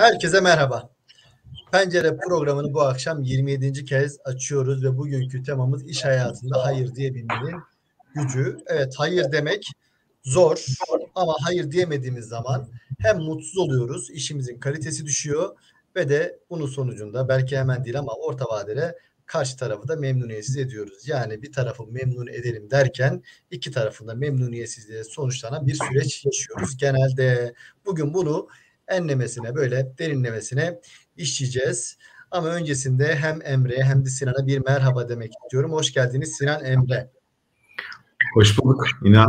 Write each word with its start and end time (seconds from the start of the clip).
Herkese 0.00 0.40
merhaba. 0.40 0.90
Pencere 1.72 2.16
programını 2.16 2.74
bu 2.74 2.82
akşam 2.82 3.22
27. 3.22 3.84
kez 3.84 4.18
açıyoruz 4.24 4.84
ve 4.84 4.98
bugünkü 4.98 5.42
temamız 5.42 5.88
iş 5.88 6.04
hayatında 6.04 6.64
hayır 6.64 6.94
diyebilmenin 6.94 7.60
gücü. 8.14 8.56
Evet, 8.66 8.94
hayır 8.96 9.32
demek 9.32 9.66
zor 10.22 10.66
ama 11.14 11.34
hayır 11.40 11.70
diyemediğimiz 11.70 12.24
zaman 12.24 12.68
hem 12.98 13.18
mutsuz 13.18 13.58
oluyoruz, 13.58 14.10
işimizin 14.10 14.60
kalitesi 14.60 15.06
düşüyor 15.06 15.56
ve 15.96 16.08
de 16.08 16.38
bunun 16.50 16.66
sonucunda 16.66 17.28
belki 17.28 17.58
hemen 17.58 17.84
değil 17.84 17.98
ama 17.98 18.12
orta 18.12 18.44
vadede 18.44 18.98
karşı 19.26 19.56
tarafı 19.56 19.88
da 19.88 19.96
memnuniyetsiz 19.96 20.56
ediyoruz. 20.56 21.08
Yani 21.08 21.42
bir 21.42 21.52
tarafı 21.52 21.86
memnun 21.86 22.26
edelim 22.26 22.70
derken 22.70 23.22
iki 23.50 23.70
tarafında 23.70 24.14
memnuniyetsizliğe 24.14 25.04
sonuçlanan 25.04 25.66
bir 25.66 25.74
süreç 25.74 26.24
yaşıyoruz 26.24 26.76
genelde. 26.76 27.54
Bugün 27.86 28.14
bunu 28.14 28.48
enlemesine 28.90 29.54
böyle 29.54 29.92
derinlemesine 29.98 30.80
işleyeceğiz. 31.16 31.98
Ama 32.30 32.48
öncesinde 32.48 33.14
hem 33.14 33.38
Emre'ye 33.44 33.84
hem 33.84 34.04
de 34.04 34.08
Sinan'a 34.08 34.46
bir 34.46 34.58
merhaba 34.66 35.08
demek 35.08 35.32
istiyorum. 35.42 35.72
Hoş 35.72 35.92
geldiniz 35.92 36.36
Sinan 36.38 36.64
Emre. 36.64 37.10
Hoş 38.34 38.58
bulduk 38.58 38.86
İnan. 39.04 39.28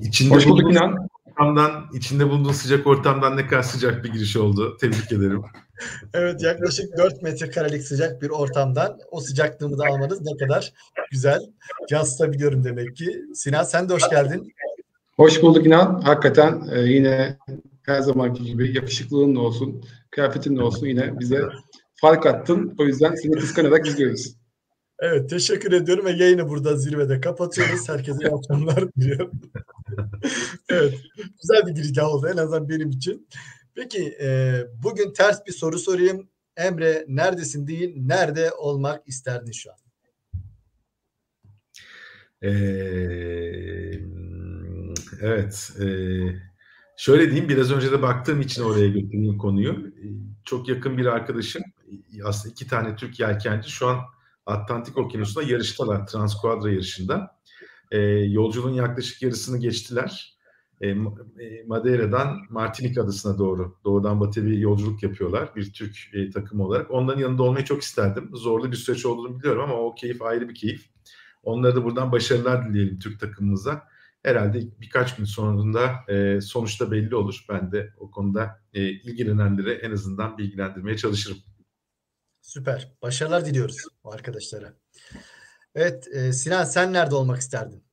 İçinde 0.00 0.34
Hoş 0.34 0.46
bulduk 0.46 0.72
İnan. 0.72 1.08
Ortamdan, 1.26 1.86
içinde 1.94 2.28
bulunduğun 2.28 2.52
sıcak 2.52 2.86
ortamdan 2.86 3.36
ne 3.36 3.46
kadar 3.46 3.62
sıcak 3.62 4.04
bir 4.04 4.12
giriş 4.12 4.36
oldu. 4.36 4.76
Tebrik 4.80 5.12
ederim. 5.12 5.42
evet 6.14 6.42
yaklaşık 6.42 6.98
4 6.98 7.22
metrekarelik 7.22 7.82
sıcak 7.82 8.22
bir 8.22 8.28
ortamdan 8.28 8.98
o 9.10 9.20
sıcaklığımı 9.20 9.78
da 9.78 9.84
almanız 9.84 10.20
ne 10.20 10.36
kadar 10.36 10.72
güzel. 11.10 11.40
Yansıtabiliyorum 11.90 12.64
demek 12.64 12.96
ki. 12.96 13.22
Sinan 13.34 13.62
sen 13.62 13.88
de 13.88 13.94
hoş 13.94 14.10
geldin. 14.10 14.52
Hoş 15.16 15.42
bulduk 15.42 15.66
İnan. 15.66 16.00
Hakikaten 16.00 16.68
e, 16.72 16.80
yine 16.80 17.38
her 17.88 18.00
zamanki 18.00 18.44
gibi 18.44 18.76
yakışıklılığın 18.76 19.36
da 19.36 19.40
olsun, 19.40 19.84
kıyafetin 20.10 20.56
de 20.56 20.62
olsun 20.62 20.86
yine 20.86 21.20
bize 21.20 21.42
fark 21.94 22.26
attın. 22.26 22.74
O 22.78 22.84
yüzden 22.84 23.14
seni 23.14 23.32
kıskanarak 23.32 23.86
izliyoruz. 23.86 24.36
Evet 25.00 25.30
teşekkür 25.30 25.72
ediyorum 25.72 26.04
ve 26.04 26.10
yayını 26.10 26.48
burada 26.48 26.76
zirvede 26.76 27.20
kapatıyoruz. 27.20 27.88
Herkese 27.88 28.18
iyi 28.22 28.34
akşamlar 28.34 28.94
diliyorum. 28.94 29.32
evet 30.68 30.94
güzel 31.42 31.66
bir 31.66 31.72
girizgah 31.72 32.14
oldu 32.14 32.28
en 32.32 32.36
azından 32.36 32.68
benim 32.68 32.90
için. 32.90 33.28
Peki 33.74 34.16
e, 34.22 34.58
bugün 34.82 35.12
ters 35.12 35.46
bir 35.46 35.52
soru 35.52 35.78
sorayım. 35.78 36.28
Emre 36.56 37.04
neredesin 37.08 37.66
değil 37.66 37.94
nerede 37.96 38.52
olmak 38.52 39.08
isterdin 39.08 39.52
şu 39.52 39.70
an? 39.70 39.78
Ee, 42.42 42.48
evet. 45.22 45.70
E, 45.80 45.86
Şöyle 46.98 47.30
diyeyim 47.30 47.48
biraz 47.48 47.72
önce 47.72 47.92
de 47.92 48.02
baktığım 48.02 48.40
için 48.40 48.62
oraya 48.62 48.88
götürdüğüm 48.88 49.38
konuyu. 49.38 49.72
Ee, 49.72 50.06
çok 50.44 50.68
yakın 50.68 50.98
bir 50.98 51.06
arkadaşım 51.06 51.62
aslında 52.24 52.52
iki 52.52 52.66
tane 52.66 52.96
Türk 52.96 53.20
yelkenci 53.20 53.70
şu 53.70 53.88
an 53.88 53.98
Atlantik 54.46 54.98
Okyanusu'nda 54.98 55.46
yarıştalar 55.46 56.06
Transquadra 56.06 56.70
yarışında. 56.70 57.38
E, 57.90 57.98
yolculuğun 58.08 58.72
yaklaşık 58.72 59.22
yarısını 59.22 59.58
geçtiler. 59.58 60.38
E, 60.80 60.94
Madeira'dan 61.66 62.38
Martinik 62.50 62.98
adasına 62.98 63.38
doğru 63.38 63.76
doğudan 63.84 64.20
batıya 64.20 64.46
bir 64.46 64.58
yolculuk 64.58 65.02
yapıyorlar 65.02 65.56
bir 65.56 65.72
Türk 65.72 65.96
e, 66.12 66.30
takımı 66.30 66.66
olarak. 66.66 66.90
Onların 66.90 67.20
yanında 67.20 67.42
olmayı 67.42 67.64
çok 67.64 67.82
isterdim. 67.82 68.30
Zorlu 68.32 68.70
bir 68.70 68.76
süreç 68.76 69.06
olduğunu 69.06 69.38
biliyorum 69.38 69.62
ama 69.62 69.74
o 69.74 69.94
keyif 69.94 70.22
ayrı 70.22 70.48
bir 70.48 70.54
keyif. 70.54 70.84
Onlara 71.42 71.76
da 71.76 71.84
buradan 71.84 72.12
başarılar 72.12 72.68
dileyelim 72.68 72.98
Türk 72.98 73.20
takımımıza 73.20 73.88
herhalde 74.22 74.80
birkaç 74.80 75.16
gün 75.16 75.24
sonunda 75.24 75.90
e, 76.08 76.40
sonuçta 76.40 76.90
belli 76.90 77.16
olur. 77.16 77.44
Ben 77.48 77.72
de 77.72 77.92
o 77.98 78.10
konuda 78.10 78.60
e, 78.74 78.82
ilgilenenleri 78.82 79.72
en 79.72 79.92
azından 79.92 80.38
bilgilendirmeye 80.38 80.96
çalışırım. 80.96 81.38
Süper. 82.42 82.92
Başarılar 83.02 83.46
diliyoruz 83.46 83.76
o 84.04 84.12
arkadaşlara. 84.12 84.74
Evet 85.74 86.08
e, 86.12 86.32
Sinan 86.32 86.64
sen 86.64 86.92
nerede 86.92 87.14
olmak 87.14 87.40
isterdin? 87.40 87.84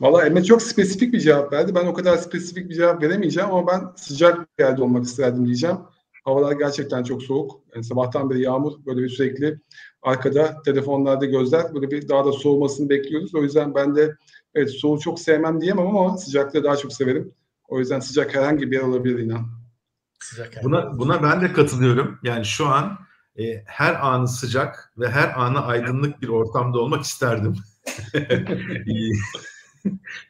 Valla 0.00 0.26
Emre 0.26 0.44
çok 0.44 0.62
spesifik 0.62 1.12
bir 1.12 1.20
cevap 1.20 1.52
verdi. 1.52 1.74
Ben 1.74 1.86
o 1.86 1.94
kadar 1.94 2.16
spesifik 2.16 2.70
bir 2.70 2.74
cevap 2.74 3.02
veremeyeceğim 3.02 3.50
ama 3.50 3.66
ben 3.66 3.92
sıcak 3.96 4.38
bir 4.58 4.64
yerde 4.64 4.82
olmak 4.82 5.04
isterdim 5.04 5.46
diyeceğim. 5.46 5.76
Havalar 6.24 6.52
gerçekten 6.52 7.02
çok 7.02 7.22
soğuk. 7.22 7.60
Yani 7.74 7.84
sabahtan 7.84 8.30
beri 8.30 8.42
yağmur 8.42 8.72
böyle 8.86 9.02
bir 9.02 9.08
sürekli 9.08 9.60
arkada 10.02 10.62
telefonlarda 10.64 11.24
gözler 11.24 11.74
böyle 11.74 11.90
bir 11.90 12.08
daha 12.08 12.24
da 12.24 12.32
soğumasını 12.32 12.88
bekliyoruz. 12.88 13.34
O 13.34 13.42
yüzden 13.42 13.74
ben 13.74 13.96
de 13.96 14.16
Evet 14.54 14.70
soğuğu 14.70 15.00
çok 15.00 15.20
sevmem 15.20 15.60
diyemem 15.60 15.86
ama 15.86 16.18
sıcaklığı 16.18 16.64
daha 16.64 16.76
çok 16.76 16.92
severim. 16.92 17.34
O 17.68 17.78
yüzden 17.78 18.00
sıcak 18.00 18.34
herhangi 18.34 18.70
bir 18.70 18.76
yer 18.76 18.82
olabilir 18.82 19.18
inan. 19.18 19.48
Sıcak 20.20 20.64
buna, 20.64 20.98
buna 20.98 21.22
ben 21.22 21.40
de 21.40 21.52
katılıyorum. 21.52 22.18
Yani 22.22 22.44
şu 22.44 22.66
an 22.66 22.98
e, 23.38 23.62
her 23.66 24.06
anı 24.06 24.28
sıcak 24.28 24.92
ve 24.98 25.10
her 25.10 25.40
anı 25.40 25.64
aydınlık 25.64 26.22
bir 26.22 26.28
ortamda 26.28 26.78
olmak 26.78 27.04
isterdim. 27.04 27.56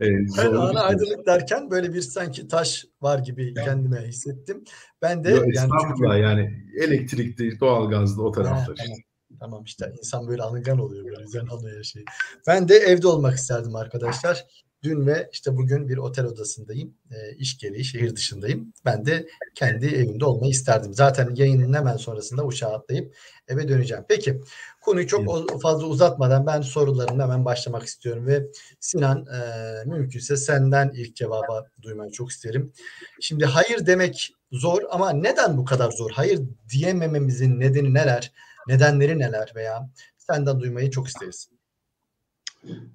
e, 0.00 0.06
her 0.36 0.46
anı 0.46 0.72
şey. 0.72 0.82
aydınlık 0.82 1.26
derken 1.26 1.70
böyle 1.70 1.94
bir 1.94 2.00
sanki 2.00 2.48
taş 2.48 2.86
var 3.00 3.18
gibi 3.18 3.54
kendime 3.54 4.00
hissettim. 4.00 4.64
Ben 5.02 5.24
de 5.24 5.30
Yo, 5.30 5.42
yani 5.54 5.70
çünkü... 5.80 6.18
yani 6.18 6.64
elektrikli, 6.80 7.60
doğalgazlı 7.60 8.22
o 8.22 8.32
taraflar. 8.32 8.78
Ha, 8.78 8.84
işte. 8.84 8.94
Tamam 9.40 9.64
işte 9.64 9.92
insan 9.98 10.28
böyle 10.28 10.42
alıngan 10.42 10.78
oluyor 10.78 11.04
böyle 11.04 11.22
güzel 11.22 11.42
anlıyor 11.50 11.82
şey. 11.82 12.04
Ben 12.46 12.68
de 12.68 12.74
evde 12.74 13.08
olmak 13.08 13.34
isterdim 13.34 13.76
arkadaşlar. 13.76 14.46
Dün 14.82 15.06
ve 15.06 15.28
işte 15.32 15.56
bugün 15.56 15.88
bir 15.88 15.96
otel 15.96 16.24
odasındayım. 16.24 16.94
E, 17.10 17.36
iş 17.36 17.58
gereği 17.58 17.84
şehir 17.84 18.16
dışındayım. 18.16 18.72
Ben 18.84 19.06
de 19.06 19.26
kendi 19.54 19.86
evimde 19.86 20.24
olmayı 20.24 20.50
isterdim. 20.50 20.94
Zaten 20.94 21.34
yayının 21.34 21.74
hemen 21.74 21.96
sonrasında 21.96 22.44
uçağa 22.44 22.72
atlayıp 22.72 23.16
eve 23.48 23.68
döneceğim. 23.68 24.04
Peki 24.08 24.40
konuyu 24.80 25.06
çok 25.06 25.62
fazla 25.62 25.86
uzatmadan 25.86 26.46
ben 26.46 26.60
sorularımla 26.60 27.22
hemen 27.22 27.44
başlamak 27.44 27.82
istiyorum 27.82 28.26
ve 28.26 28.46
Sinan 28.80 29.26
e, 29.26 29.40
mümkünse 29.86 30.36
senden 30.36 30.90
ilk 30.94 31.16
cevaba 31.16 31.66
duymayı 31.82 32.10
çok 32.10 32.30
isterim. 32.30 32.72
Şimdi 33.20 33.44
hayır 33.44 33.86
demek 33.86 34.32
zor 34.52 34.82
ama 34.90 35.10
neden 35.12 35.56
bu 35.56 35.64
kadar 35.64 35.90
zor? 35.90 36.10
Hayır 36.10 36.40
diyemememizin 36.68 37.60
nedeni 37.60 37.94
neler? 37.94 38.32
Nedenleri 38.68 39.18
neler 39.18 39.52
veya 39.54 39.90
senden 40.18 40.60
duymayı 40.60 40.90
çok 40.90 41.08
isteriz. 41.08 41.48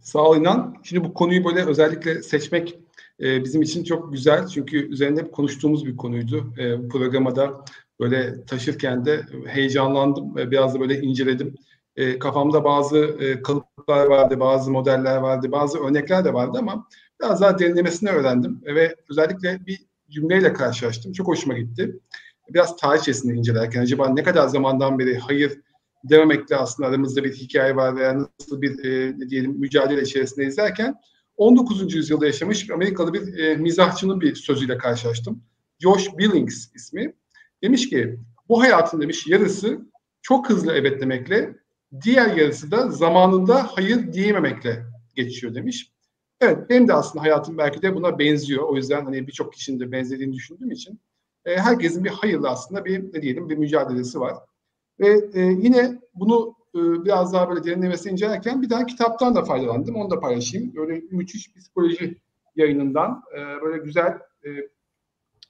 Sağ 0.02 0.20
ol 0.20 0.38
İnan. 0.38 0.76
Şimdi 0.84 1.04
bu 1.04 1.14
konuyu 1.14 1.46
böyle 1.46 1.66
özellikle 1.66 2.24
seçmek 2.24 2.80
e, 3.20 3.44
bizim 3.44 3.62
için 3.62 3.84
çok 3.84 4.14
güzel. 4.14 4.48
Çünkü 4.48 4.90
üzerinde 4.90 5.22
hep 5.22 5.34
konuştuğumuz 5.34 5.86
bir 5.86 5.98
konuydu. 5.98 6.54
E, 6.58 6.84
bu 6.84 6.90
programa 6.90 7.36
da 7.36 7.66
böyle 8.00 8.46
taşırken 8.46 9.06
de 9.06 9.26
heyecanlandım 9.48 10.36
ve 10.36 10.52
biraz 10.52 10.76
da 10.76 10.80
böyle 10.80 11.02
inceledim. 11.02 11.56
E, 11.96 12.20
kafamda 12.20 12.64
bazı 12.64 12.98
e, 12.98 13.42
kalıplar 13.42 14.06
vardı, 14.06 14.40
bazı 14.40 14.72
modeller 14.72 15.18
vardı, 15.18 15.52
bazı 15.52 15.80
örnekler 15.80 16.26
de 16.26 16.34
vardı 16.34 16.58
ama 16.62 16.88
biraz 17.22 17.42
daha 17.42 17.60
derinlemesine 17.60 18.10
öğrendim. 18.10 18.62
Ve 18.66 18.96
özellikle 19.10 19.66
bir 19.66 19.86
cümleyle 20.10 20.54
karşılaştım. 20.54 21.14
Çok 21.14 21.28
hoşuma 21.28 21.58
gitti 21.58 22.00
biraz 22.50 22.78
tarih 22.78 23.02
içerisinde 23.02 23.34
incelerken 23.34 23.82
acaba 23.82 24.10
ne 24.10 24.24
kadar 24.24 24.48
zamandan 24.48 25.00
beri 25.00 25.18
hayır 25.18 25.62
dememekle 26.10 26.56
aslında 26.56 26.90
aramızda 26.90 27.24
bir 27.24 27.34
hikaye 27.34 27.76
var 27.76 27.96
veya 27.96 28.18
nasıl 28.40 28.62
bir 28.62 28.86
e, 28.86 29.18
diyelim 29.30 29.52
mücadele 29.52 30.02
içerisinde 30.02 30.46
izlerken 30.46 30.96
19. 31.38 31.94
yüzyılda 31.94 32.26
yaşamış 32.26 32.70
bir 32.70 32.74
Amerikalı 32.74 33.14
bir 33.14 33.38
e, 33.38 33.56
mizahçının 33.56 34.22
bir 34.22 34.36
sözüyle 34.36 34.78
karşılaştım. 34.78 35.44
Josh 35.80 36.18
Billings 36.18 36.76
ismi. 36.76 37.14
Demiş 37.64 37.90
ki 37.90 38.20
bu 38.50 38.62
hayatın 38.62 39.02
demiş 39.02 39.28
yarısı 39.28 39.80
çok 40.22 40.50
hızlı 40.50 40.74
evet 40.74 41.02
demekle 41.02 41.56
diğer 42.04 42.36
yarısı 42.36 42.72
da 42.72 42.92
zamanında 42.92 43.64
hayır 43.64 44.14
diyememekle 44.14 44.86
geçiyor 45.16 45.56
demiş. 45.56 45.92
Evet 46.42 46.70
benim 46.70 46.88
de 46.88 46.94
aslında 46.94 47.24
hayatım 47.24 47.58
belki 47.58 47.82
de 47.82 47.96
buna 47.96 48.20
benziyor. 48.20 48.64
O 48.64 48.76
yüzden 48.76 49.06
hani 49.06 49.28
birçok 49.28 49.54
kişinin 49.54 49.80
de 49.80 49.92
benzediğini 49.92 50.34
düşündüğüm 50.34 50.72
için 50.72 51.00
e, 51.46 51.58
herkesin 51.58 52.04
bir 52.04 52.10
hayırlı 52.10 52.50
aslında 52.50 52.86
bir 52.86 53.14
ne 53.14 53.22
diyelim 53.22 53.50
bir 53.50 53.58
mücadelesi 53.58 54.20
var. 54.20 54.36
Ve 55.00 55.30
e, 55.34 55.42
yine 55.42 56.00
bunu 56.14 56.56
e, 56.76 56.80
biraz 57.06 57.34
daha 57.34 57.50
böyle 57.50 57.64
derinlemesine 57.64 58.12
incelerken 58.12 58.62
bir 58.62 58.70
tane 58.70 58.86
kitaptan 58.86 59.36
da 59.36 59.44
faydalandım. 59.44 59.96
Onu 59.96 60.10
da 60.10 60.20
paylaşayım. 60.20 60.76
Böyle 60.76 61.02
müthiş 61.12 61.54
psikoloji 61.54 62.22
yayınından 62.56 63.24
e, 63.34 63.62
böyle 63.62 63.84
güzel 63.84 64.20
e, 64.46 64.50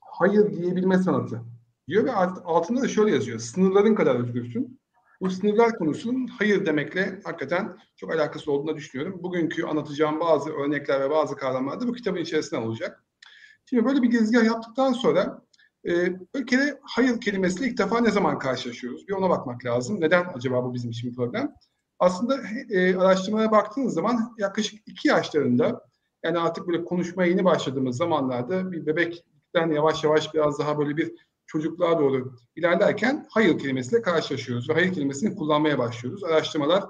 hayır 0.01 0.53
diyebilme 0.57 0.97
sanatı 0.97 1.41
diyor 1.87 2.03
ve 2.03 2.11
altında 2.45 2.81
da 2.81 2.87
şöyle 2.87 3.11
yazıyor. 3.11 3.39
Sınırların 3.39 3.95
kadar 3.95 4.15
özgürsün. 4.15 4.79
Bu 5.21 5.29
sınırlar 5.29 5.77
konusunun 5.77 6.27
hayır 6.27 6.65
demekle 6.65 7.19
hakikaten 7.23 7.77
çok 7.95 8.13
alakası 8.13 8.51
olduğunu 8.51 8.75
düşünüyorum. 8.75 9.23
Bugünkü 9.23 9.63
anlatacağım 9.63 10.19
bazı 10.19 10.49
örnekler 10.49 11.01
ve 11.01 11.09
bazı 11.09 11.35
kavramlar 11.35 11.81
da 11.81 11.87
bu 11.87 11.93
kitabın 11.93 12.19
içerisinde 12.19 12.59
olacak. 12.59 13.03
Şimdi 13.65 13.85
böyle 13.85 14.01
bir 14.01 14.11
girizgah 14.11 14.43
yaptıktan 14.43 14.93
sonra 14.93 15.44
ee, 15.87 16.19
bir 16.35 16.73
hayır 16.81 17.21
kelimesiyle 17.21 17.71
ilk 17.71 17.77
defa 17.77 18.01
ne 18.01 18.11
zaman 18.11 18.39
karşılaşıyoruz? 18.39 19.07
Bir 19.07 19.13
ona 19.13 19.29
bakmak 19.29 19.65
lazım. 19.65 20.01
Neden 20.01 20.25
acaba 20.35 20.63
bu 20.63 20.73
bizim 20.73 20.91
için 20.91 21.15
problem? 21.15 21.53
Aslında 21.99 22.37
e, 22.69 22.95
araştırmaya 22.95 23.51
baktığınız 23.51 23.93
zaman 23.93 24.35
yaklaşık 24.37 24.87
iki 24.87 25.07
yaşlarında 25.07 25.81
yani 26.23 26.39
artık 26.39 26.67
böyle 26.67 26.83
konuşmaya 26.85 27.29
yeni 27.29 27.45
başladığımız 27.45 27.97
zamanlarda 27.97 28.71
bir 28.71 28.85
bebek 28.85 29.13
küçükten 29.55 29.71
yavaş 29.71 30.03
yavaş 30.03 30.33
biraz 30.33 30.59
daha 30.59 30.77
böyle 30.77 30.97
bir 30.97 31.11
çocukluğa 31.47 31.99
doğru 31.99 32.35
ilerlerken 32.55 33.25
hayır 33.29 33.59
kelimesiyle 33.59 34.01
karşılaşıyoruz 34.01 34.69
ve 34.69 34.73
hayır 34.73 34.93
kelimesini 34.93 35.35
kullanmaya 35.35 35.77
başlıyoruz. 35.77 36.23
Araştırmalar 36.23 36.83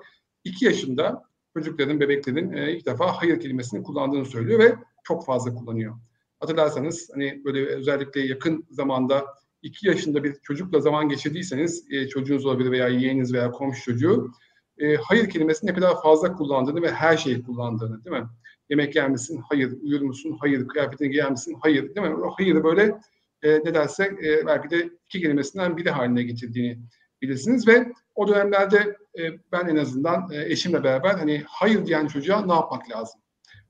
2 0.44 0.66
yaşında 0.66 1.24
çocukların, 1.54 2.00
bebeklerin 2.00 2.54
e, 2.54 2.72
ilk 2.72 2.86
defa 2.86 3.22
hayır 3.22 3.40
kelimesini 3.40 3.84
kullandığını 3.84 4.26
söylüyor 4.26 4.60
ve 4.60 4.76
çok 5.04 5.26
fazla 5.26 5.54
kullanıyor. 5.54 5.96
Hatırlarsanız 6.40 7.10
hani 7.14 7.42
böyle 7.46 7.66
özellikle 7.66 8.22
yakın 8.22 8.66
zamanda 8.70 9.26
2 9.62 9.88
yaşında 9.88 10.24
bir 10.24 10.34
çocukla 10.44 10.80
zaman 10.80 11.10
geçirdiyseniz 11.10 11.92
e, 11.92 12.08
çocuğunuz 12.08 12.46
olabilir 12.46 12.72
veya 12.72 12.88
yeğeniz 12.88 13.34
veya 13.34 13.52
komşu 13.52 13.84
çocuğu 13.84 14.32
e, 14.78 14.96
hayır 14.96 15.30
kelimesini 15.30 15.70
ne 15.70 15.74
kadar 15.74 16.02
fazla 16.02 16.34
kullandığını 16.34 16.82
ve 16.82 16.92
her 16.92 17.18
şeyi 17.18 17.44
kullandığını 17.44 18.06
değil 18.06 18.16
mi? 18.16 18.28
Yemek 18.70 18.96
yer 18.96 19.10
misin? 19.10 19.42
Hayır. 19.50 19.78
Uyur 19.82 20.02
musun? 20.02 20.38
Hayır. 20.40 20.68
Kıyafetini 20.68 21.10
giyer 21.10 21.32
misin? 21.32 21.58
Hayır. 21.62 21.96
Değil 21.96 22.08
mi? 22.08 22.16
O 22.16 22.30
hayırı 22.30 22.64
böyle 22.64 23.00
e, 23.44 23.60
ne 23.60 23.74
dersek 23.74 24.26
e, 24.26 24.46
belki 24.46 24.70
de 24.70 24.90
iki 25.06 25.22
kelimesinden 25.22 25.78
biri 25.78 25.90
haline 25.90 26.24
getirdiğini 26.24 26.80
bilirsiniz 27.22 27.68
ve 27.68 27.94
o 28.16 28.28
dönemlerde 28.28 28.98
e, 29.20 29.32
ben 29.52 29.68
en 29.68 29.76
azından 29.76 30.32
e, 30.32 30.46
eşimle 30.46 30.84
beraber 30.84 31.14
hani 31.16 31.44
hayır 31.48 31.86
diyen 31.86 32.08
çocuğa 32.08 32.46
ne 32.46 32.54
yapmak 32.54 32.90
lazım 32.90 33.22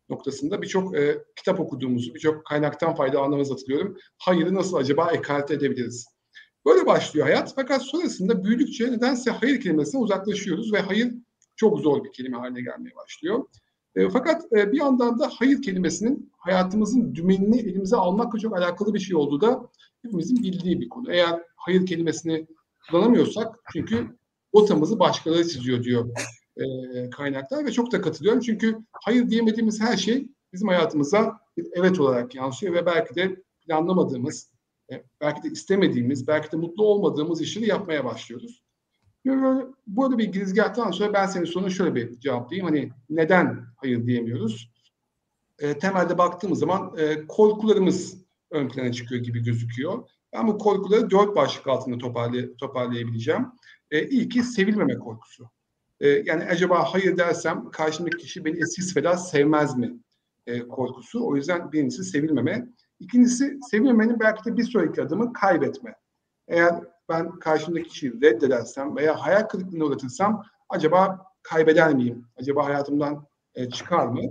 noktasında 0.09 0.61
birçok 0.61 0.97
e, 0.97 1.23
kitap 1.35 1.59
okuduğumuzu, 1.59 2.15
birçok 2.15 2.45
kaynaktan 2.45 2.95
faydalandığımızı 2.95 3.53
hatırlıyorum. 3.53 3.97
Hayırı 4.17 4.55
nasıl 4.55 4.77
acaba 4.77 5.11
ekarte 5.11 5.53
edebiliriz? 5.53 6.05
Böyle 6.65 6.85
başlıyor 6.85 7.25
hayat. 7.25 7.53
Fakat 7.55 7.81
sonrasında 7.83 8.43
büyüdükçe 8.43 8.91
nedense 8.91 9.31
hayır 9.31 9.61
kelimesine 9.61 10.01
uzaklaşıyoruz 10.01 10.73
ve 10.73 10.79
hayır 10.79 11.13
çok 11.55 11.79
zor 11.79 12.03
bir 12.03 12.11
kelime 12.11 12.37
haline 12.37 12.61
gelmeye 12.61 12.95
başlıyor. 12.95 13.45
E, 13.95 14.09
fakat 14.09 14.43
e, 14.53 14.71
bir 14.71 14.77
yandan 14.77 15.19
da 15.19 15.31
hayır 15.33 15.61
kelimesinin 15.61 16.31
hayatımızın 16.37 17.15
dümenini 17.15 17.59
elimize 17.59 17.95
almakla 17.95 18.39
çok 18.39 18.57
alakalı 18.57 18.93
bir 18.93 18.99
şey 18.99 19.15
olduğu 19.15 19.41
da 19.41 19.69
hepimizin 20.01 20.43
bildiği 20.43 20.81
bir 20.81 20.89
konu. 20.89 21.13
Eğer 21.13 21.41
hayır 21.55 21.85
kelimesini 21.85 22.47
kullanamıyorsak 22.89 23.55
çünkü 23.73 24.17
rotamızı 24.55 24.99
başkaları 24.99 25.47
çiziyor 25.47 25.83
diyor 25.83 26.09
e, 26.57 27.09
kaynaklar 27.09 27.65
ve 27.65 27.71
çok 27.71 27.91
da 27.91 28.01
katılıyorum. 28.01 28.41
Çünkü 28.41 28.77
hayır 28.91 29.29
diyemediğimiz 29.29 29.81
her 29.81 29.97
şey 29.97 30.27
bizim 30.53 30.67
hayatımıza 30.67 31.39
bir 31.57 31.67
evet 31.73 31.99
olarak 31.99 32.35
yansıyor 32.35 32.73
ve 32.73 32.85
belki 32.85 33.15
de 33.15 33.35
planlamadığımız, 33.67 34.49
e, 34.91 35.03
belki 35.21 35.43
de 35.43 35.47
istemediğimiz, 35.47 36.27
belki 36.27 36.51
de 36.51 36.57
mutlu 36.57 36.85
olmadığımız 36.85 37.41
işleri 37.41 37.67
yapmaya 37.67 38.05
başlıyoruz. 38.05 38.65
Böyle, 39.25 39.65
burada 39.87 40.17
bir 40.17 40.31
girizgahtan 40.31 40.91
sonra 40.91 41.13
ben 41.13 41.25
senin 41.25 41.45
soruna 41.45 41.69
şöyle 41.69 41.95
bir 41.95 42.19
cevaplayayım. 42.19 42.67
Hani 42.67 42.91
neden 43.09 43.65
hayır 43.77 44.05
diyemiyoruz? 44.07 44.71
E, 45.59 45.79
temelde 45.79 46.17
baktığımız 46.17 46.59
zaman 46.59 46.93
e, 46.97 47.27
korkularımız 47.27 48.25
ön 48.51 48.69
plana 48.69 48.91
çıkıyor 48.91 49.23
gibi 49.23 49.43
gözüküyor. 49.43 50.09
Ben 50.33 50.47
bu 50.47 50.57
korkuları 50.57 51.09
dört 51.09 51.35
başlık 51.35 51.67
altında 51.67 51.97
toparlay 51.97 52.55
toparlayabileceğim. 52.55 53.47
E, 53.91 54.09
ilki 54.09 54.43
sevilmeme 54.43 54.99
korkusu. 54.99 55.49
E, 56.00 56.07
yani 56.07 56.44
acaba 56.44 56.94
hayır 56.94 57.18
dersem 57.18 57.71
karşımdaki 57.71 58.18
kişi 58.18 58.45
beni 58.45 58.57
eskisi 58.57 58.94
kadar 58.94 59.15
sevmez 59.15 59.77
mi 59.77 60.00
e, 60.47 60.68
korkusu. 60.68 61.27
O 61.27 61.36
yüzden 61.36 61.71
birincisi 61.71 62.03
sevilmeme. 62.03 62.68
İkincisi 63.00 63.57
sevilmemenin 63.71 64.19
belki 64.19 64.45
de 64.45 64.57
bir 64.57 64.63
sonraki 64.63 65.01
adımı 65.01 65.33
kaybetme. 65.33 65.95
Eğer 66.47 66.75
ben 67.09 67.39
karşımdaki 67.39 67.89
kişiyi 67.89 68.21
reddedersem 68.21 68.95
veya 68.95 69.15
hayal 69.25 69.42
kırıklığına 69.42 69.86
uğratırsam 69.86 70.44
acaba 70.69 71.25
kaybeder 71.44 71.94
miyim? 71.94 72.25
Acaba 72.36 72.65
hayatımdan 72.65 73.27
e, 73.56 73.69
çıkar 73.69 74.07
mı? 74.07 74.21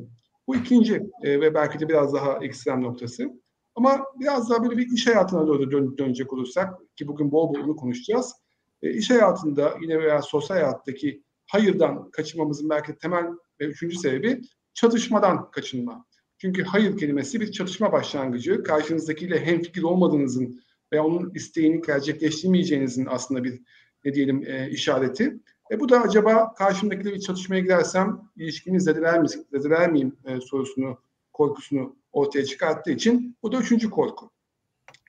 Bu 0.47 0.57
ikinci 0.57 0.95
e, 1.23 1.41
ve 1.41 1.55
belki 1.55 1.81
de 1.81 1.89
biraz 1.89 2.15
daha 2.15 2.45
ekstrem 2.45 2.83
noktası. 2.83 3.31
Ama 3.75 4.05
biraz 4.21 4.51
daha 4.51 4.63
böyle 4.63 4.77
bir 4.77 4.93
iş 4.93 5.07
hayatına 5.07 5.47
doğru 5.47 5.71
dön, 5.71 5.99
dönecek 5.99 6.33
olursak 6.33 6.75
ki 6.97 7.09
bugün 7.09 7.33
bol 7.33 7.55
bol 7.55 7.65
bunu 7.65 7.77
konuşacağız. 7.77 8.35
E, 8.83 8.91
iş 8.91 9.11
hayatında 9.11 9.75
yine 9.83 9.99
veya 9.99 10.23
sosyal 10.23 10.57
hayattaki 10.57 11.24
hayırdan 11.47 12.11
kaçınmamızın 12.11 12.71
belki 12.71 12.99
temel 12.99 13.27
ve 13.61 13.65
üçüncü 13.65 13.97
sebebi 13.97 14.41
çatışmadan 14.75 15.51
kaçınma. 15.51 16.07
Çünkü 16.39 16.63
hayır 16.63 16.99
kelimesi 16.99 17.41
bir 17.41 17.53
çatışma 17.53 17.93
başlangıcı. 17.93 18.63
Karşınızdakiyle 18.63 19.47
hemfikir 19.47 19.83
olmadığınızın 19.83 20.61
veya 20.93 21.05
onun 21.05 21.31
isteğini 21.35 21.83
gerçekleştirmeyeceğinizin 21.83 23.07
aslında 23.11 23.45
bir 23.45 23.61
ne 24.05 24.15
diyelim 24.15 24.43
e, 24.47 24.71
işareti. 24.71 25.41
E 25.71 25.81
bu 25.81 25.89
da 25.89 26.01
acaba 26.03 26.55
karşımdakiyle 26.55 27.15
bir 27.15 27.21
çatışmaya 27.21 27.61
gidersem 27.61 28.21
ilişkimi 28.37 28.81
zedeler, 28.81 29.21
mi, 29.21 29.29
zedeler 29.29 29.93
miyim 29.93 30.17
e, 30.25 30.41
sorusunu, 30.41 30.99
korkusunu 31.33 31.97
ortaya 32.13 32.45
çıkarttığı 32.45 32.91
için 32.91 33.37
bu 33.43 33.53
da 33.53 33.57
üçüncü 33.57 33.91
korku. 33.91 34.31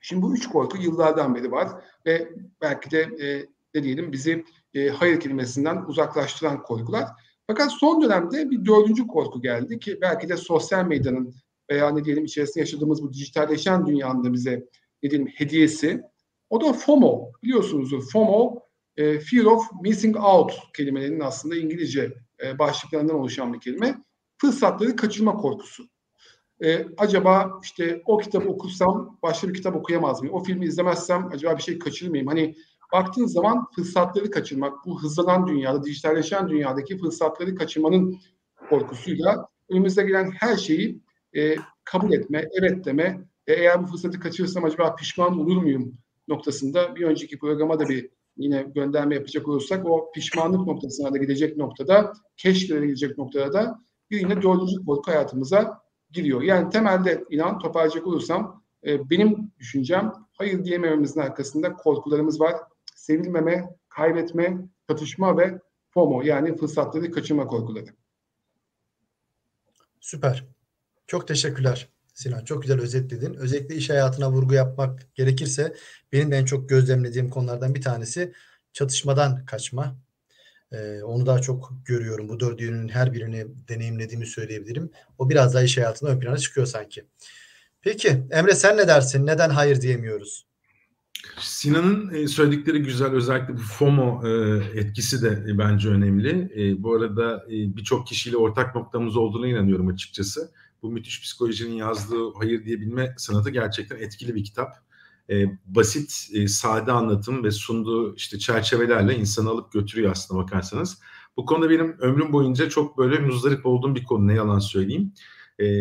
Şimdi 0.02 0.22
bu 0.22 0.34
üç 0.34 0.48
korku 0.48 0.78
yıllardan 0.78 1.34
beri 1.34 1.52
var 1.52 1.68
ve 2.06 2.28
belki 2.60 2.90
de 2.90 3.00
e, 3.00 3.46
ne 3.74 3.82
diyelim 3.82 4.12
bizi 4.12 4.44
e, 4.76 4.88
hayır 4.88 5.20
kelimesinden 5.20 5.84
uzaklaştıran 5.88 6.62
korkular. 6.62 7.08
Fakat 7.46 7.72
son 7.72 8.02
dönemde 8.02 8.50
bir 8.50 8.64
dördüncü 8.64 9.06
korku 9.06 9.42
geldi 9.42 9.78
ki 9.78 9.98
belki 10.00 10.28
de 10.28 10.36
sosyal 10.36 10.86
medyanın 10.86 11.34
veya 11.70 11.90
ne 11.90 12.04
diyelim 12.04 12.24
içerisinde 12.24 12.60
yaşadığımız 12.60 13.02
bu 13.02 13.12
dijitalleşen 13.12 13.86
dünyanın 13.86 14.24
da 14.24 14.32
bize 14.32 14.66
ne 15.02 15.10
diyelim 15.10 15.26
hediyesi. 15.26 16.02
O 16.50 16.60
da 16.60 16.72
FOMO. 16.72 17.32
Biliyorsunuz 17.42 18.12
FOMO 18.12 18.62
e, 18.96 19.18
Fear 19.20 19.44
of 19.44 19.66
Missing 19.82 20.16
Out 20.16 20.52
kelimelerinin 20.76 21.20
aslında 21.20 21.56
İngilizce 21.56 22.12
e, 22.44 22.58
başlıklarından 22.58 23.16
oluşan 23.16 23.54
bir 23.54 23.60
kelime. 23.60 23.94
Fırsatları 24.40 24.96
kaçırma 24.96 25.36
korkusu. 25.36 25.84
E, 26.64 26.86
acaba 26.96 27.60
işte 27.62 28.02
o 28.06 28.18
kitabı 28.18 28.48
okursam 28.48 29.18
başka 29.22 29.48
bir 29.48 29.54
kitap 29.54 29.76
okuyamaz 29.76 30.20
mıyım? 30.20 30.34
O 30.34 30.42
filmi 30.42 30.66
izlemezsem 30.66 31.28
acaba 31.32 31.56
bir 31.56 31.62
şey 31.62 31.78
kaçırır 31.78 32.10
mıyım? 32.10 32.26
Hani 32.26 32.54
baktığın 32.92 33.26
zaman 33.26 33.66
fırsatları 33.76 34.30
kaçırmak, 34.30 34.86
bu 34.86 35.02
hızlanan 35.02 35.46
dünyada, 35.46 35.84
dijitalleşen 35.84 36.48
dünyadaki 36.48 36.98
fırsatları 36.98 37.54
kaçırmanın 37.54 38.18
korkusuyla 38.68 39.48
önümüze 39.70 40.02
gelen 40.02 40.30
her 40.30 40.56
şeyi 40.56 41.00
e, 41.36 41.56
kabul 41.84 42.12
etme, 42.12 42.48
evet 42.60 42.84
deme, 42.84 43.20
e, 43.46 43.52
eğer 43.54 43.82
bu 43.82 43.86
fırsatı 43.86 44.20
kaçırırsam 44.20 44.64
acaba 44.64 44.94
pişman 44.94 45.38
olur 45.40 45.56
muyum 45.56 45.92
noktasında 46.28 46.96
bir 46.96 47.02
önceki 47.02 47.38
programa 47.38 47.80
da 47.80 47.88
bir 47.88 48.10
yine 48.36 48.62
gönderme 48.62 49.14
yapacak 49.14 49.48
olursak 49.48 49.86
o 49.86 50.10
pişmanlık 50.14 50.66
noktasına 50.66 51.12
da 51.12 51.18
gidecek 51.18 51.56
noktada, 51.56 52.12
keşkelere 52.36 52.86
gidecek 52.86 53.18
noktada 53.18 53.52
da 53.52 53.80
bir 54.10 54.20
yine 54.20 54.42
dördüncü 54.42 54.84
korku 54.86 55.10
hayatımıza 55.10 55.80
giriyor. 56.10 56.42
Yani 56.42 56.70
temelde 56.70 57.24
inan 57.30 57.58
toparlayacak 57.58 58.06
olursam 58.06 58.62
e, 58.86 59.10
benim 59.10 59.52
düşüncem 59.58 60.12
hayır 60.32 60.64
diyemememizin 60.64 61.20
arkasında 61.20 61.72
korkularımız 61.72 62.40
var 62.40 62.54
sevilmeme, 63.06 63.76
kaybetme, 63.88 64.58
çatışma 64.88 65.38
ve 65.38 65.60
FOMO 65.90 66.22
yani 66.22 66.56
fırsatları 66.56 67.10
kaçırma 67.10 67.46
korkuları. 67.46 67.86
Süper. 70.00 70.44
Çok 71.06 71.28
teşekkürler 71.28 71.88
Sinan. 72.14 72.44
Çok 72.44 72.62
güzel 72.62 72.80
özetledin. 72.80 73.34
Özellikle 73.34 73.74
iş 73.74 73.90
hayatına 73.90 74.32
vurgu 74.32 74.54
yapmak 74.54 75.14
gerekirse 75.14 75.74
benim 76.12 76.30
de 76.30 76.36
en 76.36 76.44
çok 76.44 76.68
gözlemlediğim 76.68 77.30
konulardan 77.30 77.74
bir 77.74 77.82
tanesi 77.82 78.32
çatışmadan 78.72 79.46
kaçma. 79.46 79.96
Ee, 80.72 81.02
onu 81.02 81.26
daha 81.26 81.38
çok 81.38 81.72
görüyorum. 81.84 82.28
Bu 82.28 82.40
dördünün 82.40 82.88
her 82.88 83.12
birini 83.12 83.46
deneyimlediğimi 83.68 84.26
söyleyebilirim. 84.26 84.90
O 85.18 85.30
biraz 85.30 85.54
daha 85.54 85.62
iş 85.62 85.78
hayatına 85.78 86.10
ön 86.10 86.20
plana 86.20 86.38
çıkıyor 86.38 86.66
sanki. 86.66 87.04
Peki 87.80 88.22
Emre 88.30 88.54
sen 88.54 88.76
ne 88.76 88.88
dersin? 88.88 89.26
Neden 89.26 89.50
hayır 89.50 89.80
diyemiyoruz? 89.80 90.45
Sinan'ın 91.40 92.14
e, 92.14 92.28
söyledikleri 92.28 92.82
güzel. 92.82 93.12
Özellikle 93.12 93.54
bu 93.54 93.60
FOMO 93.60 94.22
e, 94.26 94.30
etkisi 94.74 95.22
de 95.22 95.44
e, 95.48 95.58
bence 95.58 95.88
önemli. 95.88 96.50
Bu 96.82 96.94
arada 96.94 97.44
birçok 97.48 98.06
kişiyle 98.06 98.36
ortak 98.36 98.74
noktamız 98.74 99.16
olduğuna 99.16 99.46
inanıyorum 99.46 99.88
açıkçası. 99.88 100.50
Bu 100.82 100.90
müthiş 100.90 101.22
psikolojinin 101.22 101.74
yazdığı 101.74 102.32
Hayır 102.38 102.64
Diyebilme 102.64 103.14
sanatı 103.18 103.50
gerçekten 103.50 103.96
etkili 103.96 104.34
bir 104.34 104.44
kitap. 104.44 104.72
Basit, 105.66 106.10
sade 106.46 106.92
anlatım 106.92 107.44
ve 107.44 107.50
sunduğu 107.50 108.14
işte 108.16 108.38
çerçevelerle 108.38 109.16
insanı 109.16 109.50
alıp 109.50 109.72
götürüyor 109.72 110.10
aslında 110.10 110.42
bakarsanız. 110.42 110.98
Bu 111.36 111.46
konuda 111.46 111.70
benim 111.70 111.96
ömrüm 111.98 112.32
boyunca 112.32 112.68
çok 112.68 112.98
böyle 112.98 113.18
muzdarip 113.18 113.66
olduğum 113.66 113.94
bir 113.94 114.04
konu 114.04 114.26
ne 114.26 114.34
yalan 114.34 114.58
söyleyeyim. 114.58 115.12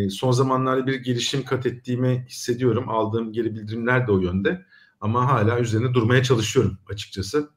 Son 0.10 0.32
zamanlarda 0.32 0.88
bir 0.88 0.96
gelişim 0.96 1.46
kat 1.46 1.66
ettiğimi 1.66 2.26
hissediyorum. 2.30 2.90
Aldığım 2.90 3.34
geri 3.34 3.56
bildirimler 3.56 4.08
de 4.08 4.12
o 4.12 4.20
yönde 4.20 4.66
ama 5.02 5.28
hala 5.28 5.60
üzerine 5.60 5.94
durmaya 5.94 6.24
çalışıyorum 6.24 6.78
açıkçası. 6.90 7.50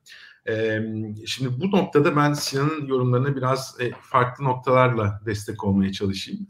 Şimdi 1.27 1.61
bu 1.61 1.71
noktada 1.71 2.17
ben 2.17 2.33
Sinan'ın 2.33 2.87
yorumlarına 2.87 3.37
biraz 3.37 3.77
e, 3.81 3.91
farklı 4.01 4.45
noktalarla 4.45 5.21
destek 5.27 5.65
olmaya 5.65 5.93
çalışayım. 5.93 6.47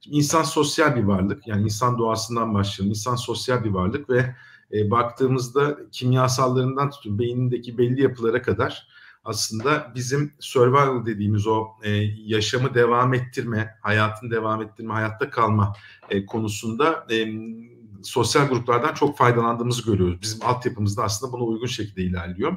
Şimdi 0.00 0.16
insan 0.16 0.42
sosyal 0.42 0.96
bir 0.96 1.02
varlık, 1.02 1.46
yani 1.46 1.62
insan 1.62 1.98
doğasından 1.98 2.54
başlayalım. 2.54 2.90
İnsan 2.90 3.16
sosyal 3.16 3.64
bir 3.64 3.70
varlık 3.70 4.10
ve 4.10 4.34
e, 4.72 4.90
baktığımızda 4.90 5.78
kimyasallarından 5.92 6.90
tutun 6.90 7.18
beynindeki 7.18 7.78
belli 7.78 8.02
yapılara 8.02 8.42
kadar 8.42 8.88
aslında 9.24 9.92
bizim 9.94 10.32
survival 10.40 11.06
dediğimiz 11.06 11.46
o 11.46 11.66
e, 11.82 11.90
yaşamı 12.26 12.74
devam 12.74 13.14
ettirme, 13.14 13.74
hayatın 13.82 14.30
devam 14.30 14.62
ettirme, 14.62 14.94
hayatta 14.94 15.30
kalma 15.30 15.72
konusunda 16.26 17.06
sosyal 18.02 18.48
gruplardan 18.48 18.94
çok 18.94 19.18
faydalandığımızı 19.18 19.90
görüyoruz. 19.90 20.22
Bizim 20.22 20.38
altyapımızda 20.42 21.02
aslında 21.02 21.32
buna 21.32 21.42
uygun 21.42 21.66
şekilde 21.66 22.02
ilerliyor. 22.02 22.56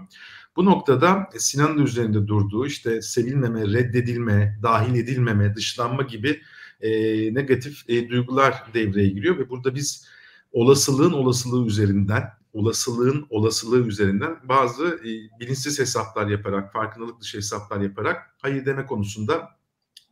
Bu 0.56 0.66
noktada 0.66 1.30
Sinan'ın 1.38 1.86
üzerinde 1.86 2.28
durduğu 2.28 2.66
işte 2.66 3.02
sevilmeme, 3.02 3.62
reddedilme, 3.62 4.60
dahil 4.64 4.96
edilmeme, 4.96 5.56
dışlanma 5.56 6.04
gibi 6.04 6.42
e, 6.82 6.90
negatif 7.34 7.90
e, 7.90 8.10
duygular 8.10 8.64
devreye 8.74 9.10
giriyor 9.10 9.38
ve 9.38 9.50
burada 9.50 9.76
biz 9.76 10.08
olasılığın 10.52 11.14
olasılığı 11.14 11.68
üzerinden, 11.68 12.24
olasılığın 12.54 13.28
olasılığı 13.30 13.88
üzerinden 13.88 14.36
bazı 14.44 14.86
e, 14.86 15.40
bilinçsiz 15.40 15.80
hesaplar 15.80 16.28
yaparak, 16.28 16.74
farkındalık 16.74 17.22
dışı 17.22 17.38
hesaplar 17.38 17.82
yaparak 17.82 18.36
hayır 18.42 18.66
deme 18.66 18.86
konusunda 18.86 19.50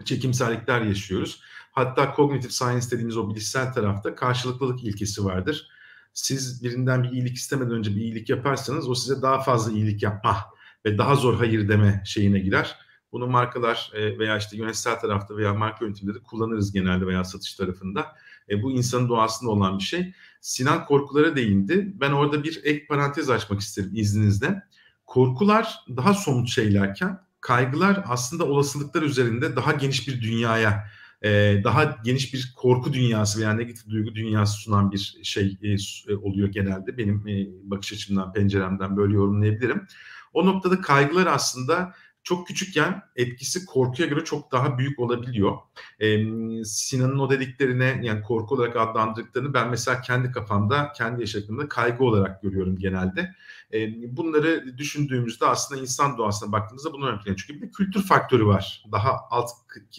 çekimserlikler 0.06 0.82
yaşıyoruz. 0.82 1.42
Hatta 1.80 2.14
cognitive 2.16 2.52
science 2.52 2.92
dediğimiz 2.92 3.18
o 3.18 3.30
bilişsel 3.30 3.74
tarafta 3.74 4.16
karşılıklılık 4.16 4.84
ilkesi 4.84 5.26
vardır. 5.26 5.68
Siz 6.14 6.64
birinden 6.64 7.04
bir 7.04 7.10
iyilik 7.10 7.36
istemeden 7.36 7.72
önce 7.72 7.92
bir 7.92 8.02
iyilik 8.02 8.30
yaparsanız 8.30 8.90
o 8.90 8.96
size 8.96 9.22
daha 9.22 9.40
fazla 9.40 9.72
iyilik 9.72 10.04
yapma 10.04 10.38
ve 10.86 10.98
daha 10.98 11.16
zor 11.16 11.36
hayır 11.36 11.70
deme 11.70 12.04
şeyine 12.06 12.40
girer. 12.40 12.76
Bunu 13.12 13.28
markalar 13.28 13.92
e, 13.94 14.20
veya 14.20 14.38
işte 14.38 14.58
yönetsel 14.58 15.00
tarafta 15.00 15.38
veya 15.38 15.54
marka 15.54 15.86
yönetiminde 15.86 16.20
de 16.20 16.24
kullanırız 16.24 16.72
genelde 16.72 17.08
veya 17.08 17.24
satış 17.24 17.54
tarafında. 17.54 18.06
E, 18.50 18.64
bu 18.64 18.72
insanın 18.72 19.10
doğasında 19.10 19.52
olan 19.52 19.78
bir 19.78 19.84
şey. 19.84 20.14
Sinan 20.42 20.86
korkulara 20.86 21.36
değindi. 21.36 21.94
Ben 21.96 22.12
orada 22.12 22.44
bir 22.44 22.62
ek 22.64 22.88
parantez 22.88 23.30
açmak 23.30 23.60
isterim 23.60 23.92
izninizle. 23.94 24.64
Korkular 25.06 25.76
daha 25.98 26.14
somut 26.14 26.50
şeylerken 26.50 27.20
kaygılar 27.42 28.04
aslında 28.08 28.46
olasılıklar 28.46 29.02
üzerinde 29.02 29.56
daha 29.56 29.72
geniş 29.72 30.08
bir 30.08 30.22
dünyaya, 30.22 30.90
e, 31.24 31.62
daha 31.64 31.98
geniş 32.04 32.34
bir 32.34 32.54
korku 32.58 32.94
dünyası 32.94 33.40
veya 33.40 33.54
negatif 33.54 33.90
duygu 33.90 34.16
dünyası 34.16 34.58
sunan 34.58 34.92
bir 34.92 35.20
şey 35.24 35.58
e, 35.64 35.68
e, 36.14 36.16
oluyor 36.16 36.48
genelde. 36.48 36.98
Benim 36.98 37.24
bakış 37.64 37.94
açımdan, 37.94 38.34
penceremden 38.34 38.98
böyle 38.98 39.14
yorumlayabilirim. 39.14 39.88
O 40.34 40.46
noktada 40.46 40.82
kaygılar 40.82 41.28
aslında 41.28 41.94
çok 42.24 42.48
küçükken 42.48 43.02
etkisi 43.16 43.66
korkuya 43.66 44.08
göre 44.08 44.24
çok 44.24 44.52
daha 44.52 44.78
büyük 44.78 45.00
olabiliyor. 45.00 45.58
Ee, 46.00 46.18
Sinan'ın 46.64 47.20
o 47.20 47.30
dediklerine 47.30 48.00
yani 48.04 48.22
korku 48.22 48.56
olarak 48.56 48.76
adlandırdıklarını 48.76 49.54
ben 49.54 49.70
mesela 49.70 50.02
kendi 50.02 50.32
kafamda, 50.32 50.92
kendi 50.98 51.22
yaşadığımda 51.22 51.68
kaygı 51.68 52.04
olarak 52.04 52.42
görüyorum 52.42 52.78
genelde. 52.78 53.36
Ee, 53.74 54.18
bunları 54.18 54.78
düşündüğümüzde 54.78 55.46
aslında 55.46 55.82
insan 55.82 56.18
doğasına 56.18 56.52
baktığımızda 56.52 56.94
bunu 56.94 57.08
ön 57.08 57.20
Çünkü 57.26 57.54
bir 57.56 57.62
de 57.62 57.72
kültür 57.72 58.04
faktörü 58.04 58.46
var 58.46 58.84
daha 58.92 59.18
alt 59.30 59.50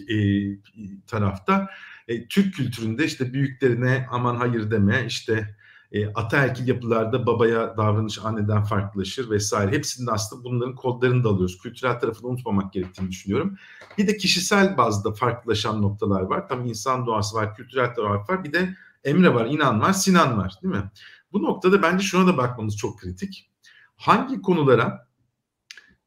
e, 0.08 0.16
tarafta. 1.06 1.70
E, 2.08 2.28
Türk 2.28 2.54
kültüründe 2.54 3.04
işte 3.04 3.32
büyüklerine 3.32 4.06
aman 4.10 4.36
hayır 4.36 4.70
deme, 4.70 5.04
işte 5.06 5.56
e, 5.92 6.12
ataerkil 6.12 6.68
yapılarda 6.68 7.26
babaya 7.26 7.76
davranış 7.76 8.18
anneden 8.24 8.64
farklılaşır 8.64 9.30
vesaire. 9.30 9.72
Hepsinde 9.76 10.10
aslında 10.10 10.44
bunların 10.44 10.74
kodlarını 10.74 11.24
da 11.24 11.28
alıyoruz. 11.28 11.58
Kültürel 11.58 12.00
tarafını 12.00 12.30
unutmamak 12.30 12.72
gerektiğini 12.72 13.10
düşünüyorum. 13.10 13.56
Bir 13.98 14.06
de 14.06 14.16
kişisel 14.16 14.76
bazda 14.76 15.12
farklılaşan 15.12 15.82
noktalar 15.82 16.22
var. 16.22 16.48
Tam 16.48 16.66
insan 16.66 17.06
doğası 17.06 17.36
var, 17.36 17.54
kültürel 17.54 17.94
taraf 17.94 18.30
var. 18.30 18.44
Bir 18.44 18.52
de 18.52 18.76
Emre 19.04 19.34
var, 19.34 19.46
İnan 19.46 19.80
var, 19.80 19.92
Sinan 19.92 20.38
var 20.38 20.54
değil 20.62 20.74
mi? 20.74 20.90
Bu 21.32 21.42
noktada 21.42 21.82
bence 21.82 22.04
şuna 22.04 22.26
da 22.26 22.36
bakmamız 22.36 22.76
çok 22.76 22.98
kritik. 22.98 23.50
Hangi 23.96 24.42
konulara 24.42 25.08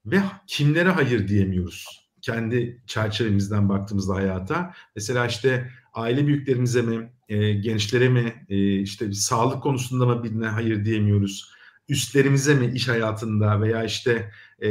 ve 0.06 0.22
kimlere 0.48 0.90
hayır 0.90 1.28
diyemiyoruz? 1.28 2.10
Kendi 2.22 2.84
çerçevemizden 2.88 3.70
baktığımızda 3.70 4.16
hayata. 4.16 4.74
Mesela 4.96 5.26
işte 5.26 5.72
aile 5.94 6.28
büyüklerimize 6.28 6.82
mi, 6.82 7.14
e, 7.30 7.54
gençlere 7.54 8.10
mi, 8.10 8.46
e, 8.50 8.80
işte 8.80 9.14
sağlık 9.14 9.64
konusunda 9.64 10.06
mı 10.06 10.24
birine 10.24 10.48
hayır 10.48 10.86
diyemiyoruz? 10.86 11.54
Üstlerimize 11.90 12.56
mi 12.56 12.72
iş 12.76 12.88
hayatında 12.88 13.62
veya 13.62 13.84
işte 13.84 14.32
e, 14.62 14.70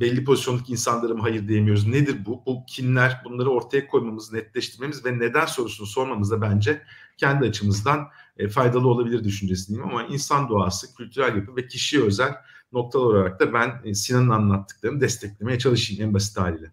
belli 0.00 0.24
pozisyondaki 0.24 0.72
insanlara 0.72 1.14
mı 1.14 1.20
hayır 1.22 1.48
diyemiyoruz? 1.48 1.86
Nedir 1.86 2.16
bu? 2.26 2.42
Bu 2.46 2.64
kimler? 2.68 3.22
Bunları 3.24 3.50
ortaya 3.50 3.86
koymamız, 3.86 4.32
netleştirmemiz 4.32 5.04
ve 5.04 5.18
neden 5.18 5.46
sorusunu 5.46 5.86
sormamız 5.86 6.30
da 6.30 6.40
bence 6.40 6.82
kendi 7.16 7.46
açımızdan 7.46 8.08
e, 8.36 8.48
faydalı 8.48 8.88
olabilir 8.88 9.24
düşüncesindeyim. 9.24 9.88
Ama 9.88 10.04
insan 10.04 10.48
doğası, 10.48 10.94
kültürel 10.94 11.36
yapı 11.36 11.56
ve 11.56 11.66
kişiye 11.66 12.02
özel 12.02 12.34
noktalar 12.72 13.04
olarak 13.04 13.40
da 13.40 13.52
ben 13.52 13.80
e, 13.84 13.94
Sinan'ın 13.94 14.30
anlattıklarını 14.30 15.00
desteklemeye 15.00 15.58
çalışayım 15.58 16.02
en 16.02 16.14
basit 16.14 16.38
haliyle. 16.38 16.70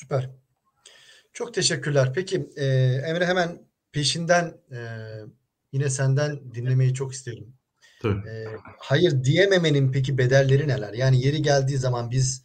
Süper. 0.00 0.30
Çok 1.32 1.54
teşekkürler. 1.54 2.12
Peki 2.14 2.50
e, 2.56 2.66
Emre 3.06 3.26
hemen 3.26 3.62
peşinden 3.92 4.56
e, 4.72 4.78
yine 5.72 5.90
senden 5.90 6.54
dinlemeyi 6.54 6.94
çok 6.94 7.12
isterim. 7.12 7.54
Tabii. 8.02 8.28
E, 8.28 8.46
hayır 8.78 9.24
diyememenin 9.24 9.92
peki 9.92 10.18
bedelleri 10.18 10.68
neler? 10.68 10.92
Yani 10.92 11.26
yeri 11.26 11.42
geldiği 11.42 11.78
zaman 11.78 12.10
biz 12.10 12.42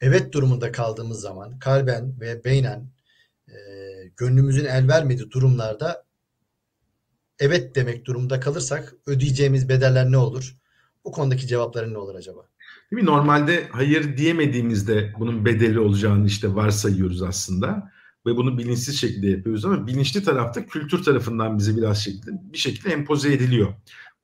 evet 0.00 0.32
durumunda 0.32 0.72
kaldığımız 0.72 1.20
zaman 1.20 1.58
kalben 1.58 2.20
ve 2.20 2.44
beynen 2.44 2.90
e, 3.48 3.54
gönlümüzün 4.16 4.64
el 4.64 4.88
vermediği 4.88 5.30
durumlarda 5.30 6.04
evet 7.38 7.74
demek 7.74 8.04
durumunda 8.04 8.40
kalırsak 8.40 8.94
ödeyeceğimiz 9.06 9.68
bedeller 9.68 10.10
ne 10.10 10.18
olur? 10.18 10.56
Bu 11.04 11.12
konudaki 11.12 11.46
cevapların 11.46 11.94
ne 11.94 11.98
olur 11.98 12.14
acaba? 12.14 12.48
Değil 12.92 13.02
mi? 13.02 13.06
Normalde 13.06 13.68
hayır 13.72 14.16
diyemediğimizde 14.16 15.12
bunun 15.18 15.44
bedeli 15.44 15.80
olacağını 15.80 16.26
işte 16.26 16.54
varsayıyoruz 16.54 17.22
aslında 17.22 17.92
ve 18.26 18.36
bunu 18.36 18.58
bilinçsiz 18.58 19.00
şekilde 19.00 19.26
yapıyoruz 19.26 19.64
ama 19.64 19.86
bilinçli 19.86 20.22
tarafta 20.22 20.66
kültür 20.66 21.02
tarafından 21.02 21.58
bize 21.58 21.76
biraz 21.76 22.04
şekilde 22.04 22.30
bir 22.52 22.58
şekilde 22.58 22.92
empoze 22.92 23.32
ediliyor. 23.32 23.74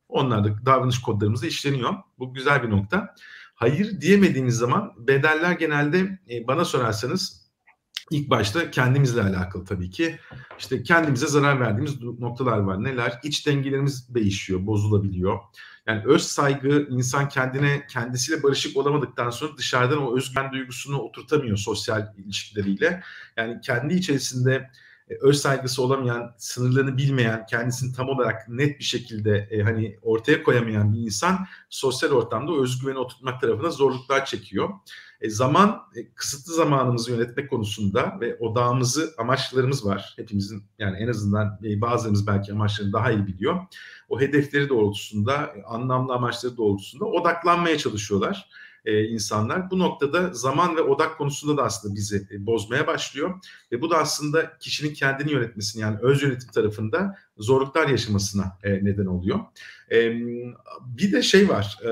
Onlar 0.08 0.44
da 0.44 0.66
davranış 0.66 0.98
kodlarımızda 1.02 1.46
işleniyor. 1.46 1.94
Bu 2.18 2.34
güzel 2.34 2.62
bir 2.62 2.70
nokta. 2.70 3.14
Hayır 3.54 4.00
diyemediğimiz 4.00 4.56
zaman 4.56 4.92
bedeller 4.98 5.52
genelde 5.52 6.18
e, 6.30 6.46
bana 6.46 6.64
sorarsanız 6.64 7.44
ilk 8.10 8.30
başta 8.30 8.70
kendimizle 8.70 9.22
alakalı 9.22 9.64
tabii 9.64 9.90
ki. 9.90 10.18
İşte 10.58 10.82
kendimize 10.82 11.26
zarar 11.26 11.60
verdiğimiz 11.60 12.02
noktalar 12.02 12.58
var. 12.58 12.84
Neler? 12.84 13.20
İç 13.22 13.46
dengelerimiz 13.46 14.14
değişiyor, 14.14 14.66
bozulabiliyor. 14.66 15.38
Yani 15.86 16.02
öz 16.04 16.22
saygı 16.22 16.86
insan 16.90 17.28
kendine 17.28 17.86
kendisiyle 17.86 18.42
barışık 18.42 18.76
olamadıktan 18.76 19.30
sonra 19.30 19.56
dışarıdan 19.56 20.02
o 20.02 20.16
özgüven 20.16 20.52
duygusunu 20.52 20.98
oturtamıyor 20.98 21.56
sosyal 21.56 22.14
ilişkileriyle. 22.16 23.02
Yani 23.36 23.60
kendi 23.60 23.94
içerisinde 23.94 24.70
öz 25.08 25.40
saygısı 25.40 25.82
olamayan, 25.82 26.34
sınırlarını 26.38 26.96
bilmeyen, 26.96 27.46
kendisini 27.46 27.94
tam 27.96 28.08
olarak 28.08 28.48
net 28.48 28.78
bir 28.78 28.84
şekilde 28.84 29.48
e, 29.50 29.62
hani 29.62 29.98
ortaya 30.02 30.42
koyamayan 30.42 30.92
bir 30.92 30.98
insan 30.98 31.46
sosyal 31.68 32.10
ortamda 32.10 32.52
özgüveni 32.52 32.98
oturtmak 32.98 33.40
tarafına 33.40 33.70
zorluklar 33.70 34.24
çekiyor. 34.24 34.68
E, 35.20 35.30
zaman 35.30 35.82
e, 35.96 36.14
kısıtlı 36.14 36.54
zamanımızı 36.54 37.10
yönetmek 37.10 37.50
konusunda 37.50 38.18
ve 38.20 38.36
odağımızı 38.38 39.14
amaçlarımız 39.18 39.86
var. 39.86 40.14
Hepimizin 40.16 40.62
yani 40.78 40.96
en 40.96 41.08
azından 41.08 41.58
e, 41.64 41.80
bazılarımız 41.80 42.26
belki 42.26 42.52
amaçlarını 42.52 42.92
daha 42.92 43.10
iyi 43.12 43.26
biliyor. 43.26 43.60
O 44.08 44.20
hedefleri 44.20 44.68
doğrultusunda, 44.68 45.52
e, 45.56 45.62
anlamlı 45.62 46.14
amaçları 46.14 46.56
doğrultusunda 46.56 47.04
odaklanmaya 47.04 47.78
çalışıyorlar 47.78 48.48
e, 48.84 49.04
insanlar. 49.04 49.70
Bu 49.70 49.78
noktada 49.78 50.32
zaman 50.32 50.76
ve 50.76 50.80
odak 50.80 51.18
konusunda 51.18 51.56
da 51.56 51.62
aslında 51.64 51.94
bizi 51.94 52.28
e, 52.30 52.46
bozmaya 52.46 52.86
başlıyor. 52.86 53.34
Ve 53.72 53.82
bu 53.82 53.90
da 53.90 53.98
aslında 53.98 54.58
kişinin 54.58 54.94
kendini 54.94 55.32
yönetmesini 55.32 55.82
yani 55.82 55.98
öz 56.02 56.22
yönetim 56.22 56.50
tarafında 56.50 57.16
zorluklar 57.36 57.88
yaşamasına 57.88 58.58
e, 58.62 58.84
neden 58.84 59.06
oluyor. 59.06 59.40
E, 59.92 60.12
bir 60.80 61.12
de 61.12 61.22
şey 61.22 61.48
var, 61.48 61.78
e, 61.84 61.88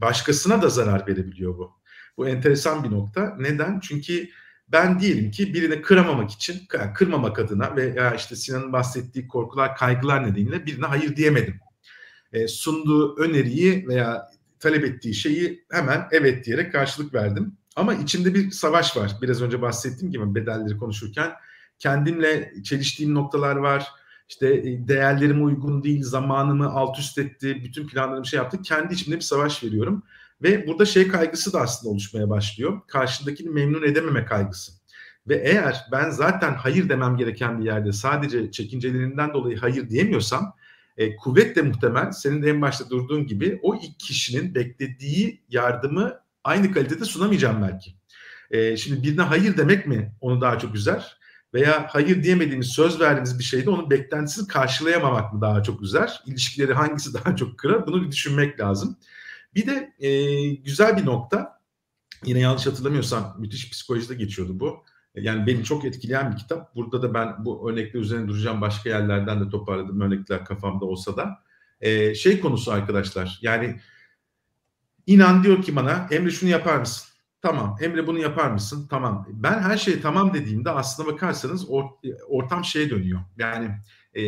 başkasına 0.00 0.62
da 0.62 0.68
zarar 0.68 1.06
verebiliyor 1.06 1.58
bu. 1.58 1.72
Bu 2.16 2.28
enteresan 2.28 2.84
bir 2.84 2.90
nokta. 2.90 3.36
Neden? 3.38 3.80
Çünkü 3.80 4.28
ben 4.68 5.00
diyelim 5.00 5.30
ki 5.30 5.54
birini 5.54 5.82
kıramamak 5.82 6.30
için, 6.30 6.62
kırmamak 6.94 7.38
adına 7.38 7.76
veya 7.76 8.14
işte 8.14 8.36
Sinan'ın 8.36 8.72
bahsettiği 8.72 9.28
korkular, 9.28 9.76
kaygılar 9.76 10.26
nedeniyle 10.30 10.66
birine 10.66 10.86
hayır 10.86 11.16
diyemedim. 11.16 11.60
E, 12.32 12.48
sunduğu 12.48 13.16
öneriyi 13.16 13.88
veya 13.88 14.28
talep 14.60 14.84
ettiği 14.84 15.14
şeyi 15.14 15.64
hemen 15.70 16.08
evet 16.10 16.44
diyerek 16.44 16.72
karşılık 16.72 17.14
verdim. 17.14 17.56
Ama 17.76 17.94
içimde 17.94 18.34
bir 18.34 18.50
savaş 18.50 18.96
var. 18.96 19.12
Biraz 19.22 19.42
önce 19.42 19.62
bahsettiğim 19.62 20.12
gibi 20.12 20.34
bedelleri 20.34 20.78
konuşurken 20.78 21.32
kendimle 21.78 22.52
çeliştiğim 22.64 23.14
noktalar 23.14 23.56
var. 23.56 23.86
İşte 24.28 24.54
e, 24.54 24.88
değerlerim 24.88 25.44
uygun 25.44 25.82
değil, 25.84 26.02
zamanımı 26.02 26.66
alt 26.66 26.98
üst 26.98 27.18
etti, 27.18 27.64
bütün 27.64 27.86
planlarımı 27.86 28.26
şey 28.26 28.36
yaptı. 28.36 28.62
Kendi 28.62 28.94
içimde 28.94 29.16
bir 29.16 29.20
savaş 29.20 29.64
veriyorum. 29.64 30.02
Ve 30.42 30.66
burada 30.66 30.84
şey 30.84 31.08
kaygısı 31.08 31.52
da 31.52 31.60
aslında 31.60 31.92
oluşmaya 31.92 32.30
başlıyor. 32.30 32.80
Karşındakini 32.88 33.48
memnun 33.50 33.82
edememe 33.82 34.24
kaygısı. 34.24 34.72
Ve 35.28 35.36
eğer 35.36 35.86
ben 35.92 36.10
zaten 36.10 36.54
hayır 36.54 36.88
demem 36.88 37.16
gereken 37.16 37.60
bir 37.60 37.64
yerde 37.64 37.92
sadece 37.92 38.50
çekincelerinden 38.50 39.32
dolayı 39.34 39.58
hayır 39.58 39.90
diyemiyorsam 39.90 40.54
e, 40.96 41.16
kuvvetle 41.16 41.62
muhtemel 41.62 42.12
senin 42.12 42.42
de 42.42 42.50
en 42.50 42.62
başta 42.62 42.90
durduğun 42.90 43.26
gibi 43.26 43.60
o 43.62 43.74
iki 43.74 43.96
kişinin 43.98 44.54
beklediği 44.54 45.44
yardımı 45.48 46.20
aynı 46.44 46.72
kalitede 46.72 47.04
sunamayacağım 47.04 47.62
belki. 47.62 47.94
E, 48.50 48.76
şimdi 48.76 49.02
birine 49.02 49.22
hayır 49.22 49.56
demek 49.56 49.86
mi 49.86 50.12
onu 50.20 50.40
daha 50.40 50.58
çok 50.58 50.74
üzer? 50.74 51.16
veya 51.56 51.86
hayır 51.90 52.22
diyemediğimiz, 52.22 52.68
söz 52.68 53.00
verdiğimiz 53.00 53.38
bir 53.38 53.44
şeyde 53.44 53.70
onun 53.70 53.90
beklentisini 53.90 54.48
karşılayamamak 54.48 55.32
mı 55.32 55.40
daha 55.40 55.62
çok 55.62 55.82
üzer? 55.82 56.22
İlişkileri 56.26 56.72
hangisi 56.72 57.14
daha 57.24 57.36
çok 57.36 57.58
kırar? 57.58 57.86
Bunu 57.86 58.02
bir 58.02 58.10
düşünmek 58.10 58.60
lazım. 58.60 58.96
Bir 59.54 59.66
de 59.66 59.92
e, 59.98 60.48
güzel 60.54 60.96
bir 60.96 61.06
nokta, 61.06 61.60
yine 62.24 62.38
yanlış 62.38 62.66
hatırlamıyorsam 62.66 63.36
müthiş 63.38 63.70
psikolojide 63.70 64.14
geçiyordu 64.14 64.60
bu. 64.60 64.84
Yani 65.16 65.46
beni 65.46 65.64
çok 65.64 65.84
etkileyen 65.84 66.32
bir 66.32 66.36
kitap. 66.36 66.74
Burada 66.74 67.02
da 67.02 67.14
ben 67.14 67.44
bu 67.44 67.70
örnekler 67.70 68.00
üzerine 68.00 68.28
duracağım. 68.28 68.60
Başka 68.60 68.88
yerlerden 68.88 69.40
de 69.40 69.48
toparladım 69.48 70.00
örnekler 70.00 70.44
kafamda 70.44 70.84
olsa 70.84 71.16
da. 71.16 71.42
Ee, 71.80 72.14
şey 72.14 72.40
konusu 72.40 72.72
arkadaşlar. 72.72 73.38
Yani 73.42 73.80
inan 75.06 75.44
diyor 75.44 75.62
ki 75.62 75.76
bana 75.76 76.08
Emre 76.10 76.30
şunu 76.30 76.50
yapar 76.50 76.78
mısın? 76.78 77.08
Tamam. 77.42 77.76
Emre 77.80 78.06
bunu 78.06 78.18
yapar 78.18 78.50
mısın? 78.50 78.86
Tamam. 78.90 79.26
Ben 79.32 79.58
her 79.58 79.76
şey 79.76 80.00
tamam 80.00 80.34
dediğimde 80.34 80.70
aslına 80.70 81.12
bakarsanız 81.12 81.70
or, 81.70 81.84
ortam 82.28 82.64
şeye 82.64 82.90
dönüyor. 82.90 83.20
Yani 83.38 83.70
e, 84.16 84.22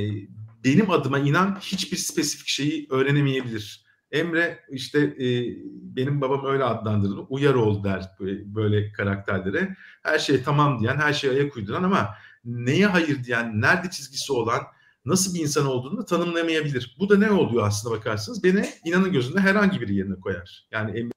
benim 0.64 0.90
adıma 0.90 1.18
inan 1.18 1.58
hiçbir 1.60 1.96
spesifik 1.96 2.48
şeyi 2.48 2.86
öğrenemeyebilir. 2.90 3.87
Emre 4.12 4.58
işte 4.70 4.98
e, 4.98 5.56
benim 5.96 6.20
babam 6.20 6.46
öyle 6.46 6.64
adlandırır. 6.64 7.24
Uyar 7.28 7.54
ol 7.54 7.84
der 7.84 8.16
böyle, 8.44 8.92
karakterlere. 8.92 9.76
Her 10.02 10.18
şey 10.18 10.42
tamam 10.42 10.80
diyen, 10.80 10.96
her 10.96 11.12
şeye 11.12 11.32
ayak 11.32 11.56
uyduran 11.56 11.82
ama 11.82 12.14
neye 12.44 12.86
hayır 12.86 13.24
diyen, 13.24 13.60
nerede 13.60 13.90
çizgisi 13.90 14.32
olan, 14.32 14.60
nasıl 15.04 15.34
bir 15.34 15.40
insan 15.40 15.66
olduğunu 15.66 15.98
da 15.98 16.04
tanımlamayabilir. 16.04 16.96
Bu 16.98 17.08
da 17.08 17.18
ne 17.18 17.30
oluyor 17.30 17.66
aslında 17.66 17.96
bakarsanız? 17.96 18.44
Beni 18.44 18.68
inanın 18.84 19.12
gözünde 19.12 19.40
herhangi 19.40 19.80
bir 19.80 19.88
yerine 19.88 20.20
koyar. 20.20 20.68
Yani 20.70 20.98
Emre 20.98 21.12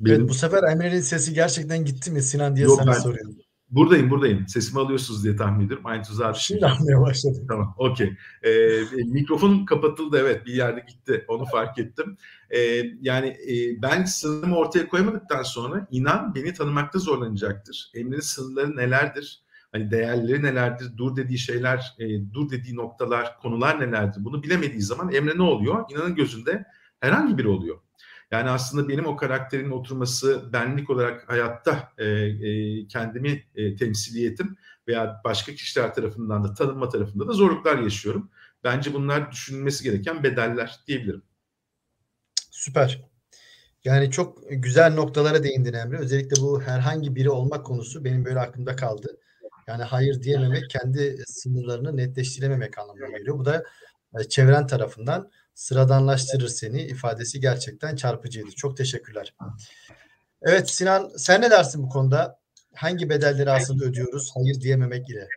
Benim... 0.00 0.20
Evet 0.20 0.28
bu 0.28 0.34
sefer 0.34 0.62
Emre'nin 0.72 1.00
sesi 1.00 1.34
gerçekten 1.34 1.84
gitti 1.84 2.10
mi 2.10 2.22
Sinan 2.22 2.56
diye 2.56 2.66
Yok, 2.66 2.78
sana 2.78 2.92
ben... 2.92 2.98
soruyorum. 2.98 3.36
Buradayım 3.70 4.10
buradayım. 4.10 4.48
Sesimi 4.48 4.80
alıyorsunuz 4.80 5.24
diye 5.24 5.36
tahmin 5.36 5.66
ediyorum. 5.66 5.86
Aynı 5.86 6.02
tuzağa 6.02 6.34
Şimdi 6.34 6.66
anlamaya 6.66 7.00
başladım. 7.00 7.44
Tamam 7.48 7.74
okey. 7.78 8.16
Ee, 8.42 8.80
mikrofon 9.06 9.64
kapatıldı 9.64 10.18
evet 10.20 10.46
bir 10.46 10.54
yerde 10.54 10.84
gitti. 10.88 11.24
Onu 11.28 11.44
fark 11.44 11.78
ettim. 11.78 12.16
Ee, 12.50 12.82
yani 13.00 13.28
e, 13.28 13.82
ben 13.82 14.04
sınırımı 14.04 14.56
ortaya 14.56 14.88
koymadıktan 14.88 15.42
sonra 15.42 15.88
inan 15.90 16.34
beni 16.34 16.54
tanımakta 16.54 16.98
zorlanacaktır. 16.98 17.90
Emre'nin 17.94 18.20
sınırları 18.20 18.76
nelerdir? 18.76 19.42
Hani 19.72 19.90
değerleri 19.90 20.42
nelerdir? 20.42 20.96
Dur 20.96 21.16
dediği 21.16 21.38
şeyler, 21.38 21.94
e, 21.98 22.32
dur 22.32 22.50
dediği 22.50 22.76
noktalar, 22.76 23.38
konular 23.38 23.80
nelerdir? 23.80 24.24
Bunu 24.24 24.42
bilemediği 24.42 24.82
zaman 24.82 25.12
Emre 25.12 25.38
ne 25.38 25.42
oluyor? 25.42 25.84
İnanın 25.90 26.14
gözünde 26.14 26.64
herhangi 27.00 27.38
biri 27.38 27.48
oluyor. 27.48 27.78
Yani 28.30 28.50
aslında 28.50 28.88
benim 28.88 29.06
o 29.06 29.16
karakterin 29.16 29.70
oturması 29.70 30.52
benlik 30.52 30.90
olarak 30.90 31.28
hayatta 31.28 31.92
e, 31.98 32.04
e, 32.06 32.86
kendimi 32.86 33.44
e, 33.54 33.76
temsiliyetim 33.76 34.56
veya 34.88 35.20
başka 35.24 35.54
kişiler 35.54 35.94
tarafından 35.94 36.44
da 36.44 36.54
tanınma 36.54 36.88
tarafında 36.88 37.28
da 37.28 37.32
zorluklar 37.32 37.78
yaşıyorum. 37.78 38.30
Bence 38.64 38.94
bunlar 38.94 39.32
düşünülmesi 39.32 39.84
gereken 39.84 40.22
bedeller 40.22 40.80
diyebilirim. 40.86 41.22
Süper. 42.50 43.10
Yani 43.84 44.10
çok 44.10 44.38
güzel 44.50 44.94
noktalara 44.94 45.44
değindin 45.44 45.72
Emre. 45.72 45.98
Özellikle 45.98 46.42
bu 46.42 46.62
herhangi 46.62 47.16
biri 47.16 47.30
olmak 47.30 47.66
konusu 47.66 48.04
benim 48.04 48.24
böyle 48.24 48.40
aklımda 48.40 48.76
kaldı. 48.76 49.18
Yani 49.66 49.82
hayır 49.82 50.22
diyememek 50.22 50.70
kendi 50.70 51.24
sınırlarını 51.26 51.96
netleştirememek 51.96 52.78
anlamına 52.78 53.18
geliyor. 53.18 53.38
Bu 53.38 53.44
da 53.44 53.64
e, 54.20 54.28
çevren 54.28 54.66
tarafından 54.66 55.30
sıradanlaştırır 55.60 56.48
seni 56.48 56.82
ifadesi 56.82 57.40
gerçekten 57.40 57.96
çarpıcıydı. 57.96 58.50
Çok 58.50 58.76
teşekkürler. 58.76 59.34
Evet 60.42 60.70
Sinan 60.70 61.10
sen 61.16 61.42
ne 61.42 61.50
dersin 61.50 61.82
bu 61.82 61.88
konuda? 61.88 62.38
Hangi 62.74 63.08
bedelleri 63.08 63.50
aslında 63.50 63.84
ödüyoruz 63.84 64.30
hayır 64.34 64.60
diyememek 64.60 65.10
ile? 65.10 65.28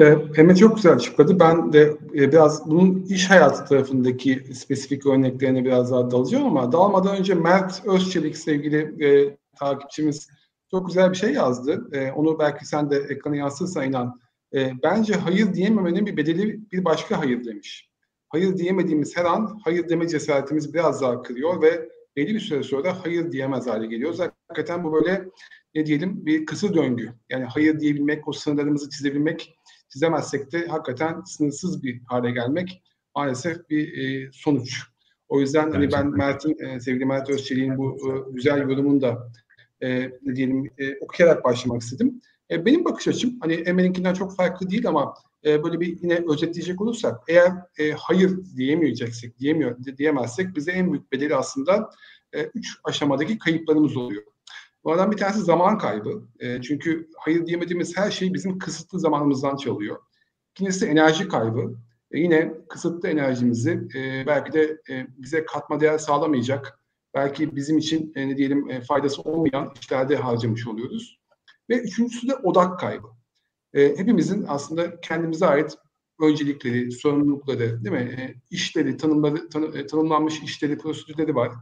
Ee, 0.00 0.54
çok 0.54 0.76
güzel 0.76 0.92
açıkladı. 0.92 1.40
Ben 1.40 1.72
de 1.72 1.96
e, 2.14 2.32
biraz 2.32 2.66
bunun 2.66 3.02
iş 3.02 3.30
hayatı 3.30 3.64
tarafındaki 3.64 4.54
spesifik 4.54 5.06
örneklerine 5.06 5.64
biraz 5.64 5.90
daha 5.90 6.10
dalacağım 6.10 6.46
ama 6.46 6.72
dalmadan 6.72 7.16
önce 7.16 7.34
Mert 7.34 7.86
Özçelik 7.86 8.36
sevgili 8.36 9.06
e, 9.06 9.36
takipçimiz 9.56 10.28
çok 10.70 10.86
güzel 10.86 11.10
bir 11.10 11.16
şey 11.16 11.32
yazdı. 11.32 11.88
E, 11.92 12.12
onu 12.12 12.38
belki 12.38 12.66
sen 12.66 12.90
de 12.90 12.96
ekrana 12.96 13.36
yansırsa 13.36 13.84
inan. 13.84 14.20
E, 14.54 14.72
bence 14.82 15.14
hayır 15.14 15.54
diyememenin 15.54 16.06
bir 16.06 16.16
bedeli 16.16 16.70
bir 16.72 16.84
başka 16.84 17.18
hayır 17.18 17.44
demiş 17.44 17.89
hayır 18.30 18.56
diyemediğimiz 18.56 19.16
her 19.16 19.24
an 19.24 19.60
hayır 19.64 19.88
deme 19.88 20.08
cesaretimiz 20.08 20.74
biraz 20.74 21.02
daha 21.02 21.22
kırıyor 21.22 21.62
ve 21.62 21.88
belli 22.16 22.34
bir 22.34 22.40
süre 22.40 22.62
sonra 22.62 22.84
da 22.84 23.04
hayır 23.04 23.32
diyemez 23.32 23.66
hale 23.66 23.86
geliyoruz. 23.86 24.20
Hakikaten 24.48 24.84
bu 24.84 24.92
böyle 24.92 25.24
ne 25.74 25.86
diyelim 25.86 26.26
bir 26.26 26.46
kısır 26.46 26.74
döngü. 26.74 27.12
Yani 27.30 27.44
hayır 27.44 27.80
diyebilmek, 27.80 28.28
o 28.28 28.32
sınırlarımızı 28.32 28.90
çizebilmek, 28.90 29.54
çizemezsek 29.88 30.52
de 30.52 30.66
hakikaten 30.66 31.22
sınırsız 31.26 31.82
bir 31.82 32.00
hale 32.06 32.30
gelmek 32.30 32.82
maalesef 33.16 33.70
bir 33.70 33.98
e, 33.98 34.30
sonuç. 34.32 34.82
O 35.28 35.40
yüzden 35.40 35.70
hani 35.70 35.92
ben 35.92 36.06
Mert'in, 36.06 36.58
e, 36.58 36.80
sevgili 36.80 37.04
Mert 37.04 37.30
Özçelik'in 37.30 37.78
bu 37.78 37.96
e, 37.96 38.32
güzel 38.32 38.58
yorumunu 38.58 39.00
da 39.00 39.30
e, 39.80 40.10
ne 40.22 40.36
diyelim 40.36 40.70
e, 40.78 40.98
okuyarak 40.98 41.44
başlamak 41.44 41.82
istedim. 41.82 42.20
E, 42.50 42.64
benim 42.64 42.84
bakış 42.84 43.08
açım 43.08 43.36
hani 43.40 43.54
Emre'ninkinden 43.54 44.14
çok 44.14 44.36
farklı 44.36 44.70
değil 44.70 44.88
ama 44.88 45.14
e, 45.44 45.64
böyle 45.64 45.80
bir 45.80 46.02
yine 46.02 46.24
özetleyecek 46.28 46.80
olursak 46.80 47.20
eğer 47.28 47.52
e, 47.78 47.92
hayır 47.92 48.38
diyemeyeceksek, 48.56 49.38
diyemiyor, 49.38 49.76
diyemezsek 49.98 50.56
bize 50.56 50.72
en 50.72 50.92
büyük 50.92 51.12
bedeli 51.12 51.36
aslında 51.36 51.90
e, 52.32 52.42
üç 52.44 52.76
aşamadaki 52.84 53.38
kayıplarımız 53.38 53.96
oluyor. 53.96 54.22
Bunlardan 54.84 55.12
bir 55.12 55.16
tanesi 55.16 55.40
zaman 55.40 55.78
kaybı. 55.78 56.22
E, 56.40 56.62
çünkü 56.62 57.08
hayır 57.18 57.46
diyemediğimiz 57.46 57.96
her 57.96 58.10
şey 58.10 58.34
bizim 58.34 58.58
kısıtlı 58.58 59.00
zamanımızdan 59.00 59.56
çalıyor. 59.56 59.96
İkincisi 60.50 60.86
enerji 60.86 61.28
kaybı. 61.28 61.74
E, 62.10 62.18
yine 62.18 62.54
kısıtlı 62.68 63.08
enerjimizi 63.08 63.88
e, 63.94 64.26
belki 64.26 64.52
de 64.52 64.80
e, 64.90 65.06
bize 65.18 65.44
katma 65.44 65.80
değer 65.80 65.98
sağlamayacak, 65.98 66.80
belki 67.14 67.56
bizim 67.56 67.78
için 67.78 68.12
e, 68.16 68.28
ne 68.28 68.36
diyelim 68.36 68.70
e, 68.70 68.80
faydası 68.80 69.22
olmayan 69.22 69.72
işlerde 69.80 70.16
harcamış 70.16 70.66
oluyoruz. 70.66 71.20
Ve 71.70 71.78
üçüncüsü 71.78 72.28
de 72.28 72.34
odak 72.34 72.80
kaybı 72.80 73.06
e, 73.74 73.88
hepimizin 73.88 74.44
aslında 74.48 75.00
kendimize 75.00 75.46
ait 75.46 75.76
öncelikleri, 76.22 76.92
sorumlulukları, 76.92 77.84
değil 77.84 77.96
mi? 77.96 78.16
E, 78.20 78.34
işleri, 78.50 78.96
tanımları, 78.96 79.48
tanı, 79.48 79.78
e, 79.78 79.86
tanımlanmış 79.86 80.42
işleri, 80.42 80.78
prosedürleri 80.78 81.34
var. 81.34 81.52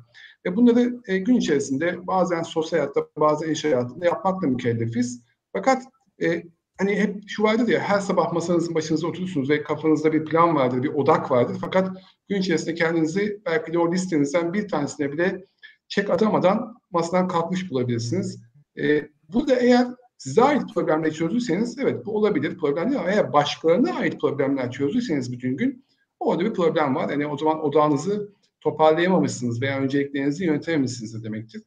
Ve 0.47 0.57
bunları 0.57 1.01
e, 1.07 1.19
gün 1.19 1.35
içerisinde 1.35 2.07
bazen 2.07 2.43
sosyal 2.43 2.79
hayatta, 2.79 3.09
bazen 3.17 3.51
iş 3.51 3.65
hayatında 3.65 4.07
yapmakla 4.07 4.49
mükellefiz. 4.49 5.25
Fakat 5.53 5.83
e, 6.23 6.43
hani 6.79 6.97
hep 6.97 7.23
şu 7.27 7.43
vardır 7.43 7.69
ya 7.69 7.81
her 7.81 8.01
sabah 8.01 8.33
masanızın 8.33 8.75
başınıza 8.75 9.07
oturursunuz 9.07 9.51
ve 9.51 9.63
kafanızda 9.63 10.13
bir 10.13 10.25
plan 10.25 10.55
vardır, 10.55 10.83
bir 10.83 10.95
odak 10.95 11.31
vardır. 11.31 11.57
Fakat 11.61 11.91
gün 12.29 12.41
içerisinde 12.41 12.75
kendinizi 12.75 13.43
belki 13.47 13.73
de 13.73 13.79
o 13.79 13.93
listenizden 13.93 14.53
bir 14.53 14.69
tanesine 14.69 15.13
bile 15.13 15.45
çek 15.89 16.11
atamadan 16.11 16.75
masadan 16.91 17.29
kalkmış 17.29 17.71
bulabilirsiniz. 17.71 18.43
E, 18.79 19.09
burada 19.29 19.55
eğer 19.55 19.87
size 20.19 20.43
ait 20.43 20.75
problemler 20.75 21.11
çözdüyseniz 21.11 21.79
evet 21.79 22.07
bu 22.07 22.17
olabilir 22.17 22.59
problem 22.59 22.91
değil 22.91 23.01
ama 23.01 23.11
eğer 23.11 23.33
başkalarına 23.33 23.95
ait 23.95 24.21
problemler 24.21 24.71
çözdüyseniz 24.71 25.33
bütün 25.33 25.57
gün 25.57 25.85
orada 26.21 26.45
bir 26.45 26.55
problem 26.55 26.95
var. 26.95 27.11
Yani 27.11 27.27
o 27.27 27.37
zaman 27.37 27.65
odağınızı 27.65 28.33
toparlayamamışsınız 28.61 29.63
veya 29.63 29.79
önceliklerinizi 29.79 30.45
yönetememişsiniz 30.45 31.25
demektir. 31.25 31.63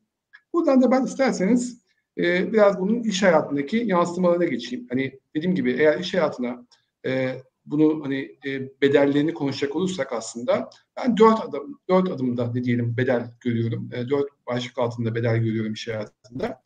Buradan 0.53 0.81
da 0.81 0.91
ben 0.91 1.05
isterseniz 1.05 1.81
e, 2.17 2.53
biraz 2.53 2.79
bunun 2.79 3.03
iş 3.03 3.23
hayatındaki 3.23 3.77
yansımalarına 3.77 4.45
geçeyim. 4.45 4.87
Hani 4.89 5.19
dediğim 5.35 5.55
gibi 5.55 5.71
eğer 5.71 5.99
iş 5.99 6.13
hayatına 6.13 6.67
e, 7.05 7.35
bunu 7.65 8.03
hani 8.03 8.37
e, 8.45 8.81
bedellerini 8.81 9.33
konuşacak 9.33 9.75
olursak 9.75 10.13
aslında 10.13 10.69
ben 10.97 11.17
dört 11.17 11.41
adım 11.41 11.79
dört 11.89 12.09
adımda 12.09 12.51
ne 12.53 12.63
diyelim 12.63 12.97
bedel 12.97 13.33
görüyorum. 13.39 13.89
E, 13.93 14.09
dört 14.09 14.27
başlık 14.47 14.79
altında 14.79 15.15
bedel 15.15 15.37
görüyorum 15.37 15.73
iş 15.73 15.87
hayatında. 15.87 16.61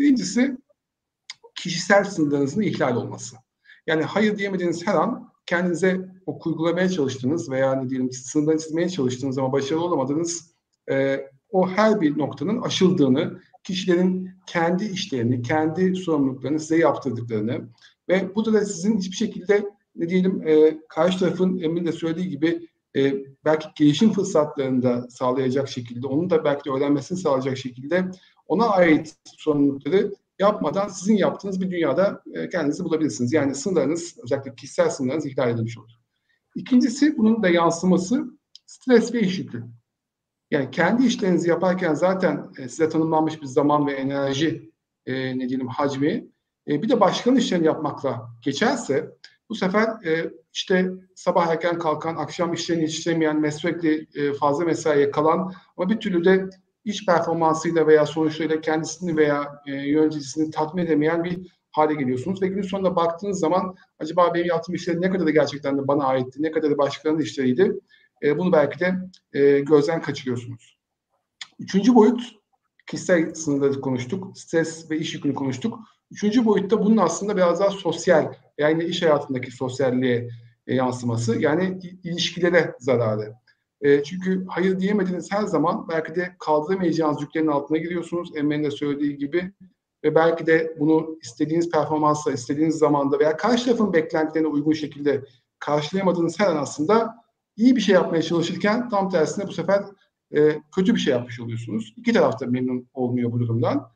Birincisi 0.00 0.56
kişisel 1.54 2.04
sınırlarınızın 2.04 2.62
ihlal 2.62 2.96
olması. 2.96 3.36
Yani 3.86 4.02
hayır 4.02 4.38
diyemediğiniz 4.38 4.86
her 4.86 4.94
an 4.94 5.32
kendinize 5.46 6.08
o 6.26 6.38
kurgulamaya 6.38 6.88
çalıştığınız 6.88 7.50
veya 7.50 7.74
ne 7.74 7.90
diyelim 7.90 8.12
sınırları 8.12 8.58
çizmeye 8.58 8.88
çalıştığınız 8.88 9.38
ama 9.38 9.52
başarılı 9.52 9.84
olamadığınız 9.84 10.54
e, 10.90 11.26
o 11.50 11.68
her 11.68 12.00
bir 12.00 12.18
noktanın 12.18 12.62
aşıldığını, 12.62 13.40
kişilerin 13.64 14.30
kendi 14.46 14.84
işlerini, 14.84 15.42
kendi 15.42 15.96
sorumluluklarını 15.96 16.60
size 16.60 16.78
yaptırdıklarını 16.78 17.68
ve 18.08 18.34
bu 18.34 18.44
da 18.44 18.64
sizin 18.64 18.98
hiçbir 18.98 19.16
şekilde 19.16 19.64
ne 19.96 20.08
diyelim 20.08 20.48
e, 20.48 20.80
karşı 20.88 21.18
tarafın 21.18 21.58
Emin 21.58 21.86
de 21.86 21.92
söylediği 21.92 22.28
gibi 22.28 22.68
e, 22.96 23.14
belki 23.44 23.68
gelişim 23.76 24.12
fırsatlarını 24.12 24.82
da 24.82 25.10
sağlayacak 25.10 25.68
şekilde, 25.68 26.06
onun 26.06 26.30
da 26.30 26.44
belki 26.44 26.64
de 26.64 26.70
öğrenmesini 26.70 27.18
sağlayacak 27.18 27.58
şekilde 27.58 28.10
ona 28.50 28.68
ait 28.68 29.16
sorumlulukları 29.24 30.12
yapmadan 30.38 30.88
sizin 30.88 31.16
yaptığınız 31.16 31.60
bir 31.60 31.70
dünyada 31.70 32.22
e, 32.34 32.48
kendinizi 32.48 32.84
bulabilirsiniz. 32.84 33.32
Yani 33.32 33.54
sınırlarınız, 33.54 34.16
özellikle 34.24 34.54
kişisel 34.54 34.90
sınırlarınız 34.90 35.26
ihlal 35.26 35.50
edilmiş 35.50 35.78
olur. 35.78 35.90
İkincisi 36.54 37.18
bunun 37.18 37.42
da 37.42 37.48
yansıması 37.48 38.24
stres 38.66 39.14
ve 39.14 39.20
iş 39.20 39.38
yükü. 39.38 39.64
Yani 40.50 40.70
kendi 40.70 41.06
işlerinizi 41.06 41.48
yaparken 41.48 41.94
zaten 41.94 42.50
e, 42.58 42.68
size 42.68 42.88
tanımlanmış 42.88 43.42
bir 43.42 43.46
zaman 43.46 43.86
ve 43.86 43.92
enerji 43.92 44.72
e, 45.06 45.38
ne 45.38 45.48
diyelim 45.48 45.68
hacmi 45.68 46.28
e, 46.68 46.82
bir 46.82 46.88
de 46.88 47.00
başkanın 47.00 47.36
işlerini 47.36 47.66
yapmakla 47.66 48.30
geçerse 48.42 49.10
bu 49.48 49.54
sefer 49.54 50.04
e, 50.06 50.30
işte 50.52 50.90
sabah 51.14 51.46
erken 51.46 51.78
kalkan, 51.78 52.16
akşam 52.16 52.52
işlerini 52.52 52.82
yetiştiremeyen, 52.82 53.50
sürekli 53.50 54.08
e, 54.14 54.32
fazla 54.32 54.64
mesaiye 54.64 55.10
kalan 55.10 55.52
ama 55.76 55.90
bir 55.90 56.00
türlü 56.00 56.24
de 56.24 56.50
iş 56.84 57.06
performansıyla 57.06 57.86
veya 57.86 58.06
sonuçlarıyla 58.06 58.60
kendisini 58.60 59.16
veya 59.16 59.62
e, 59.66 59.72
yöneticisini 59.72 60.50
tatmin 60.50 60.86
edemeyen 60.86 61.24
bir 61.24 61.60
hale 61.70 61.94
geliyorsunuz. 61.94 62.42
Ve 62.42 62.46
günün 62.46 62.62
sonunda 62.62 62.96
baktığınız 62.96 63.38
zaman 63.40 63.74
acaba 63.98 64.34
benim 64.34 64.46
yaptığım 64.46 64.74
işler 64.74 65.00
ne 65.00 65.10
kadar 65.10 65.26
da 65.26 65.30
gerçekten 65.30 65.78
de 65.78 65.88
bana 65.88 66.04
aitti, 66.04 66.42
ne 66.42 66.50
kadar 66.50 66.70
da 66.70 66.78
başkalarının 66.78 67.22
işleriydi 67.22 67.80
e, 68.22 68.38
bunu 68.38 68.52
belki 68.52 68.80
de 68.80 68.94
e, 69.32 69.60
gözden 69.60 70.02
kaçırıyorsunuz. 70.02 70.76
Üçüncü 71.58 71.94
boyut 71.94 72.20
kişisel 72.86 73.34
sınırları 73.34 73.80
konuştuk. 73.80 74.38
Stres 74.38 74.90
ve 74.90 74.98
iş 74.98 75.14
yükünü 75.14 75.34
konuştuk. 75.34 75.78
Üçüncü 76.10 76.44
boyutta 76.44 76.84
bunun 76.84 76.96
aslında 76.96 77.36
biraz 77.36 77.60
daha 77.60 77.70
sosyal 77.70 78.34
yani 78.58 78.84
iş 78.84 79.02
hayatındaki 79.02 79.50
sosyalliğe 79.50 80.28
e, 80.66 80.74
yansıması 80.74 81.40
yani 81.40 81.78
ilişkilere 82.04 82.74
zararı. 82.78 83.34
E, 83.80 84.02
çünkü 84.02 84.46
hayır 84.48 84.80
diyemediğiniz 84.80 85.32
her 85.32 85.42
zaman 85.42 85.88
belki 85.88 86.14
de 86.14 86.36
kaldıramayacağınız 86.38 87.22
yüklerin 87.22 87.46
altına 87.46 87.78
giriyorsunuz. 87.78 88.36
Emre'nin 88.36 88.64
de 88.64 88.70
söylediği 88.70 89.16
gibi 89.16 89.52
ve 90.04 90.14
belki 90.14 90.46
de 90.46 90.76
bunu 90.80 91.18
istediğiniz 91.22 91.70
performansla, 91.70 92.32
istediğiniz 92.32 92.78
zamanda 92.78 93.18
veya 93.18 93.36
karşı 93.36 93.64
tarafın 93.64 93.92
beklentilerine 93.92 94.48
uygun 94.48 94.72
şekilde 94.72 95.24
karşılayamadığınız 95.58 96.40
her 96.40 96.46
an 96.46 96.56
aslında 96.56 97.14
iyi 97.56 97.76
bir 97.76 97.80
şey 97.80 97.94
yapmaya 97.94 98.22
çalışırken 98.22 98.88
tam 98.88 99.10
tersine 99.10 99.46
bu 99.46 99.52
sefer 99.52 99.84
e, 100.36 100.62
kötü 100.76 100.94
bir 100.94 101.00
şey 101.00 101.14
yapmış 101.14 101.40
oluyorsunuz. 101.40 101.94
İki 101.96 102.12
taraf 102.12 102.40
da 102.40 102.46
memnun 102.46 102.88
olmuyor 102.94 103.32
bu 103.32 103.40
durumdan. 103.40 103.90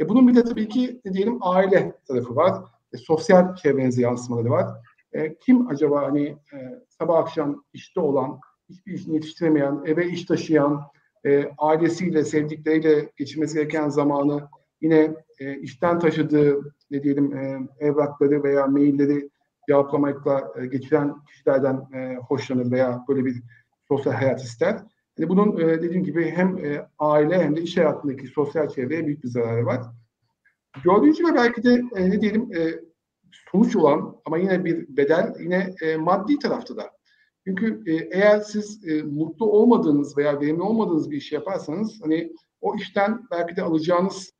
E, 0.00 0.08
bunun 0.08 0.28
bir 0.28 0.34
de 0.34 0.44
tabii 0.44 0.68
ki 0.68 1.00
diyelim 1.12 1.38
aile 1.40 1.96
tarafı 2.08 2.36
var. 2.36 2.64
E, 2.92 2.96
sosyal 2.96 3.56
çevrenize 3.56 4.02
yansımaları 4.02 4.50
var. 4.50 4.66
E, 5.12 5.38
kim 5.38 5.68
acaba 5.68 6.02
hani 6.02 6.26
e, 6.26 6.58
sabah 6.88 7.18
akşam 7.18 7.64
işte 7.72 8.00
olan, 8.00 8.40
hiçbir 8.68 8.92
işini 8.92 9.14
yetiştiremeyen, 9.14 9.82
eve 9.86 10.08
iş 10.08 10.24
taşıyan, 10.24 10.82
e, 11.26 11.50
ailesiyle, 11.58 12.24
sevdikleriyle 12.24 13.12
geçirmesi 13.16 13.54
gereken 13.54 13.88
zamanı 13.88 14.48
yine 14.80 15.14
e, 15.38 15.58
işten 15.58 15.98
taşıdığı 15.98 16.74
ne 16.90 17.02
diyelim 17.02 17.36
e, 17.36 17.58
evrakları 17.78 18.42
veya 18.42 18.66
mailleri 18.66 19.30
cevaplamakla 19.68 20.52
e, 20.56 20.66
geçiren 20.66 21.14
kişilerden 21.24 21.88
e, 21.94 22.16
hoşlanır 22.16 22.70
veya 22.70 23.04
böyle 23.08 23.24
bir 23.24 23.42
sosyal 23.88 24.12
hayat 24.12 24.42
ister. 24.42 24.82
Yani 25.18 25.28
bunun 25.28 25.60
e, 25.60 25.82
dediğim 25.82 26.04
gibi 26.04 26.30
hem 26.30 26.58
e, 26.58 26.86
aile 26.98 27.42
hem 27.44 27.56
de 27.56 27.62
iş 27.62 27.76
hayatındaki 27.76 28.26
sosyal 28.26 28.68
çevreye 28.68 29.06
büyük 29.06 29.24
bir 29.24 29.28
zararı 29.28 29.66
var. 29.66 29.82
Dördüncü 30.84 31.26
ve 31.26 31.34
belki 31.34 31.62
de 31.62 31.82
e, 31.96 32.10
ne 32.10 32.20
diyelim 32.20 32.52
e, 32.56 32.80
sonuç 33.52 33.76
olan 33.76 34.16
ama 34.24 34.38
yine 34.38 34.64
bir 34.64 34.96
bedel 34.96 35.34
yine 35.40 35.74
e, 35.82 35.96
maddi 35.96 36.38
tarafta 36.38 36.76
da. 36.76 36.97
Çünkü 37.48 37.82
e, 37.86 37.94
eğer 37.94 38.40
siz 38.40 38.88
e, 38.88 39.02
mutlu 39.02 39.50
olmadığınız 39.50 40.18
veya 40.18 40.40
verimli 40.40 40.62
olmadığınız 40.62 41.10
bir 41.10 41.16
işi 41.16 41.34
yaparsanız 41.34 42.00
hani 42.02 42.32
o 42.60 42.76
işten 42.76 43.26
belki 43.30 43.56
de 43.56 43.62
alacağınız 43.62 44.32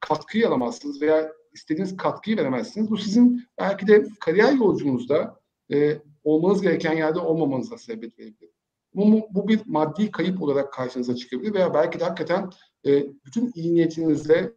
katkıyı 0.00 0.48
alamazsınız 0.48 1.02
veya 1.02 1.32
istediğiniz 1.52 1.96
katkıyı 1.96 2.36
veremezsiniz. 2.36 2.90
Bu 2.90 2.96
sizin 2.96 3.46
belki 3.58 3.86
de 3.86 4.06
kariyer 4.20 4.52
yolculuğunuzda 4.52 5.40
e, 5.72 5.98
olmanız 6.24 6.62
gereken 6.62 6.96
yerde 6.96 7.18
olmamanıza 7.18 7.78
sebep 7.78 8.18
verebilir. 8.18 8.50
Bu, 8.94 9.20
bu 9.30 9.48
bir 9.48 9.60
maddi 9.66 10.10
kayıp 10.10 10.42
olarak 10.42 10.72
karşınıza 10.72 11.16
çıkabilir 11.16 11.54
veya 11.54 11.74
belki 11.74 12.00
de 12.00 12.04
hakikaten 12.04 12.50
e, 12.86 13.06
bütün 13.26 13.52
iyi 13.54 13.74
niyetinizle 13.74 14.52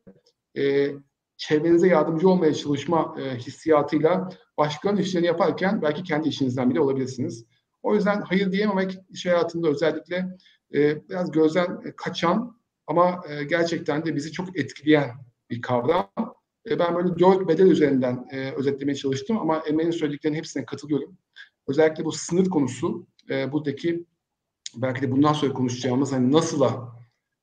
e, 0.58 0.92
çevrenize 1.38 1.88
yardımcı 1.88 2.30
olmaya 2.30 2.54
çalışma 2.54 3.16
e, 3.20 3.38
hissiyatıyla 3.38 4.30
başkalarının 4.58 5.02
işlerini 5.02 5.28
yaparken 5.28 5.82
belki 5.82 6.04
kendi 6.04 6.30
işinizden 6.30 6.70
bile 6.70 6.82
olabilirsiniz. 6.82 7.46
O 7.86 7.96
yüzden 7.96 8.22
hayır 8.22 8.52
diyememek 8.52 8.98
iş 9.10 9.26
hayatında 9.26 9.68
özellikle 9.68 10.38
e, 10.74 11.10
biraz 11.10 11.32
gözden 11.32 11.82
kaçan 11.98 12.58
ama 12.88 13.24
e, 13.30 13.44
gerçekten 13.44 14.06
de 14.06 14.16
bizi 14.16 14.32
çok 14.32 14.60
etkileyen 14.60 15.12
bir 15.50 15.62
kavram. 15.62 16.10
E, 16.70 16.80
ben 16.80 16.96
böyle 16.96 17.20
dört 17.20 17.48
bedel 17.48 17.66
üzerinden 17.66 18.28
e, 18.32 18.52
özetlemeye 18.52 18.96
çalıştım 18.96 19.38
ama 19.38 19.58
Emre'nin 19.58 19.92
söylediklerinin 19.92 20.38
hepsine 20.38 20.66
katılıyorum. 20.66 21.18
Özellikle 21.68 22.06
bu 22.06 22.12
sınır 22.12 22.50
konusu, 22.50 23.08
e, 23.30 23.52
buradaki 23.52 24.06
belki 24.76 25.02
de 25.02 25.12
bundan 25.12 25.34
sonra 25.34 25.54
konuşacağımız 25.54 26.12
hani 26.12 26.32
nasıla, 26.32 26.96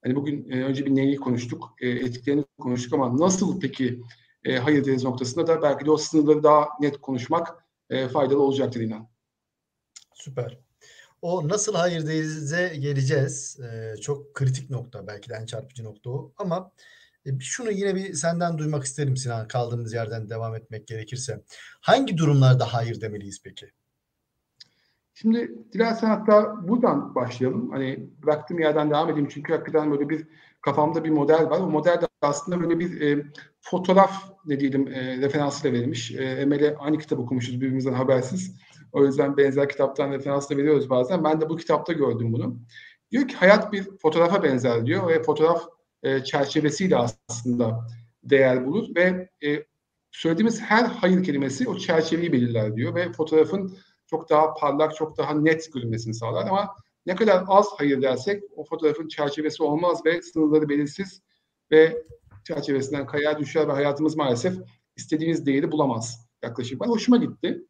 hani 0.04 0.16
bugün 0.16 0.50
e, 0.50 0.64
önce 0.64 0.86
bir 0.86 0.94
neyi 0.94 1.16
konuştuk, 1.16 1.74
e, 1.80 1.88
etkilerini 1.88 2.44
konuştuk 2.58 2.94
ama 2.94 3.18
nasıl 3.18 3.60
peki 3.60 4.00
e, 4.44 4.56
hayır 4.56 4.84
deriz 4.84 5.04
noktasında 5.04 5.46
da 5.46 5.62
belki 5.62 5.84
de 5.84 5.90
o 5.90 5.96
sınırları 5.96 6.42
daha 6.42 6.68
net 6.80 7.00
konuşmak 7.00 7.64
e, 7.90 8.08
faydalı 8.08 8.42
olacaktır 8.42 8.80
inan. 8.80 9.11
Süper. 10.22 10.58
O 11.22 11.48
nasıl 11.48 11.74
hayır 11.74 12.06
derize 12.06 12.76
geleceğiz. 12.76 13.60
Ee, 13.60 13.96
çok 14.00 14.34
kritik 14.34 14.70
nokta 14.70 15.06
belki 15.06 15.30
de 15.30 15.34
en 15.34 15.46
çarpıcı 15.46 15.84
nokta 15.84 16.10
o. 16.10 16.32
Ama 16.36 16.70
e, 17.26 17.40
şunu 17.40 17.70
yine 17.70 17.94
bir 17.94 18.14
senden 18.14 18.58
duymak 18.58 18.84
isterim 18.84 19.16
Sinan 19.16 19.48
kaldığımız 19.48 19.92
yerden 19.94 20.30
devam 20.30 20.54
etmek 20.54 20.86
gerekirse. 20.86 21.42
Hangi 21.80 22.18
durumlarda 22.18 22.74
hayır 22.74 23.00
demeliyiz 23.00 23.42
peki? 23.44 23.70
Şimdi 25.14 25.52
dilersen 25.72 26.08
hatta 26.08 26.68
buradan 26.68 27.14
başlayalım. 27.14 27.70
Hani 27.70 28.10
bıraktığım 28.22 28.58
yerden 28.58 28.90
devam 28.90 29.10
edeyim 29.10 29.28
çünkü 29.28 29.52
hakikaten 29.52 29.90
böyle 29.90 30.08
bir 30.08 30.26
kafamda 30.60 31.04
bir 31.04 31.10
model 31.10 31.50
var. 31.50 31.60
O 31.60 31.66
model 31.66 32.00
de 32.00 32.08
aslında 32.22 32.60
böyle 32.60 32.78
bir 32.78 33.00
e, 33.00 33.24
fotoğraf 33.60 34.32
ne 34.46 34.60
diyelim 34.60 34.88
e, 34.88 35.16
referansıyla 35.16 35.78
verilmiş. 35.78 36.10
E, 36.10 36.24
Emel'e 36.24 36.76
aynı 36.76 36.98
kitap 36.98 37.18
okumuşuz 37.18 37.60
birbirimizden 37.60 37.92
habersiz. 37.92 38.56
O 38.92 39.04
yüzden 39.04 39.36
benzer 39.36 39.68
kitaptan 39.68 40.10
referansla 40.10 40.56
veriyoruz 40.56 40.90
bazen. 40.90 41.24
Ben 41.24 41.40
de 41.40 41.48
bu 41.48 41.56
kitapta 41.56 41.92
gördüm 41.92 42.32
bunu. 42.32 42.58
Diyor 43.10 43.28
ki 43.28 43.36
hayat 43.36 43.72
bir 43.72 43.98
fotoğrafa 44.02 44.42
benzer 44.42 44.86
diyor 44.86 45.08
ve 45.08 45.22
fotoğraf 45.22 45.68
e, 46.02 46.24
çerçevesiyle 46.24 46.96
aslında 46.96 47.88
değer 48.24 48.66
bulur 48.66 48.94
ve 48.96 49.28
e, 49.44 49.64
söylediğimiz 50.10 50.60
her 50.60 50.84
hayır 50.84 51.24
kelimesi 51.24 51.68
o 51.68 51.78
çerçeveyi 51.78 52.32
belirler 52.32 52.76
diyor 52.76 52.94
ve 52.94 53.12
fotoğrafın 53.12 53.76
çok 54.06 54.30
daha 54.30 54.54
parlak, 54.54 54.96
çok 54.96 55.18
daha 55.18 55.34
net 55.34 55.72
görünmesini 55.72 56.14
sağlar 56.14 56.46
ama 56.46 56.76
ne 57.06 57.16
kadar 57.16 57.44
az 57.46 57.66
hayır 57.76 58.02
dersek 58.02 58.42
o 58.56 58.64
fotoğrafın 58.64 59.08
çerçevesi 59.08 59.62
olmaz 59.62 60.06
ve 60.06 60.22
sınırları 60.22 60.68
belirsiz 60.68 61.22
ve 61.70 62.02
çerçevesinden 62.44 63.06
kayar 63.06 63.38
düşer 63.38 63.68
ve 63.68 63.72
hayatımız 63.72 64.16
maalesef 64.16 64.54
istediğimiz 64.96 65.46
değeri 65.46 65.72
bulamaz 65.72 66.28
yaklaşık. 66.42 66.80
Ben 66.80 66.88
hoşuma 66.88 67.16
gitti. 67.16 67.66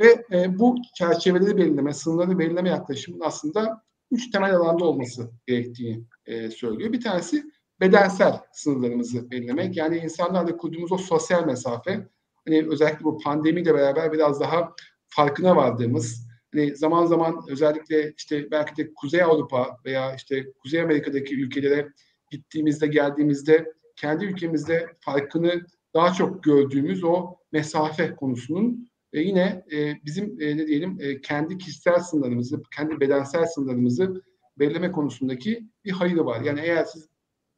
Ve 0.00 0.24
e, 0.32 0.58
bu 0.58 0.76
çerçeveleri 0.94 1.56
belirleme, 1.56 1.94
sınırları 1.94 2.38
belirleme 2.38 2.68
yaklaşımın 2.68 3.20
aslında 3.20 3.82
üç 4.10 4.30
temel 4.30 4.56
alanda 4.56 4.84
olması 4.84 5.30
gerektiğini 5.46 6.04
e, 6.26 6.50
söylüyor. 6.50 6.92
Bir 6.92 7.00
tanesi 7.00 7.44
bedensel 7.80 8.40
sınırlarımızı 8.52 9.30
belirlemek. 9.30 9.76
Yani 9.76 9.96
insanlarla 9.98 10.56
kurduğumuz 10.56 10.92
o 10.92 10.98
sosyal 10.98 11.46
mesafe, 11.46 12.08
hani 12.44 12.66
özellikle 12.68 13.04
bu 13.04 13.18
pandemiyle 13.18 13.74
beraber 13.74 14.12
biraz 14.12 14.40
daha 14.40 14.72
farkına 15.08 15.56
vardığımız, 15.56 16.26
hani 16.54 16.76
zaman 16.76 17.06
zaman 17.06 17.44
özellikle 17.48 18.12
işte 18.16 18.50
belki 18.50 18.76
de 18.76 18.94
Kuzey 18.94 19.22
Avrupa 19.22 19.76
veya 19.84 20.14
işte 20.14 20.52
Kuzey 20.62 20.80
Amerika'daki 20.80 21.40
ülkelere 21.40 21.88
gittiğimizde, 22.30 22.86
geldiğimizde 22.86 23.72
kendi 23.96 24.24
ülkemizde 24.24 24.86
farkını 25.00 25.66
daha 25.94 26.12
çok 26.12 26.42
gördüğümüz 26.42 27.04
o 27.04 27.36
mesafe 27.52 28.14
konusunun 28.14 28.91
e, 29.12 29.20
yine 29.20 29.64
e, 29.72 30.04
bizim 30.04 30.40
e, 30.40 30.56
ne 30.56 30.66
diyelim 30.66 30.98
e, 31.00 31.20
kendi 31.20 31.58
kişisel 31.58 31.98
sınırlarımızı, 31.98 32.62
kendi 32.76 33.00
bedensel 33.00 33.46
sınırlarımızı 33.46 34.22
belirleme 34.58 34.92
konusundaki 34.92 35.68
bir 35.84 35.90
hayırı 35.90 36.26
var. 36.26 36.40
Yani 36.40 36.60
eğer 36.60 36.84
siz 36.84 37.08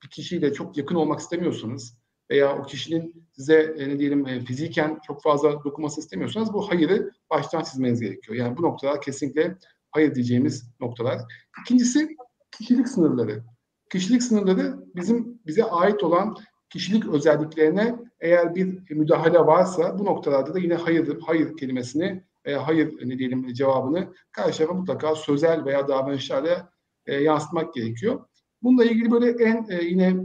bir 0.03 0.09
kişiyle 0.09 0.53
çok 0.53 0.77
yakın 0.77 0.95
olmak 0.95 1.21
istemiyorsanız 1.21 1.99
veya 2.31 2.59
o 2.59 2.63
kişinin 2.63 3.27
size 3.33 3.75
e, 3.79 3.89
ne 3.89 3.99
diyelim 3.99 4.27
e, 4.27 4.41
fiziken 4.41 4.99
çok 5.07 5.23
fazla 5.23 5.53
dokunması 5.65 6.01
istemiyorsanız 6.01 6.53
bu 6.53 6.71
hayırı 6.71 7.11
baştan 7.31 7.63
çizmeniz 7.63 8.01
gerekiyor. 8.01 8.39
Yani 8.39 8.57
bu 8.57 8.63
noktalar 8.63 9.01
kesinlikle 9.01 9.59
hayır 9.91 10.15
diyeceğimiz 10.15 10.71
noktalar. 10.81 11.21
İkincisi 11.61 12.17
kişilik 12.59 12.89
sınırları. 12.89 13.45
Kişilik 13.93 14.23
sınırları 14.23 14.77
bizim 14.97 15.39
bize 15.47 15.65
ait 15.65 16.03
olan 16.03 16.37
kişilik 16.71 17.07
özelliklerine 17.07 17.97
eğer 18.21 18.55
bir 18.55 18.91
müdahale 18.91 19.39
varsa 19.39 19.99
bu 19.99 20.05
noktalarda 20.05 20.55
da 20.55 20.59
yine 20.59 20.75
hayır, 20.75 21.19
hayır 21.27 21.57
kelimesini 21.57 22.25
veya 22.47 22.67
hayır 22.67 23.09
ne 23.09 23.19
diyelim 23.19 23.53
cevabını 23.55 24.15
karşı 24.33 24.59
tarafa 24.59 24.75
mutlaka 24.75 25.15
sözel 25.15 25.65
veya 25.65 25.89
davranışlarla 25.89 26.71
e, 27.07 27.15
yansıtmak 27.15 27.75
gerekiyor. 27.75 28.25
Bununla 28.63 28.85
ilgili 28.85 29.11
böyle 29.11 29.45
en 29.45 29.67
e, 29.71 29.85
yine 29.85 30.17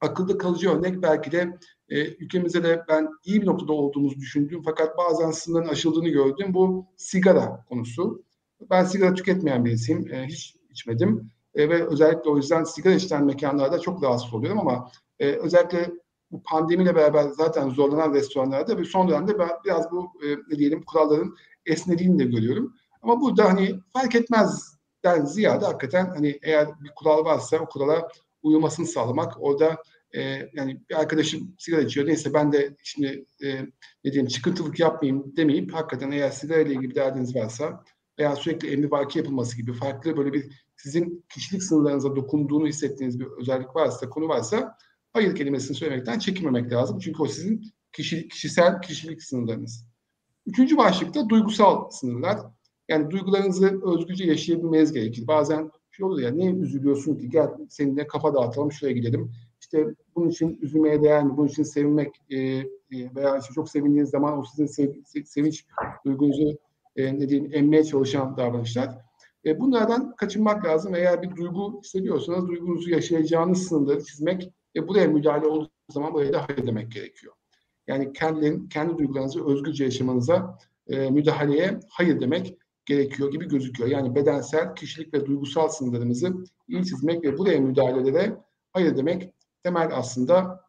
akılda 0.00 0.38
kalıcı 0.38 0.70
örnek 0.70 1.02
belki 1.02 1.32
de 1.32 1.58
e, 1.88 2.06
ülkemizde 2.06 2.64
de 2.64 2.82
ben 2.88 3.08
iyi 3.24 3.42
bir 3.42 3.46
noktada 3.46 3.72
olduğumuzu 3.72 4.16
düşündüğüm 4.16 4.62
fakat 4.62 4.98
bazen 4.98 5.30
sınırların 5.30 5.68
aşıldığını 5.68 6.08
gördüm. 6.08 6.54
Bu 6.54 6.86
sigara 6.96 7.64
konusu. 7.68 8.24
Ben 8.70 8.84
sigara 8.84 9.14
tüketmeyen 9.14 9.64
birisiyim. 9.64 10.14
E, 10.14 10.26
hiç 10.26 10.56
içmedim. 10.70 11.30
E, 11.54 11.68
ve 11.68 11.86
özellikle 11.86 12.30
o 12.30 12.36
yüzden 12.36 12.64
sigara 12.64 12.94
içilen 12.94 13.24
mekanlarda 13.24 13.78
çok 13.78 14.02
rahatsız 14.02 14.34
oluyorum 14.34 14.60
ama 14.60 14.90
e, 15.18 15.32
özellikle 15.32 15.90
bu 16.32 16.42
pandemiyle 16.42 16.94
beraber 16.94 17.28
zaten 17.28 17.70
zorlanan 17.70 18.14
restoranlarda 18.14 18.78
ve 18.78 18.84
son 18.84 19.08
dönemde 19.08 19.38
ben 19.38 19.50
biraz 19.64 19.90
bu 19.90 20.10
e, 20.24 20.28
ne 20.48 20.58
diyelim 20.58 20.82
kuralların 20.82 21.36
esnediğini 21.66 22.18
de 22.18 22.24
görüyorum. 22.24 22.74
Ama 23.02 23.20
burada 23.20 23.44
hani 23.44 23.80
fark 23.92 24.14
etmezden 24.14 25.24
ziyade 25.24 25.64
hakikaten 25.64 26.06
hani 26.06 26.38
eğer 26.42 26.68
bir 26.80 26.90
kural 26.96 27.24
varsa 27.24 27.58
o 27.58 27.66
kurala 27.66 28.08
uyulmasını 28.42 28.86
sağlamak 28.86 29.32
orada 29.40 29.76
e, 30.14 30.48
yani 30.52 30.80
bir 30.90 31.00
arkadaşım 31.00 31.54
sigara 31.58 31.80
içiyor 31.80 32.06
neyse 32.06 32.34
ben 32.34 32.52
de 32.52 32.76
şimdi 32.82 33.24
e, 33.44 33.62
ne 34.04 34.12
diyeyim 34.12 34.26
çıkıntılık 34.26 34.80
yapmayayım 34.80 35.36
demeyip 35.36 35.74
hakikaten 35.74 36.10
eğer 36.10 36.30
sigara 36.30 36.60
ile 36.60 36.74
ilgili 36.74 36.90
bir 36.90 36.94
derdiniz 36.94 37.36
varsa 37.36 37.84
veya 38.18 38.36
sürekli 38.36 38.72
emri 38.72 38.90
vaki 38.90 39.18
yapılması 39.18 39.56
gibi 39.56 39.72
farklı 39.72 40.16
böyle 40.16 40.32
bir 40.32 40.52
sizin 40.76 41.24
kişilik 41.28 41.62
sınırlarınıza 41.62 42.16
dokunduğunu 42.16 42.66
hissettiğiniz 42.66 43.20
bir 43.20 43.26
özellik 43.26 43.76
varsa, 43.76 44.08
konu 44.08 44.28
varsa 44.28 44.76
hayır 45.12 45.34
kelimesini 45.34 45.76
söylemekten 45.76 46.18
çekinmemek 46.18 46.72
lazım. 46.72 46.98
Çünkü 46.98 47.22
o 47.22 47.26
sizin 47.26 47.72
kişi, 47.92 48.28
kişisel 48.28 48.80
kişilik 48.82 49.22
sınırlarınız. 49.22 49.86
Üçüncü 50.46 50.76
başlıkta 50.76 51.28
duygusal 51.28 51.90
sınırlar. 51.90 52.38
Yani 52.88 53.10
duygularınızı 53.10 53.80
özgürce 53.84 54.24
yaşayabilmeniz 54.24 54.92
gerekir. 54.92 55.26
Bazen 55.26 55.70
şey 55.90 56.06
olur 56.06 56.20
ya 56.20 56.30
niye 56.30 56.52
üzülüyorsun 56.52 57.16
ki 57.16 57.30
gel 57.30 57.50
seninle 57.68 58.06
kafa 58.06 58.34
dağıtalım 58.34 58.72
şuraya 58.72 58.92
gidelim. 58.92 59.32
İşte 59.60 59.86
bunun 60.16 60.28
için 60.28 60.58
üzülmeye 60.62 61.02
değer 61.02 61.24
mi? 61.24 61.36
Bunun 61.36 61.48
için 61.48 61.62
sevinmek 61.62 62.14
e, 62.30 62.38
e, 62.38 62.66
veya 62.90 63.38
işte 63.38 63.54
çok 63.54 63.70
sevindiğiniz 63.70 64.10
zaman 64.10 64.38
o 64.38 64.44
sizin 64.44 64.66
sev, 64.66 64.92
sevinç 65.24 65.66
duygunuzu 66.04 66.58
e, 66.96 67.18
ne 67.18 67.28
diyeyim 67.28 67.50
emmeye 67.54 67.84
çalışan 67.84 68.36
davranışlar. 68.36 68.98
E, 69.46 69.60
bunlardan 69.60 70.16
kaçınmak 70.16 70.64
lazım. 70.64 70.94
Eğer 70.94 71.22
bir 71.22 71.36
duygu 71.36 71.80
hissediyorsanız 71.82 72.48
duygunuzu 72.48 72.90
yaşayacağınız 72.90 73.68
sınırları 73.68 74.04
çizmek 74.04 74.52
ve 74.76 74.88
buraya 74.88 75.06
müdahale 75.06 75.46
olduğu 75.46 75.70
zaman 75.90 76.14
buraya 76.14 76.32
da 76.32 76.48
hayır 76.48 76.66
demek 76.66 76.92
gerekiyor. 76.92 77.34
Yani 77.86 78.12
kendi, 78.12 78.68
kendi 78.68 78.98
duygularınızı 78.98 79.46
özgürce 79.46 79.84
yaşamanıza 79.84 80.58
e, 80.88 81.10
müdahaleye 81.10 81.80
hayır 81.88 82.20
demek 82.20 82.56
gerekiyor 82.86 83.32
gibi 83.32 83.48
gözüküyor. 83.48 83.90
Yani 83.90 84.14
bedensel, 84.14 84.74
kişilik 84.74 85.14
ve 85.14 85.26
duygusal 85.26 85.68
sınırlarımızı 85.68 86.34
iyi 86.68 86.84
çizmek 86.84 87.24
ve 87.24 87.38
buraya 87.38 87.60
müdahalelere 87.60 88.36
hayır 88.72 88.96
demek 88.96 89.32
temel 89.62 89.90
aslında 89.94 90.64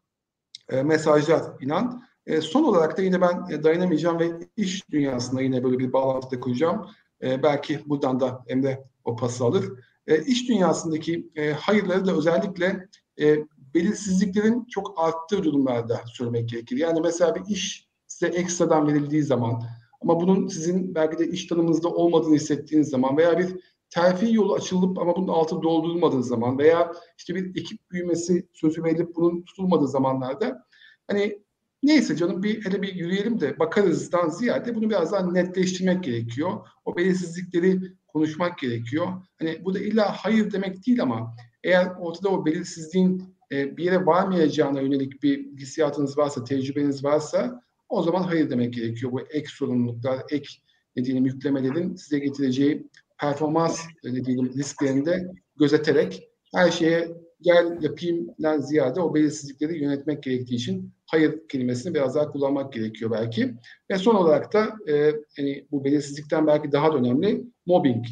e, 0.68 0.82
mesajlar 0.82 1.42
inan. 1.60 2.02
E, 2.26 2.40
son 2.40 2.64
olarak 2.64 2.98
da 2.98 3.02
yine 3.02 3.20
ben 3.20 3.46
e, 3.50 3.62
dayanamayacağım 3.62 4.18
ve 4.18 4.30
iş 4.56 4.90
dünyasında 4.90 5.42
yine 5.42 5.64
böyle 5.64 5.78
bir 5.78 5.92
bağlantıda 5.92 6.40
kuracağım. 6.40 6.86
E, 7.22 7.42
belki 7.42 7.88
buradan 7.88 8.20
da 8.20 8.44
Emre 8.46 8.84
o 9.04 9.16
pası 9.16 9.44
alır. 9.44 9.64
E, 10.06 10.24
iş 10.24 10.48
dünyasındaki 10.48 11.30
e, 11.36 11.52
hayırları 11.52 12.06
da 12.06 12.16
özellikle 12.16 12.88
e, 13.20 13.38
belirsizliklerin 13.74 14.64
çok 14.64 14.94
arttığı 14.96 15.44
durumlarda 15.44 16.00
söylemek 16.06 16.48
gerekir. 16.48 16.76
Yani 16.76 17.00
mesela 17.00 17.34
bir 17.34 17.54
iş 17.54 17.88
size 18.06 18.26
ekstradan 18.26 18.88
verildiği 18.88 19.22
zaman 19.22 19.62
ama 20.00 20.20
bunun 20.20 20.48
sizin 20.48 20.94
belki 20.94 21.18
de 21.18 21.28
iş 21.28 21.46
tanımınızda 21.46 21.88
olmadığını 21.88 22.34
hissettiğiniz 22.34 22.88
zaman 22.88 23.16
veya 23.16 23.38
bir 23.38 23.48
terfi 23.90 24.34
yolu 24.34 24.54
açılıp 24.54 24.98
ama 24.98 25.16
bunun 25.16 25.28
altı 25.28 25.62
doldurulmadığı 25.62 26.22
zaman 26.22 26.58
veya 26.58 26.92
işte 27.18 27.34
bir 27.34 27.60
ekip 27.60 27.90
büyümesi 27.90 28.48
sözü 28.52 28.84
verilip 28.84 29.16
bunun 29.16 29.42
tutulmadığı 29.42 29.88
zamanlarda 29.88 30.66
hani 31.06 31.44
neyse 31.82 32.16
canım 32.16 32.42
bir 32.42 32.64
hele 32.64 32.82
bir 32.82 32.94
yürüyelim 32.94 33.40
de 33.40 33.58
bakarızdan 33.58 34.28
ziyade 34.28 34.74
bunu 34.74 34.90
biraz 34.90 35.12
daha 35.12 35.30
netleştirmek 35.30 36.04
gerekiyor. 36.04 36.66
O 36.84 36.96
belirsizlikleri 36.96 37.80
konuşmak 38.08 38.58
gerekiyor. 38.58 39.06
Hani 39.38 39.64
bu 39.64 39.74
da 39.74 39.78
illa 39.78 40.12
hayır 40.12 40.52
demek 40.52 40.86
değil 40.86 41.02
ama 41.02 41.36
eğer 41.64 41.86
ortada 41.98 42.28
o 42.28 42.46
belirsizliğin 42.46 43.33
e, 43.54 43.76
bir 43.76 43.84
yere 43.84 44.06
varmayacağına 44.06 44.80
yönelik 44.80 45.22
bir 45.22 45.56
hissiyatınız 45.56 46.18
varsa, 46.18 46.44
tecrübeniz 46.44 47.04
varsa 47.04 47.62
o 47.88 48.02
zaman 48.02 48.22
hayır 48.22 48.50
demek 48.50 48.74
gerekiyor. 48.74 49.12
Bu 49.12 49.20
ek 49.20 49.46
sorumluluklar, 49.48 50.22
ek 50.30 50.48
ne 50.96 51.04
diyelim 51.04 51.26
yüklemelerin 51.26 51.94
size 51.94 52.18
getireceği 52.18 52.86
performans 53.20 53.80
ne 54.04 54.24
diyelim 54.24 54.52
risklerini 54.52 55.06
de 55.06 55.32
gözeterek 55.56 56.28
her 56.54 56.70
şeye 56.70 57.08
gel 57.40 57.78
yapayımdan 57.82 58.60
ziyade 58.60 59.00
o 59.00 59.14
belirsizlikleri 59.14 59.82
yönetmek 59.82 60.22
gerektiği 60.22 60.54
için 60.54 60.92
hayır 61.06 61.48
kelimesini 61.48 61.94
biraz 61.94 62.14
daha 62.14 62.30
kullanmak 62.30 62.72
gerekiyor 62.72 63.10
belki. 63.10 63.54
Ve 63.90 63.98
son 63.98 64.14
olarak 64.14 64.52
da 64.52 64.76
e, 64.88 64.94
yani 65.38 65.66
bu 65.70 65.84
belirsizlikten 65.84 66.46
belki 66.46 66.72
daha 66.72 66.92
da 66.92 66.96
önemli 66.96 67.44
mobbing. 67.66 68.04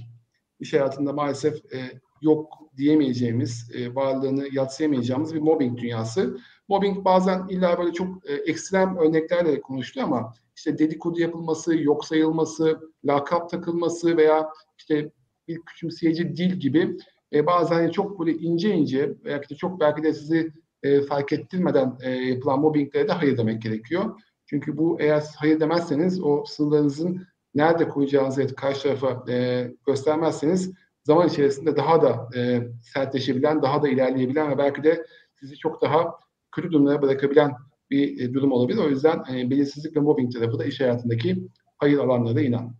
İş 0.60 0.72
hayatında 0.72 1.12
maalesef 1.12 1.54
e, 1.54 1.78
yok 2.22 2.58
diyemeyeceğimiz, 2.76 3.70
e, 3.74 3.94
varlığını 3.94 4.48
yatsıyamayacağımız 4.52 5.34
bir 5.34 5.40
mobbing 5.40 5.78
dünyası. 5.78 6.38
Mobbing 6.68 7.04
bazen 7.04 7.48
illa 7.48 7.78
böyle 7.78 7.92
çok 7.92 8.30
e, 8.30 8.32
ekstrem 8.32 8.96
örneklerle 8.96 9.60
konuştu 9.60 10.00
ama 10.04 10.34
işte 10.56 10.78
dedikodu 10.78 11.20
yapılması, 11.20 11.76
yok 11.76 12.04
sayılması, 12.04 12.80
lakap 13.04 13.50
takılması 13.50 14.16
veya 14.16 14.48
işte 14.78 15.10
bir 15.48 15.60
küçümseyici 15.60 16.36
dil 16.36 16.52
gibi 16.52 16.96
e, 17.32 17.46
bazen 17.46 17.90
çok 17.90 18.20
böyle 18.20 18.32
ince 18.32 18.74
ince 18.74 19.14
veya 19.24 19.40
işte 19.40 19.54
çok 19.54 19.80
belki 19.80 20.02
de 20.02 20.14
sizi 20.14 20.52
e, 20.82 21.00
fark 21.00 21.32
ettirmeden 21.32 21.98
e, 22.02 22.10
yapılan 22.10 22.60
mobbinglere 22.60 23.08
de 23.08 23.12
hayır 23.12 23.38
demek 23.38 23.62
gerekiyor. 23.62 24.20
Çünkü 24.46 24.76
bu 24.78 25.00
eğer 25.00 25.24
hayır 25.36 25.60
demezseniz 25.60 26.22
o 26.22 26.44
sınırlarınızın 26.44 27.26
nerede 27.54 27.88
koyacağınızı 27.88 28.54
karşı 28.54 28.82
tarafa 28.82 29.32
e, 29.32 29.68
göstermezseniz 29.86 30.72
zaman 31.04 31.28
içerisinde 31.28 31.76
daha 31.76 32.02
da 32.02 32.28
e, 32.36 32.62
sertleşebilen, 32.82 33.62
daha 33.62 33.82
da 33.82 33.88
ilerleyebilen 33.88 34.50
ve 34.50 34.58
belki 34.58 34.84
de 34.84 35.06
sizi 35.40 35.56
çok 35.56 35.82
daha 35.82 36.14
kötü 36.52 36.72
durumlara 36.72 37.02
bırakabilen 37.02 37.52
bir 37.90 38.20
e, 38.20 38.34
durum 38.34 38.52
olabilir. 38.52 38.78
O 38.78 38.88
yüzden 38.88 39.24
e, 39.34 39.50
belirsizlik 39.50 39.96
ve 39.96 40.00
mobbing 40.00 40.32
tarafı 40.32 40.58
da 40.58 40.64
iş 40.64 40.80
hayatındaki 40.80 41.48
hayır 41.78 41.98
alanlara 41.98 42.40
inan. 42.40 42.74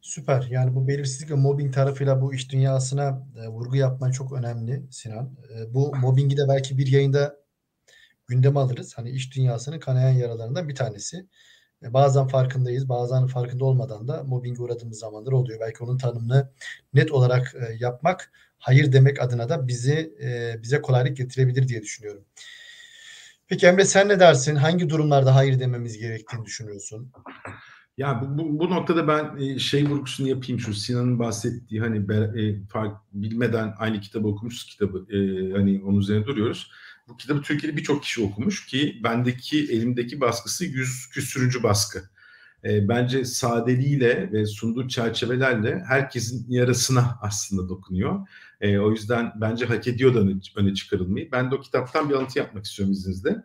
Süper. 0.00 0.48
Yani 0.50 0.74
bu 0.74 0.88
belirsizlik 0.88 1.30
ve 1.30 1.34
mobbing 1.34 1.74
tarafıyla 1.74 2.20
bu 2.22 2.34
iş 2.34 2.52
dünyasına 2.52 3.26
e, 3.36 3.48
vurgu 3.48 3.76
yapman 3.76 4.10
çok 4.10 4.32
önemli 4.32 4.82
Sinan. 4.90 5.36
E, 5.54 5.74
bu 5.74 5.96
mobbingi 6.02 6.36
de 6.36 6.42
belki 6.48 6.78
bir 6.78 6.86
yayında 6.86 7.36
gündeme 8.26 8.60
alırız. 8.60 8.98
Hani 8.98 9.10
iş 9.10 9.36
dünyasının 9.36 9.80
kanayan 9.80 10.12
yaralarından 10.12 10.68
bir 10.68 10.74
tanesi. 10.74 11.26
E, 11.84 11.92
bazen 11.92 12.26
farkındayız, 12.26 12.88
bazen 12.88 13.26
farkında 13.26 13.64
olmadan 13.64 14.08
da 14.08 14.22
mobbinge 14.24 14.62
uğradığımız 14.62 14.98
zamanlar 14.98 15.32
oluyor. 15.32 15.60
Belki 15.60 15.84
onun 15.84 15.98
tanımını 15.98 16.50
net 16.94 17.12
olarak 17.12 17.54
e, 17.54 17.76
yapmak, 17.78 18.32
hayır 18.58 18.92
demek 18.92 19.22
adına 19.22 19.48
da 19.48 19.68
bizi 19.68 20.14
e, 20.22 20.62
bize 20.62 20.82
kolaylık 20.82 21.16
getirebilir 21.16 21.68
diye 21.68 21.82
düşünüyorum. 21.82 22.24
Peki 23.48 23.66
Emre 23.66 23.84
sen 23.84 24.08
ne 24.08 24.20
dersin? 24.20 24.56
Hangi 24.56 24.88
durumlarda 24.88 25.34
hayır 25.34 25.60
dememiz 25.60 25.98
gerektiğini 25.98 26.44
düşünüyorsun? 26.44 27.12
Ya 27.96 28.22
bu, 28.22 28.38
bu, 28.38 28.58
bu 28.58 28.70
noktada 28.70 29.08
ben 29.08 29.56
şey 29.56 29.88
vurgusunu 29.88 30.28
yapayım 30.28 30.60
şu 30.60 30.74
Sinan'ın 30.74 31.18
bahsettiği 31.18 31.80
hani 31.80 32.06
fark 32.68 32.96
bilmeden 33.12 33.74
aynı 33.78 34.00
kitabı 34.00 34.28
okumuşuz 34.28 34.64
kitabı 34.64 35.06
hani 35.56 35.82
onun 35.84 36.00
üzerine 36.00 36.26
duruyoruz. 36.26 36.70
Bu 37.08 37.16
kitabı 37.16 37.42
Türkiye'de 37.42 37.76
birçok 37.76 38.02
kişi 38.02 38.22
okumuş 38.22 38.66
ki 38.66 39.00
bendeki 39.04 39.58
elimdeki 39.72 40.20
baskısı 40.20 40.64
yüz 40.64 41.08
küsürüncü 41.08 41.62
baskı. 41.62 42.10
E, 42.64 42.88
bence 42.88 43.24
sadeliğiyle 43.24 44.32
ve 44.32 44.46
sunduğu 44.46 44.88
çerçevelerle 44.88 45.84
herkesin 45.88 46.46
yarasına 46.48 47.18
aslında 47.22 47.68
dokunuyor. 47.68 48.28
E, 48.60 48.78
o 48.78 48.90
yüzden 48.90 49.32
bence 49.36 49.66
hak 49.66 49.88
ediyor 49.88 50.14
da 50.14 50.20
öne, 50.20 50.34
öne 50.56 50.74
çıkarılmayı. 50.74 51.32
Ben 51.32 51.50
de 51.50 51.54
o 51.54 51.60
kitaptan 51.60 52.10
bir 52.10 52.14
alıntı 52.14 52.38
yapmak 52.38 52.64
istiyorum 52.64 52.92
izninizle. 52.92 53.44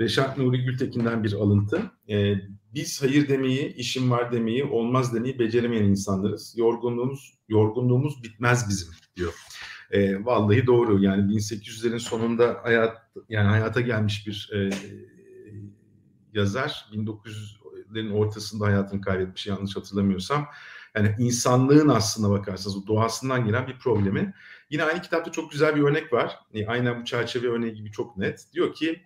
Reşat 0.00 0.38
Nuri 0.38 0.64
Gültekin'den 0.64 1.24
bir 1.24 1.32
alıntı. 1.32 1.82
E, 2.08 2.34
biz 2.74 3.02
hayır 3.02 3.28
demeyi, 3.28 3.74
işim 3.74 4.10
var 4.10 4.32
demeyi, 4.32 4.64
olmaz 4.64 5.14
demeyi 5.14 5.38
beceremeyen 5.38 5.84
insanlarız. 5.84 6.54
Yorgunluğumuz 6.56 7.34
yorgunluğumuz 7.48 8.22
bitmez 8.22 8.68
bizim 8.68 8.88
diyor. 9.16 9.34
E, 9.90 10.24
vallahi 10.24 10.66
doğru. 10.66 11.02
Yani 11.02 11.32
1800'lerin 11.32 11.98
sonunda 11.98 12.60
hayat 12.62 12.96
yani 13.28 13.48
hayata 13.48 13.80
gelmiş 13.80 14.26
bir 14.26 14.50
e, 14.54 14.70
yazar 16.32 16.86
1900'lerin 16.92 18.12
ortasında 18.12 18.66
hayatını 18.66 19.00
kaybetmiş 19.00 19.46
yanlış 19.46 19.76
hatırlamıyorsam. 19.76 20.48
Yani 20.94 21.14
insanlığın 21.18 21.88
aslında 21.88 22.30
bakarsanız 22.30 22.86
doğasından 22.86 23.46
gelen 23.46 23.66
bir 23.66 23.78
problemi. 23.78 24.34
Yine 24.70 24.84
aynı 24.84 25.02
kitapta 25.02 25.32
çok 25.32 25.52
güzel 25.52 25.76
bir 25.76 25.82
örnek 25.82 26.12
var. 26.12 26.38
E, 26.54 26.66
aynen 26.66 27.00
bu 27.00 27.04
çerçeve 27.04 27.48
örneği 27.48 27.74
gibi 27.74 27.90
çok 27.90 28.16
net. 28.16 28.46
Diyor 28.52 28.74
ki 28.74 29.02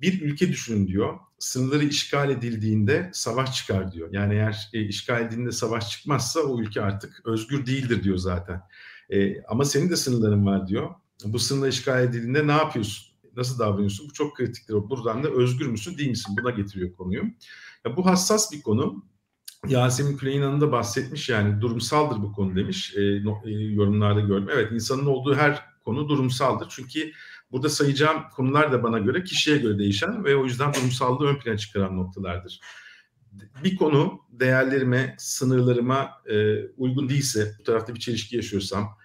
bir 0.00 0.22
ülke 0.22 0.48
düşünün 0.48 0.86
diyor. 0.86 1.18
Sınırları 1.38 1.84
işgal 1.84 2.30
edildiğinde 2.30 3.10
savaş 3.12 3.56
çıkar 3.56 3.92
diyor. 3.92 4.08
Yani 4.12 4.34
eğer 4.34 4.70
e, 4.72 4.80
işgal 4.80 5.22
edildiğinde 5.22 5.52
savaş 5.52 5.90
çıkmazsa 5.90 6.40
o 6.40 6.60
ülke 6.60 6.82
artık 6.82 7.22
özgür 7.24 7.66
değildir 7.66 8.02
diyor 8.02 8.16
zaten. 8.16 8.62
E, 9.10 9.42
ama 9.42 9.64
senin 9.64 9.90
de 9.90 9.96
sınırların 9.96 10.46
var 10.46 10.68
diyor. 10.68 10.90
Bu 11.24 11.38
sınırlar 11.38 11.68
işgal 11.68 12.04
edildiğinde 12.04 12.46
ne 12.46 12.52
yapıyorsun? 12.52 13.12
Nasıl 13.36 13.58
davranıyorsun? 13.58 14.08
Bu 14.08 14.12
çok 14.12 14.36
kritiktir. 14.36 14.74
Buradan 14.74 15.24
da 15.24 15.28
özgür 15.28 15.66
müsün 15.66 15.98
değil 15.98 16.10
misin? 16.10 16.36
Buna 16.40 16.50
getiriyor 16.50 16.92
konuyu. 16.92 17.22
Ya 17.86 17.96
bu 17.96 18.06
hassas 18.06 18.52
bir 18.52 18.62
konu. 18.62 19.04
Yasemin 19.68 20.16
Küley'in 20.16 20.42
Hanım 20.42 20.72
bahsetmiş 20.72 21.28
yani 21.28 21.60
durumsaldır 21.60 22.22
bu 22.22 22.32
konu 22.32 22.56
demiş. 22.56 22.94
E, 22.96 23.24
no, 23.24 23.42
e, 23.44 23.50
yorumlarda 23.50 24.20
gördüm. 24.20 24.48
Evet 24.52 24.72
insanın 24.72 25.06
olduğu 25.06 25.34
her 25.34 25.64
konu 25.84 26.08
durumsaldır. 26.08 26.66
Çünkü 26.70 27.12
burada 27.52 27.68
sayacağım 27.68 28.22
konular 28.32 28.72
da 28.72 28.82
bana 28.82 28.98
göre 28.98 29.24
kişiye 29.24 29.58
göre 29.58 29.78
değişen 29.78 30.24
ve 30.24 30.36
o 30.36 30.44
yüzden 30.44 30.74
durumsallığı 30.74 31.26
ön 31.26 31.38
plana 31.38 31.56
çıkaran 31.56 31.96
noktalardır. 31.96 32.60
Bir 33.64 33.76
konu 33.76 34.20
değerlerime, 34.30 35.14
sınırlarıma 35.18 36.10
e, 36.30 36.66
uygun 36.76 37.08
değilse, 37.08 37.56
bu 37.58 37.62
tarafta 37.62 37.94
bir 37.94 38.00
çelişki 38.00 38.36
yaşıyorsam, 38.36 38.98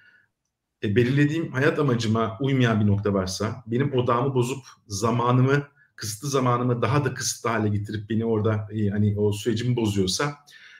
e, 0.83 0.95
belirlediğim 0.95 1.51
hayat 1.51 1.79
amacıma 1.79 2.37
uymayan 2.41 2.81
bir 2.81 2.87
nokta 2.87 3.13
varsa, 3.13 3.63
benim 3.67 3.93
odağımı 3.93 4.33
bozup 4.33 4.65
zamanımı 4.87 5.67
kısıtlı 5.95 6.29
zamanımı 6.29 6.81
daha 6.81 7.05
da 7.05 7.13
kısıtlı 7.13 7.49
hale 7.49 7.69
getirip 7.69 8.09
beni 8.09 8.25
orada 8.25 8.67
e, 8.71 8.89
hani 8.89 9.19
o 9.19 9.31
sürecimi 9.31 9.75
bozuyorsa 9.75 10.35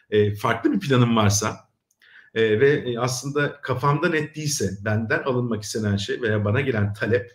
e, 0.10 0.36
farklı 0.36 0.72
bir 0.72 0.80
planım 0.80 1.16
varsa 1.16 1.58
e, 2.34 2.60
ve 2.60 2.70
e, 2.70 3.00
aslında 3.00 3.62
kafamda 3.62 4.10
net 4.10 4.36
değilse 4.36 4.72
benden 4.86 5.24
alınmak 5.24 5.64
istenen 5.64 5.98
şey 5.98 6.22
veya 6.22 6.46
bana 6.46 6.62
gelen 6.62 6.94
talep 6.94 7.32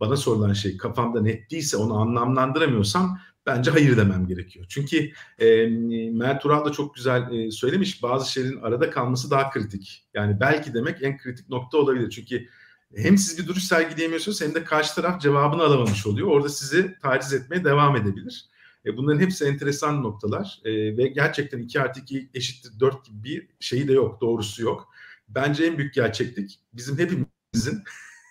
bana 0.00 0.16
sorulan 0.16 0.52
şey 0.52 0.76
kafamda 0.76 1.20
net 1.20 1.50
değilse 1.50 1.76
onu 1.76 2.00
anlamlandıramıyorsam 2.00 3.18
bence 3.46 3.70
hayır 3.70 3.96
demem 3.96 4.26
gerekiyor. 4.26 4.66
Çünkü 4.68 5.10
e, 5.38 5.66
Mert 6.12 6.46
Ural 6.46 6.64
da 6.64 6.72
çok 6.72 6.94
güzel 6.94 7.32
e, 7.32 7.50
söylemiş 7.50 8.02
bazı 8.02 8.32
şeylerin 8.32 8.60
arada 8.60 8.90
kalması 8.90 9.30
daha 9.30 9.50
kritik. 9.50 10.08
Yani 10.14 10.40
belki 10.40 10.74
demek 10.74 11.02
en 11.02 11.18
kritik 11.18 11.48
nokta 11.48 11.78
olabilir. 11.78 12.10
Çünkü 12.10 12.48
hem 12.96 13.18
siz 13.18 13.38
bir 13.38 13.48
duruş 13.48 13.64
sergileyemiyorsunuz 13.64 14.40
hem 14.40 14.54
de 14.54 14.64
karşı 14.64 14.94
taraf 14.94 15.20
cevabını 15.20 15.62
alamamış 15.62 16.06
oluyor. 16.06 16.28
Orada 16.28 16.48
sizi 16.48 16.96
taciz 17.02 17.32
etmeye 17.32 17.64
devam 17.64 17.96
edebilir. 17.96 18.46
E, 18.86 18.96
bunların 18.96 19.20
hepsi 19.20 19.44
enteresan 19.44 20.02
noktalar 20.02 20.60
e, 20.64 20.96
ve 20.96 21.08
gerçekten 21.08 21.58
2 21.58 21.80
artı 21.80 22.00
2 22.00 22.30
eşittir 22.34 22.80
4 22.80 23.04
gibi 23.04 23.22
bir 23.24 23.48
şeyi 23.60 23.88
de 23.88 23.92
yok, 23.92 24.20
doğrusu 24.20 24.62
yok. 24.62 24.88
Bence 25.28 25.64
en 25.64 25.78
büyük 25.78 25.94
gerçeklik 25.94 26.60
bizim 26.72 26.98
hepimizin 26.98 27.82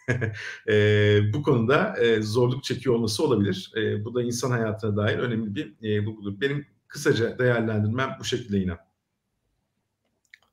e, 0.68 1.34
bu 1.34 1.44
konuda 1.44 1.98
e, 1.98 2.22
zorluk 2.22 2.64
çekiyor 2.64 2.96
olması 2.96 3.24
olabilir. 3.24 3.72
E, 3.78 4.06
bu 4.06 4.16
da 4.16 4.24
insan 4.24 4.52
hayatına 4.52 4.98
dair 4.98 5.18
önemli 5.18 5.56
bir 5.56 5.76
e, 5.84 6.06
bulgudur. 6.06 6.42
Benim 6.42 6.68
kısaca 6.88 7.40
değerlendirmem 7.40 8.16
bu 8.20 8.24
şekilde 8.24 8.58
yine. 8.58 8.78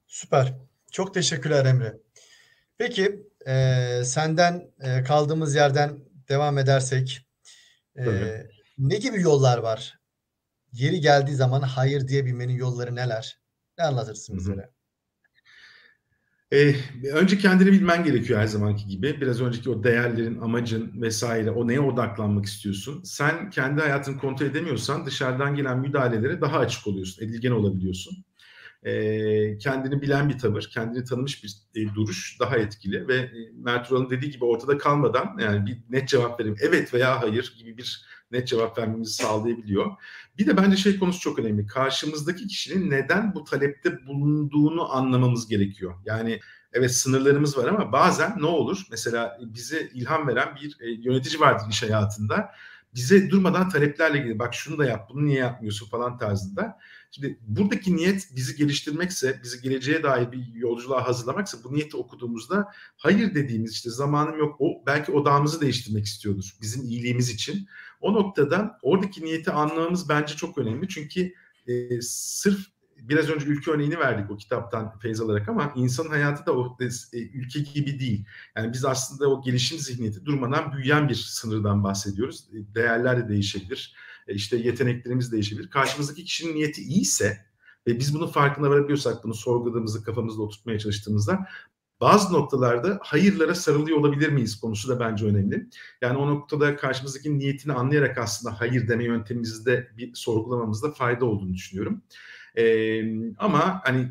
Süper. 0.06 0.54
Çok 0.90 1.14
teşekkürler 1.14 1.64
Emre. 1.64 1.98
Peki 2.78 3.26
e, 3.46 4.04
senden 4.04 4.70
e, 4.80 5.02
kaldığımız 5.02 5.54
yerden 5.54 5.98
devam 6.28 6.58
edersek 6.58 7.26
e, 7.96 8.04
ne 8.78 8.96
gibi 8.96 9.20
yollar 9.20 9.58
var? 9.58 9.98
Yeri 10.72 11.00
geldiği 11.00 11.34
zaman 11.34 11.62
hayır 11.62 12.08
diyebilmenin 12.08 12.54
yolları 12.54 12.94
neler? 12.94 13.38
Ne 13.78 13.84
anlatırsın 13.84 14.36
bize? 14.36 14.70
Ee, 16.52 16.74
önce 17.12 17.38
kendini 17.38 17.72
bilmen 17.72 18.04
gerekiyor 18.04 18.40
her 18.40 18.46
zamanki 18.46 18.86
gibi. 18.86 19.20
Biraz 19.20 19.40
önceki 19.40 19.70
o 19.70 19.84
değerlerin, 19.84 20.40
amacın 20.40 21.02
vesaire, 21.02 21.50
o 21.50 21.68
neye 21.68 21.80
odaklanmak 21.80 22.44
istiyorsun. 22.44 23.02
Sen 23.04 23.50
kendi 23.50 23.80
hayatını 23.80 24.18
kontrol 24.18 24.46
edemiyorsan 24.46 25.06
dışarıdan 25.06 25.54
gelen 25.54 25.78
müdahalelere 25.78 26.40
daha 26.40 26.58
açık 26.58 26.86
oluyorsun, 26.86 27.24
edilgen 27.24 27.50
olabiliyorsun 27.50 28.24
e, 28.82 29.58
kendini 29.58 30.02
bilen 30.02 30.28
bir 30.28 30.38
tavır, 30.38 30.70
kendini 30.74 31.04
tanımış 31.04 31.44
bir 31.44 31.56
e, 31.74 31.94
duruş 31.94 32.36
daha 32.40 32.56
etkili 32.56 33.08
ve 33.08 33.16
e, 33.16 33.30
Mert 33.54 33.92
Ural'ın 33.92 34.10
dediği 34.10 34.30
gibi 34.30 34.44
ortada 34.44 34.78
kalmadan 34.78 35.36
yani 35.40 35.66
bir 35.66 35.78
net 35.90 36.08
cevap 36.08 36.40
vereyim 36.40 36.56
evet 36.60 36.94
veya 36.94 37.22
hayır 37.22 37.54
gibi 37.58 37.76
bir 37.78 38.06
net 38.30 38.48
cevap 38.48 38.78
vermemizi 38.78 39.14
sağlayabiliyor. 39.14 39.90
Bir 40.38 40.46
de 40.46 40.56
bence 40.56 40.76
şey 40.76 40.98
konusu 40.98 41.20
çok 41.20 41.38
önemli. 41.38 41.66
Karşımızdaki 41.66 42.46
kişinin 42.46 42.90
neden 42.90 43.34
bu 43.34 43.44
talepte 43.44 44.06
bulunduğunu 44.06 44.92
anlamamız 44.92 45.48
gerekiyor. 45.48 45.94
Yani 46.04 46.40
evet 46.72 46.94
sınırlarımız 46.94 47.58
var 47.58 47.68
ama 47.68 47.92
bazen 47.92 48.36
ne 48.40 48.46
olur? 48.46 48.82
Mesela 48.90 49.38
bize 49.40 49.90
ilham 49.94 50.28
veren 50.28 50.56
bir 50.56 50.76
e, 50.80 50.90
yönetici 50.90 51.40
vardır 51.40 51.66
iş 51.70 51.82
hayatında. 51.82 52.50
Bize 52.94 53.30
durmadan 53.30 53.68
taleplerle 53.68 54.18
ilgili 54.18 54.38
bak 54.38 54.54
şunu 54.54 54.78
da 54.78 54.84
yap, 54.84 55.10
bunu 55.10 55.24
niye 55.24 55.38
yapmıyorsun 55.38 55.86
falan 55.88 56.18
tarzında 56.18 56.78
Şimdi 57.14 57.38
buradaki 57.42 57.96
niyet 57.96 58.28
bizi 58.36 58.56
geliştirmekse, 58.56 59.40
bizi 59.42 59.62
geleceğe 59.62 60.02
dair 60.02 60.32
bir 60.32 60.54
yolculuğa 60.54 61.08
hazırlamaksa 61.08 61.58
bu 61.64 61.74
niyeti 61.74 61.96
okuduğumuzda 61.96 62.68
hayır 62.96 63.34
dediğimiz 63.34 63.72
işte 63.72 63.90
zamanım 63.90 64.38
yok 64.38 64.56
o 64.58 64.82
belki 64.86 65.12
odağımızı 65.12 65.60
değiştirmek 65.60 66.04
istiyordur 66.04 66.56
bizim 66.60 66.82
iyiliğimiz 66.82 67.30
için. 67.30 67.68
O 68.02 68.14
noktada 68.14 68.78
oradaki 68.82 69.24
niyeti 69.24 69.50
anlamamız 69.50 70.08
bence 70.08 70.36
çok 70.36 70.58
önemli. 70.58 70.88
Çünkü 70.88 71.32
e, 71.66 72.00
sırf 72.00 72.66
biraz 72.96 73.28
önce 73.28 73.46
ülke 73.46 73.70
örneğini 73.70 73.98
verdik 73.98 74.30
o 74.30 74.36
kitaptan 74.36 74.98
feyz 74.98 75.20
alarak 75.20 75.48
ama 75.48 75.72
insan 75.76 76.08
hayatı 76.08 76.46
da 76.46 76.52
o 76.52 76.76
e, 77.12 77.18
ülke 77.18 77.60
gibi 77.60 78.00
değil. 78.00 78.24
Yani 78.56 78.72
biz 78.72 78.84
aslında 78.84 79.30
o 79.30 79.42
gelişim 79.42 79.78
zihniyeti 79.78 80.24
durmadan 80.24 80.72
büyüyen 80.72 81.08
bir 81.08 81.14
sınırdan 81.14 81.84
bahsediyoruz. 81.84 82.48
E, 82.52 82.74
değerler 82.74 83.24
de 83.24 83.28
değişebilir 83.28 83.94
e, 84.28 84.34
işte 84.34 84.56
yeteneklerimiz 84.56 85.32
değişebilir. 85.32 85.70
Karşımızdaki 85.70 86.24
kişinin 86.24 86.54
niyeti 86.54 86.82
iyiyse 86.82 87.38
ve 87.86 87.98
biz 87.98 88.14
bunun 88.14 88.26
farkına 88.26 88.70
varabiliyorsak, 88.70 89.24
bunu 89.24 89.34
sorguladığımızda, 89.34 90.04
kafamızda 90.04 90.42
oturtmaya 90.42 90.78
çalıştığımızda 90.78 91.46
bazı 92.02 92.32
noktalarda 92.32 92.98
hayırlara 93.02 93.54
sarılıyor 93.54 93.98
olabilir 93.98 94.28
miyiz 94.28 94.60
konusu 94.60 94.88
da 94.88 95.00
bence 95.00 95.26
önemli. 95.26 95.66
Yani 96.00 96.18
o 96.18 96.26
noktada 96.26 96.76
karşımızdaki 96.76 97.38
niyetini 97.38 97.72
anlayarak 97.72 98.18
aslında 98.18 98.60
hayır 98.60 98.88
deme 98.88 99.04
yöntemimizde 99.04 99.88
bir 99.96 100.14
sorgulamamızda 100.14 100.90
fayda 100.90 101.24
olduğunu 101.24 101.54
düşünüyorum. 101.54 102.02
Ee, 102.56 103.02
ama 103.38 103.80
hani 103.84 104.08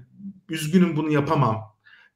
üzgünüm 0.49 0.95
bunu 0.95 1.11
yapamam 1.11 1.70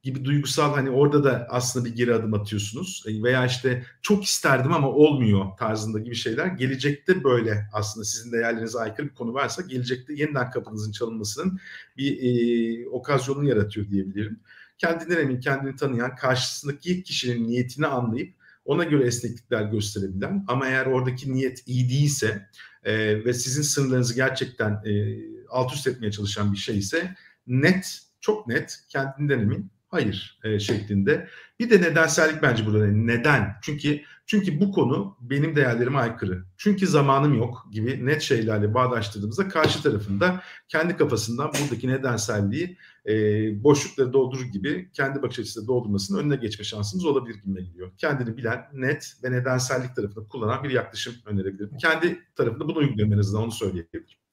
gibi 0.06 0.26
duygusal 0.26 0.74
hani 0.74 0.90
orada 0.90 1.24
da 1.24 1.48
aslında 1.50 1.86
bir 1.86 1.96
geri 1.96 2.14
adım 2.14 2.34
atıyorsunuz 2.34 3.04
e, 3.08 3.24
veya 3.24 3.46
işte 3.46 3.86
çok 4.02 4.24
isterdim 4.24 4.74
ama 4.74 4.90
olmuyor 4.90 5.46
tarzında 5.60 6.00
gibi 6.00 6.16
şeyler 6.16 6.48
gelecekte 6.48 7.24
böyle 7.24 7.70
aslında 7.74 8.06
sizin 8.06 8.32
değerlerinize 8.32 8.80
aykırı 8.80 9.10
bir 9.10 9.14
konu 9.14 9.34
varsa 9.34 9.62
gelecekte 9.62 10.14
yeniden 10.14 10.52
kapınızın 10.52 10.92
çalınmasının 10.92 11.60
bir 11.98 12.18
e, 12.22 12.90
okazyonunu 12.90 13.50
yaratıyor 13.50 13.90
diyebilirim. 13.90 14.40
Kendinden 14.78 15.18
emin, 15.18 15.40
kendini 15.40 15.76
tanıyan, 15.76 16.16
karşısındaki 16.16 17.04
kişinin 17.04 17.48
niyetini 17.48 17.88
anlayıp 17.88 18.34
ona 18.66 18.84
göre 18.84 19.08
esneklikler 19.08 19.62
gösterebilen 19.62 20.46
ama 20.48 20.68
eğer 20.68 20.86
oradaki 20.86 21.34
niyet 21.34 21.68
iyi 21.68 21.90
değilse 21.90 22.50
e, 22.84 23.26
ve 23.26 23.34
sizin 23.34 23.62
sınırlarınızı 23.62 24.16
gerçekten 24.16 24.72
e, 24.86 25.18
alt 25.50 25.74
üst 25.74 25.88
etmeye 25.88 26.12
çalışan 26.12 26.54
bir 26.54 26.58
şey 26.58 26.78
ise 26.78 27.16
net, 27.48 28.00
çok 28.22 28.48
net, 28.48 28.80
kendinden 28.90 29.40
emin 29.40 29.75
Hayır 29.96 30.40
e, 30.44 30.60
şeklinde. 30.60 31.28
Bir 31.60 31.70
de 31.70 31.82
nedensellik 31.82 32.42
bence 32.42 32.66
burada. 32.66 32.88
Neden? 32.88 33.56
Çünkü 33.62 34.02
çünkü 34.26 34.60
bu 34.60 34.72
konu 34.72 35.18
benim 35.22 35.56
değerlerime 35.56 35.98
aykırı. 35.98 36.46
Çünkü 36.58 36.88
zamanım 36.88 37.38
yok 37.38 37.68
gibi 37.72 38.06
net 38.06 38.22
şeylerle 38.22 38.74
bağdaştırdığımızda 38.74 39.48
karşı 39.48 39.84
tarafında 39.84 40.42
kendi 40.68 40.98
kafasından 40.98 41.52
buradaki 41.62 41.88
nedenselliği 41.88 42.78
e, 43.08 43.14
boşlukları 43.64 44.14
doldurur 44.14 44.46
gibi 44.46 44.90
kendi 44.94 45.22
bakış 45.22 45.40
açısıyla 45.40 45.68
doldurmasının 45.68 46.20
önüne 46.20 46.36
geçme 46.36 46.66
şansımız 46.66 47.06
olabilir 47.06 47.36
gibi 47.36 47.66
geliyor. 47.66 47.92
Kendini 47.98 48.38
bilen, 48.38 48.66
net 48.74 49.14
ve 49.24 49.32
nedensellik 49.32 49.96
tarafını 49.96 50.28
kullanan 50.28 50.64
bir 50.64 50.70
yaklaşım 50.70 51.14
önerebilirim. 51.26 51.78
Kendi 51.78 52.20
tarafında 52.36 52.68
bunu 52.68 52.78
uyguluyorum 52.78 53.36
onu 53.36 53.52
söyleyebilirim. 53.52 54.25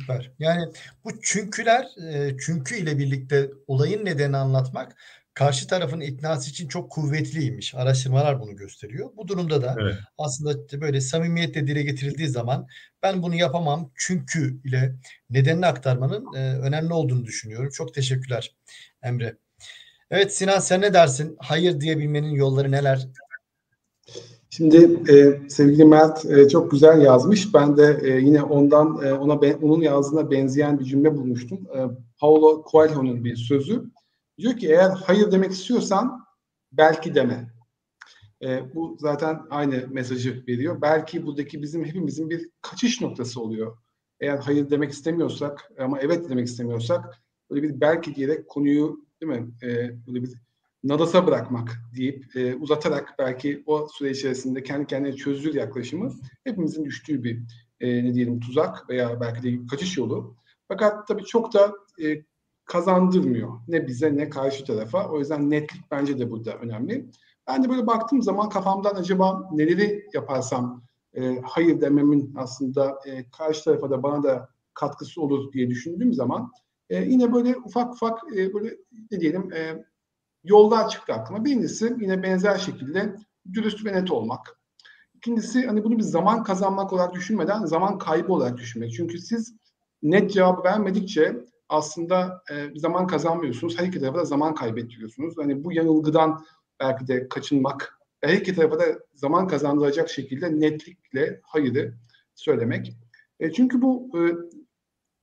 Süper. 0.00 0.32
Yani 0.38 0.72
bu 1.04 1.10
çünküler, 1.22 1.86
e, 2.12 2.36
çünkü 2.46 2.76
ile 2.76 2.98
birlikte 2.98 3.50
olayın 3.66 4.04
nedenini 4.04 4.36
anlatmak 4.36 4.96
karşı 5.34 5.66
tarafın 5.66 6.00
iknası 6.00 6.50
için 6.50 6.68
çok 6.68 6.90
kuvvetliymiş. 6.90 7.74
Araştırmalar 7.74 8.40
bunu 8.40 8.56
gösteriyor. 8.56 9.10
Bu 9.16 9.28
durumda 9.28 9.62
da 9.62 9.76
evet. 9.80 9.94
aslında 10.18 10.80
böyle 10.80 11.00
samimiyetle 11.00 11.66
dile 11.66 11.82
getirildiği 11.82 12.28
zaman 12.28 12.66
ben 13.02 13.22
bunu 13.22 13.34
yapamam 13.34 13.90
çünkü 13.94 14.60
ile 14.64 14.94
nedenini 15.30 15.66
aktarmanın 15.66 16.34
e, 16.34 16.38
önemli 16.38 16.92
olduğunu 16.92 17.24
düşünüyorum. 17.24 17.70
Çok 17.70 17.94
teşekkürler 17.94 18.54
Emre. 19.02 19.36
Evet 20.10 20.36
Sinan 20.36 20.58
sen 20.58 20.80
ne 20.80 20.94
dersin? 20.94 21.36
Hayır 21.38 21.80
diyebilmenin 21.80 22.30
yolları 22.30 22.70
neler? 22.70 23.08
Şimdi 24.56 25.10
e, 25.12 25.48
sevgili 25.48 25.84
Mert 25.84 26.24
e, 26.24 26.48
çok 26.48 26.70
güzel 26.70 27.02
yazmış. 27.02 27.54
Ben 27.54 27.76
de 27.76 28.00
e, 28.02 28.20
yine 28.20 28.42
ondan 28.42 29.06
e, 29.06 29.12
ona 29.12 29.42
ben, 29.42 29.52
onun 29.62 29.80
yazdığına 29.80 30.30
benzeyen 30.30 30.78
bir 30.78 30.84
cümle 30.84 31.16
bulmuştum. 31.16 31.66
E, 31.76 31.78
Paulo 32.18 32.64
Coelho'nun 32.70 33.24
bir 33.24 33.36
sözü. 33.36 33.84
Diyor 34.38 34.56
ki 34.56 34.68
eğer 34.68 34.90
hayır 34.90 35.32
demek 35.32 35.52
istiyorsan 35.52 36.24
belki 36.72 37.14
deme. 37.14 37.54
E, 38.42 38.74
bu 38.74 38.96
zaten 39.00 39.40
aynı 39.50 39.86
mesajı 39.90 40.44
veriyor. 40.48 40.82
Belki 40.82 41.26
buradaki 41.26 41.62
bizim 41.62 41.84
hepimizin 41.84 42.30
bir 42.30 42.50
kaçış 42.60 43.00
noktası 43.00 43.40
oluyor. 43.40 43.76
Eğer 44.20 44.36
hayır 44.36 44.70
demek 44.70 44.90
istemiyorsak 44.90 45.72
ama 45.78 45.98
evet 46.00 46.30
demek 46.30 46.46
istemiyorsak 46.46 47.22
böyle 47.50 47.62
bir 47.62 47.80
belki 47.80 48.14
diyerek 48.14 48.48
konuyu 48.48 49.06
değil 49.20 49.40
mi? 49.40 49.50
E, 49.62 49.68
böyle 50.06 50.22
bir 50.22 50.43
nadasa 50.84 51.26
bırakmak 51.26 51.82
deyip 51.96 52.36
e, 52.36 52.56
uzatarak 52.56 53.14
belki 53.18 53.62
o 53.66 53.88
süre 53.88 54.10
içerisinde 54.10 54.62
kendi 54.62 54.86
kendine 54.86 55.16
çözülür 55.16 55.54
yaklaşımı 55.54 56.12
hepimizin 56.44 56.84
düştüğü 56.84 57.24
bir 57.24 57.42
e, 57.80 58.04
ne 58.04 58.14
diyelim 58.14 58.40
tuzak 58.40 58.88
veya 58.90 59.20
belki 59.20 59.42
de 59.42 59.66
kaçış 59.66 59.96
yolu. 59.96 60.36
Fakat 60.68 61.08
tabii 61.08 61.24
çok 61.24 61.54
da 61.54 61.72
e, 62.02 62.24
kazandırmıyor. 62.64 63.52
Ne 63.68 63.86
bize 63.86 64.16
ne 64.16 64.28
karşı 64.28 64.64
tarafa. 64.64 65.08
O 65.08 65.18
yüzden 65.18 65.50
netlik 65.50 65.90
bence 65.90 66.18
de 66.18 66.30
burada 66.30 66.54
önemli. 66.54 67.06
Ben 67.46 67.64
de 67.64 67.68
böyle 67.68 67.86
baktığım 67.86 68.22
zaman 68.22 68.48
kafamdan 68.48 68.94
acaba 68.94 69.50
neleri 69.52 70.08
yaparsam 70.14 70.84
e, 71.16 71.40
hayır 71.44 71.80
dememin 71.80 72.34
aslında 72.36 72.98
e, 73.06 73.30
karşı 73.30 73.64
tarafa 73.64 73.90
da 73.90 74.02
bana 74.02 74.22
da 74.22 74.48
katkısı 74.74 75.22
olur 75.22 75.52
diye 75.52 75.70
düşündüğüm 75.70 76.14
zaman 76.14 76.50
e, 76.90 77.02
yine 77.02 77.32
böyle 77.32 77.56
ufak 77.56 77.94
ufak 77.94 78.18
e, 78.36 78.54
böyle 78.54 78.76
ne 79.10 79.20
diyelim 79.20 79.52
e, 79.52 79.84
yollar 80.44 80.88
çıktı 80.88 81.12
aklıma. 81.12 81.44
Birincisi 81.44 81.96
yine 82.00 82.22
benzer 82.22 82.58
şekilde 82.58 83.16
dürüst 83.52 83.86
ve 83.86 83.92
net 83.92 84.10
olmak. 84.10 84.58
İkincisi 85.14 85.66
hani 85.66 85.84
bunu 85.84 85.98
bir 85.98 86.02
zaman 86.02 86.42
kazanmak 86.42 86.92
olarak 86.92 87.14
düşünmeden 87.14 87.64
zaman 87.64 87.98
kaybı 87.98 88.32
olarak 88.32 88.58
düşünmek. 88.58 88.92
Çünkü 88.92 89.18
siz 89.18 89.54
net 90.02 90.32
cevap 90.32 90.64
vermedikçe 90.64 91.44
aslında 91.68 92.42
e, 92.50 92.78
zaman 92.78 93.06
kazanmıyorsunuz. 93.06 93.78
Her 93.78 93.86
iki 93.86 94.00
tarafa 94.00 94.18
da 94.18 94.24
zaman 94.24 94.54
kaybettiriyorsunuz. 94.54 95.34
Hani 95.38 95.64
bu 95.64 95.72
yanılgıdan 95.72 96.44
belki 96.80 97.06
de 97.08 97.28
kaçınmak 97.28 97.98
her 98.24 98.34
iki 98.34 98.54
tarafa 98.54 98.78
da 98.78 98.84
zaman 99.14 99.48
kazandıracak 99.48 100.08
şekilde 100.08 100.60
netlikle 100.60 101.40
hayırı 101.42 101.94
söylemek. 102.34 102.96
E, 103.40 103.52
çünkü 103.52 103.82
bu 103.82 104.10
e, 104.18 104.20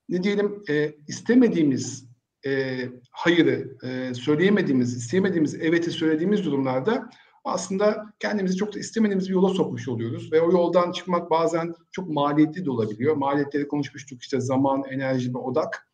ne 0.09 0.23
diyelim 0.23 0.63
e, 0.69 0.95
istemediğimiz 1.07 2.10
e, 2.45 2.79
hayırı 3.11 3.77
e, 3.83 4.13
söyleyemediğimiz, 4.13 4.97
isteyemediğimiz 4.97 5.55
evet'i 5.55 5.91
söylediğimiz 5.91 6.45
durumlarda 6.45 7.09
aslında 7.43 8.05
kendimizi 8.19 8.55
çok 8.55 8.75
da 8.75 8.79
istemediğimiz 8.79 9.29
bir 9.29 9.33
yola 9.33 9.49
sokmuş 9.49 9.87
oluyoruz. 9.87 10.31
Ve 10.31 10.41
o 10.41 10.51
yoldan 10.51 10.91
çıkmak 10.91 11.29
bazen 11.29 11.73
çok 11.91 12.09
maliyetli 12.09 12.65
de 12.65 12.71
olabiliyor. 12.71 13.15
Maliyetleri 13.15 13.67
konuşmuştuk 13.67 14.21
işte 14.21 14.39
zaman, 14.39 14.83
enerji 14.83 15.33
ve 15.33 15.37
odak. 15.37 15.87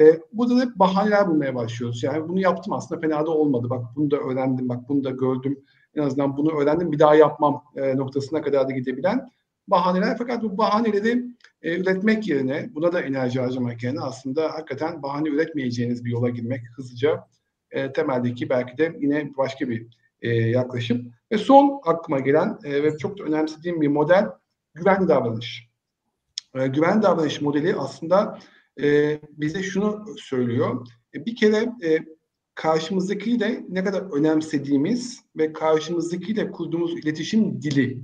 E, 0.00 0.20
burada 0.32 0.56
da 0.56 0.60
hep 0.60 0.78
bahaneler 0.78 1.28
bulmaya 1.28 1.54
başlıyoruz. 1.54 2.02
Yani 2.02 2.28
bunu 2.28 2.40
yaptım 2.40 2.72
aslında 2.72 3.00
fena 3.00 3.26
da 3.26 3.30
olmadı. 3.30 3.70
Bak 3.70 3.84
bunu 3.96 4.10
da 4.10 4.16
öğrendim, 4.16 4.68
bak 4.68 4.88
bunu 4.88 5.04
da 5.04 5.10
gördüm. 5.10 5.64
En 5.94 6.02
azından 6.02 6.36
bunu 6.36 6.60
öğrendim 6.60 6.92
bir 6.92 6.98
daha 6.98 7.14
yapmam 7.14 7.64
e, 7.76 7.96
noktasına 7.96 8.42
kadar 8.42 8.68
da 8.68 8.72
gidebilen 8.72 9.28
bahaneler. 9.70 10.18
Fakat 10.18 10.42
bu 10.42 10.58
bahaneleri 10.58 11.24
e, 11.62 11.80
üretmek 11.80 12.28
yerine, 12.28 12.70
buna 12.74 12.92
da 12.92 13.00
enerji 13.00 13.40
harcamak 13.40 13.82
yerine 13.82 14.00
aslında 14.00 14.54
hakikaten 14.54 15.02
bahane 15.02 15.28
üretmeyeceğiniz 15.28 16.04
bir 16.04 16.10
yola 16.10 16.28
girmek 16.28 16.60
hızlıca 16.76 17.24
e, 17.70 17.92
temeldeki 17.92 18.48
belki 18.48 18.78
de 18.78 18.96
yine 19.00 19.30
başka 19.36 19.68
bir 19.68 19.86
e, 20.22 20.28
yaklaşım. 20.30 21.12
Ve 21.32 21.38
son 21.38 21.80
aklıma 21.84 22.20
gelen 22.20 22.58
e, 22.64 22.82
ve 22.82 22.98
çok 22.98 23.18
da 23.18 23.24
önemsediğim 23.24 23.80
bir 23.80 23.88
model 23.88 24.26
güvenli 24.74 25.08
davranış. 25.08 25.68
E, 26.54 26.66
güvenli 26.66 27.02
davranış 27.02 27.40
modeli 27.40 27.74
aslında 27.76 28.38
e, 28.82 29.18
bize 29.32 29.62
şunu 29.62 30.04
söylüyor. 30.18 30.86
E, 31.14 31.26
bir 31.26 31.36
kere 31.36 31.56
e, 31.56 31.98
karşımızdakiyle 32.54 33.64
ne 33.68 33.84
kadar 33.84 34.18
önemsediğimiz 34.18 35.20
ve 35.36 35.52
karşımızdakiyle 35.52 36.50
kurduğumuz 36.50 36.98
iletişim 36.98 37.62
dili. 37.62 38.02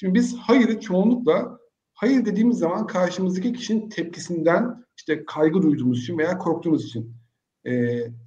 Şimdi 0.00 0.14
biz 0.14 0.36
hayırı 0.36 0.80
çoğunlukla 0.80 1.58
hayır 1.94 2.24
dediğimiz 2.24 2.58
zaman 2.58 2.86
karşımızdaki 2.86 3.52
kişinin 3.52 3.88
tepkisinden 3.88 4.84
işte 4.96 5.24
kaygı 5.24 5.62
duyduğumuz 5.62 6.02
için 6.02 6.18
veya 6.18 6.38
korktuğumuz 6.38 6.84
için 6.84 7.14
e, 7.64 7.72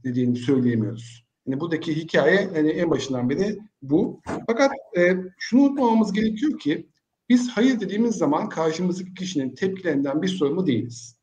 dediğini 0.04 0.36
söyleyemiyoruz. 0.36 1.26
Yani 1.48 1.60
buradaki 1.60 1.96
hikaye 1.96 2.50
yani 2.56 2.70
en 2.70 2.90
başından 2.90 3.30
beri 3.30 3.60
bu. 3.82 4.22
Fakat 4.48 4.72
e, 4.98 5.16
şunu 5.38 5.62
unutmamamız 5.62 6.14
gerekiyor 6.14 6.60
ki 6.60 6.90
biz 7.30 7.50
hayır 7.50 7.80
dediğimiz 7.80 8.16
zaman 8.16 8.50
karşımızdaki 8.50 9.14
kişinin 9.14 9.56
tepkilerinden 9.56 10.22
bir 10.22 10.28
sorumlu 10.28 10.68
değiliz. 10.68 11.18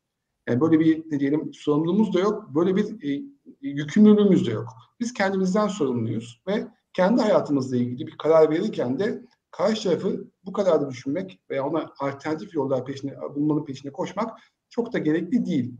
Yani 0.47 0.61
böyle 0.61 0.79
bir 0.79 1.03
ne 1.11 1.19
diyelim 1.19 1.53
sorumluluğumuz 1.53 2.13
da 2.13 2.19
yok. 2.19 2.55
Böyle 2.55 2.75
bir 2.75 3.09
e, 3.09 3.23
yükümlülüğümüz 3.61 4.47
de 4.47 4.51
yok. 4.51 4.69
Biz 4.99 5.13
kendimizden 5.13 5.67
sorumluyuz 5.67 6.41
ve 6.47 6.67
kendi 6.93 7.21
hayatımızla 7.21 7.77
ilgili 7.77 8.07
bir 8.07 8.17
karar 8.17 8.49
verirken 8.49 8.99
de 8.99 9.21
karşı 9.51 9.83
tarafı 9.83 10.27
bu 10.45 10.53
kadar 10.53 10.81
da 10.81 10.89
düşünmek 10.89 11.39
veya 11.49 11.67
ona 11.67 11.93
alternatif 11.99 12.53
yollar 12.53 12.85
peşine, 12.85 13.21
bulmanın 13.35 13.65
peşine 13.65 13.91
koşmak 13.91 14.39
çok 14.69 14.93
da 14.93 14.97
gerekli 14.97 15.45
değil. 15.45 15.73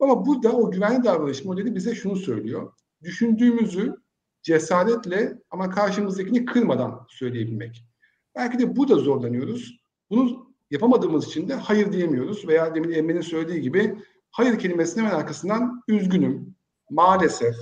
Ama 0.00 0.26
burada 0.26 0.52
o 0.52 0.70
güvenli 0.70 1.04
davranış 1.04 1.44
modeli 1.44 1.74
bize 1.74 1.94
şunu 1.94 2.16
söylüyor. 2.16 2.72
Düşündüğümüzü 3.02 3.96
cesaretle 4.42 5.38
ama 5.50 5.70
karşımızdakini 5.70 6.44
kırmadan 6.44 7.06
söyleyebilmek. 7.08 7.84
Belki 8.36 8.58
de 8.58 8.76
burada 8.76 8.94
zorlanıyoruz. 8.96 9.80
Bunu 10.10 10.54
yapamadığımız 10.70 11.26
için 11.26 11.48
de 11.48 11.54
hayır 11.54 11.92
diyemiyoruz 11.92 12.48
veya 12.48 12.74
demin 12.74 12.92
Emre'nin 12.92 13.20
söylediği 13.20 13.60
gibi 13.60 13.98
hayır 14.30 14.58
kelimesinin 14.58 15.04
hemen 15.04 15.16
arkasından 15.16 15.82
üzgünüm, 15.88 16.54
maalesef 16.90 17.56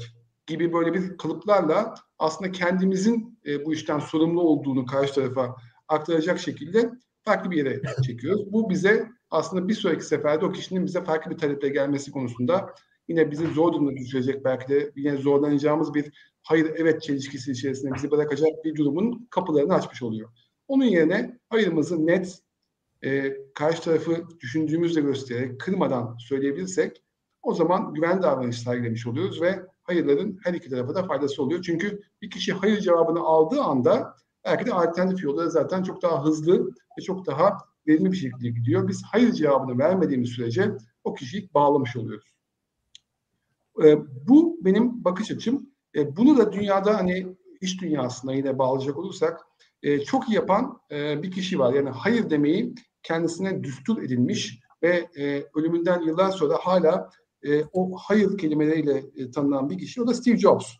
gibi 0.46 0.72
böyle 0.72 0.94
bir 0.94 1.16
kalıplarla 1.16 1.94
aslında 2.18 2.52
kendimizin 2.52 3.38
e, 3.46 3.64
bu 3.64 3.72
işten 3.72 3.98
sorumlu 3.98 4.40
olduğunu 4.40 4.86
karşı 4.86 5.14
tarafa 5.14 5.56
aktaracak 5.88 6.38
şekilde 6.38 6.90
farklı 7.24 7.50
bir 7.50 7.56
yere 7.56 7.82
çekiyoruz. 8.06 8.52
Bu 8.52 8.70
bize 8.70 9.08
aslında 9.30 9.68
bir 9.68 9.74
sonraki 9.74 10.04
seferde 10.04 10.44
o 10.44 10.52
kişinin 10.52 10.86
bize 10.86 11.04
farklı 11.04 11.30
bir 11.30 11.38
taleple 11.38 11.68
gelmesi 11.68 12.10
konusunda 12.10 12.74
yine 13.08 13.30
bizi 13.30 13.46
zor 13.46 13.72
durumda 13.72 13.96
düşürecek 13.96 14.44
belki 14.44 14.68
de 14.68 14.92
yine 14.96 15.16
zorlanacağımız 15.16 15.94
bir 15.94 16.12
hayır 16.42 16.72
evet 16.76 17.02
çelişkisi 17.02 17.52
içerisinde 17.52 17.94
bizi 17.94 18.10
bırakacak 18.10 18.64
bir 18.64 18.76
durumun 18.76 19.28
kapılarını 19.30 19.74
açmış 19.74 20.02
oluyor. 20.02 20.30
Onun 20.68 20.84
yerine 20.84 21.38
hayırımızı 21.48 22.06
net 22.06 22.38
e, 23.04 23.36
karşı 23.54 23.82
tarafı 23.82 24.24
düşündüğümüzle 24.40 25.00
göstererek 25.00 25.60
kırmadan 25.60 26.16
söyleyebilirsek 26.18 27.02
o 27.42 27.54
zaman 27.54 27.94
güven 27.94 28.22
davranış 28.22 28.58
sergilemiş 28.58 29.06
oluyoruz 29.06 29.42
ve 29.42 29.62
hayırların 29.82 30.38
her 30.44 30.54
iki 30.54 30.70
tarafa 30.70 30.94
da 30.94 31.02
faydası 31.02 31.42
oluyor. 31.42 31.62
Çünkü 31.62 32.00
bir 32.22 32.30
kişi 32.30 32.52
hayır 32.52 32.80
cevabını 32.80 33.20
aldığı 33.20 33.60
anda 33.60 34.16
belki 34.44 34.66
de 34.66 34.72
alternatif 34.72 35.24
yolları 35.24 35.50
zaten 35.50 35.82
çok 35.82 36.02
daha 36.02 36.24
hızlı 36.24 36.66
ve 36.98 37.02
çok 37.02 37.26
daha 37.26 37.58
verimli 37.86 38.12
bir 38.12 38.16
şekilde 38.16 38.48
gidiyor. 38.48 38.88
Biz 38.88 39.02
hayır 39.12 39.32
cevabını 39.32 39.78
vermediğimiz 39.78 40.30
sürece 40.30 40.72
o 41.04 41.14
kişiyi 41.14 41.50
bağlamış 41.54 41.96
oluyoruz. 41.96 42.32
E, 43.84 43.98
bu 44.28 44.58
benim 44.60 45.04
bakış 45.04 45.30
açım. 45.30 45.70
E, 45.96 46.16
bunu 46.16 46.38
da 46.38 46.52
dünyada 46.52 46.98
hani 46.98 47.36
iş 47.60 47.80
dünyasına 47.80 48.34
yine 48.34 48.58
bağlayacak 48.58 48.96
olursak 48.96 49.40
e, 49.82 50.00
çok 50.04 50.28
iyi 50.28 50.34
yapan 50.34 50.80
e, 50.90 51.22
bir 51.22 51.30
kişi 51.30 51.58
var. 51.58 51.72
Yani 51.72 51.90
hayır 51.90 52.30
demeyi 52.30 52.74
kendisine 53.02 53.64
düstur 53.64 54.02
edilmiş 54.02 54.60
ve 54.82 55.08
e, 55.16 55.44
ölümünden 55.54 56.00
yıllar 56.02 56.30
sonra 56.30 56.54
hala 56.60 57.10
e, 57.46 57.64
o 57.72 57.96
hayır 57.96 58.38
kelimeleriyle 58.38 59.04
e, 59.16 59.30
tanınan 59.30 59.70
bir 59.70 59.78
kişi. 59.78 60.02
O 60.02 60.06
da 60.06 60.14
Steve 60.14 60.36
Jobs. 60.36 60.72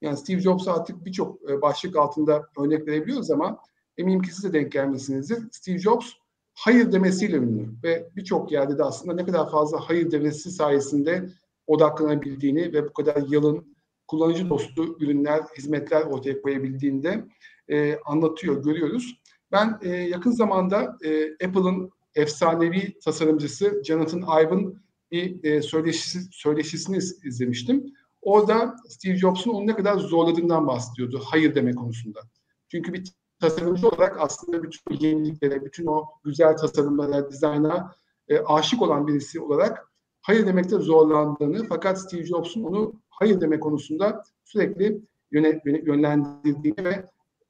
Yani 0.00 0.16
Steve 0.16 0.40
Jobs'a 0.40 0.74
artık 0.74 1.04
birçok 1.04 1.50
e, 1.50 1.62
başlık 1.62 1.96
altında 1.96 2.48
örnek 2.58 2.86
verebiliyoruz 2.86 3.30
ama 3.30 3.58
eminim 3.98 4.22
ki 4.22 4.34
siz 4.34 4.44
de 4.44 4.52
denk 4.52 4.72
gelmişsinizdir. 4.72 5.38
Steve 5.52 5.78
Jobs 5.78 6.12
hayır 6.54 6.92
demesiyle 6.92 7.36
ünlü 7.36 7.68
ve 7.82 8.08
birçok 8.16 8.52
yerde 8.52 8.78
de 8.78 8.84
aslında 8.84 9.14
ne 9.14 9.24
kadar 9.24 9.50
fazla 9.50 9.80
hayır 9.80 10.10
demesi 10.10 10.50
sayesinde 10.50 11.28
odaklanabildiğini 11.66 12.72
ve 12.72 12.88
bu 12.88 12.92
kadar 12.92 13.22
yalın, 13.28 13.76
kullanıcı 14.08 14.48
dostu 14.48 14.96
ürünler, 15.00 15.42
hizmetler 15.58 16.02
ortaya 16.02 16.42
koyabildiğinde 16.42 17.24
e, 17.68 17.98
anlatıyor, 18.04 18.62
görüyoruz. 18.62 19.20
Ben 19.52 19.78
e, 19.82 19.88
yakın 19.88 20.30
zamanda 20.30 20.96
e, 21.04 21.32
Apple'ın 21.46 21.90
efsanevi 22.14 22.98
tasarımcısı 23.04 23.82
Jonathan 23.84 24.20
Ive'ın 24.20 24.85
bir 25.16 25.44
e, 25.44 25.62
söyleşisi, 25.62 26.20
söyleşisini 26.32 26.96
izlemiştim. 27.24 27.94
Orada 28.22 28.76
Steve 28.88 29.16
Jobs'un 29.16 29.50
onu 29.50 29.66
ne 29.66 29.76
kadar 29.76 29.98
zorladığından 29.98 30.66
bahsediyordu 30.66 31.22
hayır 31.24 31.54
deme 31.54 31.74
konusunda. 31.74 32.20
Çünkü 32.68 32.92
bir 32.92 33.12
tasarımcı 33.40 33.88
olarak 33.88 34.20
aslında 34.20 34.62
bütün 34.62 34.96
yeniliklere, 35.00 35.64
bütün 35.64 35.86
o 35.86 36.04
güzel 36.24 36.56
tasarımlara, 36.56 37.30
dizayna 37.30 37.94
e, 38.28 38.38
aşık 38.38 38.82
olan 38.82 39.06
birisi 39.06 39.40
olarak 39.40 39.92
hayır 40.22 40.46
demekte 40.46 40.76
zorlandığını 40.76 41.66
fakat 41.68 42.00
Steve 42.00 42.26
Jobs'un 42.26 42.64
onu 42.64 42.94
hayır 43.10 43.40
deme 43.40 43.60
konusunda 43.60 44.22
sürekli 44.44 45.00
yöne, 45.32 45.60
yönlendirdiğini 45.64 46.84
ve 46.84 47.06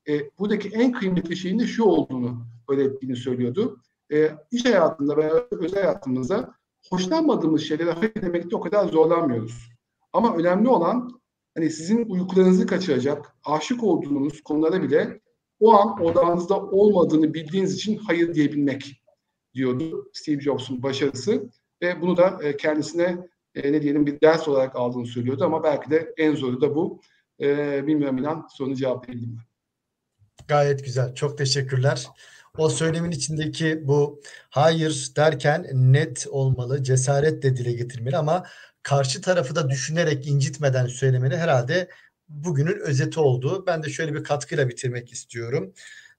e, 0.08 0.30
buradaki 0.38 0.68
en 0.68 0.92
kıymetli 0.92 1.36
şeyin 1.36 1.58
de 1.58 1.66
şu 1.66 1.84
olduğunu 1.84 2.46
öğrettiğini 2.68 3.16
söylüyordu. 3.16 3.80
E, 4.12 4.30
iş 4.50 4.64
hayatında 4.64 5.16
veya 5.16 5.32
özel 5.50 5.82
hayatımızda 5.82 6.54
hoşlanmadığımız 6.90 7.62
şeylere 7.62 7.90
hayır 7.90 8.14
demekte 8.14 8.56
o 8.56 8.60
kadar 8.60 8.88
zorlanmıyoruz. 8.88 9.70
Ama 10.12 10.36
önemli 10.36 10.68
olan 10.68 11.20
hani 11.54 11.70
sizin 11.70 12.04
uykularınızı 12.04 12.66
kaçıracak, 12.66 13.36
aşık 13.44 13.84
olduğunuz 13.84 14.42
konulara 14.42 14.82
bile 14.82 15.20
o 15.60 15.72
an 15.72 16.02
odağınızda 16.02 16.60
olmadığını 16.60 17.34
bildiğiniz 17.34 17.74
için 17.74 17.96
hayır 17.96 18.34
diyebilmek 18.34 19.02
diyordu 19.54 20.10
Steve 20.12 20.40
Jobs'un 20.40 20.82
başarısı 20.82 21.50
ve 21.82 22.00
bunu 22.00 22.16
da 22.16 22.38
e, 22.42 22.56
kendisine 22.56 23.18
e, 23.54 23.72
ne 23.72 23.82
diyelim 23.82 24.06
bir 24.06 24.20
ders 24.20 24.48
olarak 24.48 24.76
aldığını 24.76 25.06
söylüyordu 25.06 25.44
ama 25.44 25.62
belki 25.62 25.90
de 25.90 26.14
en 26.16 26.34
zoru 26.34 26.60
da 26.60 26.74
bu. 26.74 27.00
E, 27.40 27.86
bilmiyorum 27.86 28.18
inan 28.18 28.46
sorunu 28.50 28.74
cevaplayabildim 28.74 29.30
mi? 29.30 29.40
Gayet 30.48 30.84
güzel. 30.84 31.14
Çok 31.14 31.38
teşekkürler. 31.38 32.06
O 32.58 32.68
söylemin 32.68 33.10
içindeki 33.10 33.88
bu 33.88 34.20
hayır 34.50 35.12
derken 35.16 35.66
net 35.72 36.26
olmalı, 36.30 36.82
cesaret 36.82 37.42
de 37.42 37.56
dile 37.56 37.72
getirmeli 37.72 38.16
ama 38.16 38.46
karşı 38.82 39.20
tarafı 39.20 39.54
da 39.54 39.70
düşünerek 39.70 40.26
incitmeden 40.26 40.86
söylemeli 40.86 41.36
herhalde 41.36 41.88
bugünün 42.28 42.80
özeti 42.80 43.20
oldu. 43.20 43.64
Ben 43.66 43.82
de 43.82 43.90
şöyle 43.90 44.14
bir 44.14 44.24
katkıyla 44.24 44.68
bitirmek 44.68 45.12
istiyorum. 45.12 45.72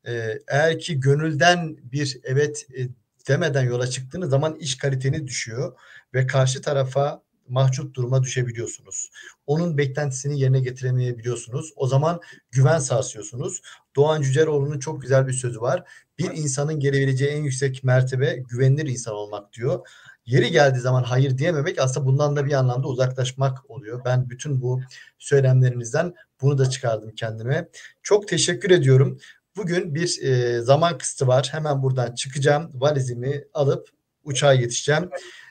Ee, 0.08 0.40
eğer 0.48 0.80
ki 0.80 1.00
gönülden 1.00 1.78
bir 1.84 2.20
evet 2.24 2.68
e, 2.78 2.88
demeden 3.28 3.64
yola 3.64 3.88
çıktığınız 3.88 4.30
zaman 4.30 4.56
iş 4.56 4.78
kaliteni 4.78 5.28
düşüyor 5.28 5.80
ve 6.14 6.28
karşı 6.28 6.62
tarafa 6.62 7.22
mahcup 7.50 7.94
duruma 7.94 8.24
düşebiliyorsunuz. 8.24 9.10
Onun 9.48 9.78
beklentisini 9.78 10.40
yerine 10.40 10.60
getiremeyebiliyorsunuz. 10.60 11.74
O 11.76 11.88
zaman 11.88 12.22
güven 12.52 12.80
sarsıyorsunuz. 12.80 13.62
Doğan 13.98 14.22
Cüceloğlu'nun 14.22 14.80
çok 14.80 15.02
güzel 15.02 15.28
bir 15.28 15.34
sözü 15.34 15.62
var. 15.62 15.84
Bir 16.20 16.32
insanın 16.32 16.80
gelebileceği 16.80 17.32
en 17.32 17.44
yüksek 17.44 17.84
mertebe 17.84 18.36
güvenilir 18.50 18.86
insan 18.86 19.14
olmak 19.14 19.54
diyor. 19.54 19.88
Yeri 20.26 20.52
geldiği 20.52 20.80
zaman 20.80 21.04
hayır 21.04 21.38
diyememek 21.38 21.80
aslında 21.80 22.06
bundan 22.06 22.36
da 22.36 22.46
bir 22.46 22.54
anlamda 22.54 22.88
uzaklaşmak 22.88 23.70
oluyor. 23.70 24.02
Ben 24.06 24.30
bütün 24.30 24.62
bu 24.62 24.82
söylemlerinizden 25.20 26.14
bunu 26.42 26.58
da 26.58 26.70
çıkardım 26.70 27.12
kendime. 27.16 27.70
Çok 28.04 28.28
teşekkür 28.28 28.72
ediyorum. 28.72 29.20
Bugün 29.56 29.96
bir 29.96 30.22
e, 30.22 30.62
zaman 30.62 30.98
kısıtı 30.98 31.28
var. 31.28 31.50
Hemen 31.52 31.84
buradan 31.84 32.16
çıkacağım. 32.16 32.72
Valizimi 32.74 33.44
alıp 33.54 33.90
uçağa 34.24 34.54
yetişeceğim. 34.54 35.10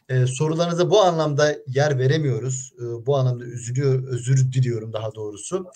E, 0.09 0.27
sorularınıza 0.27 0.91
bu 0.91 1.01
anlamda 1.01 1.57
yer 1.67 1.99
veremiyoruz. 1.99 2.73
E, 2.79 3.07
bu 3.07 3.17
anlamda 3.17 3.45
üzülüyor, 3.45 4.09
özür 4.09 4.53
diliyorum 4.53 4.93
daha 4.93 5.15
doğrusu. 5.15 5.67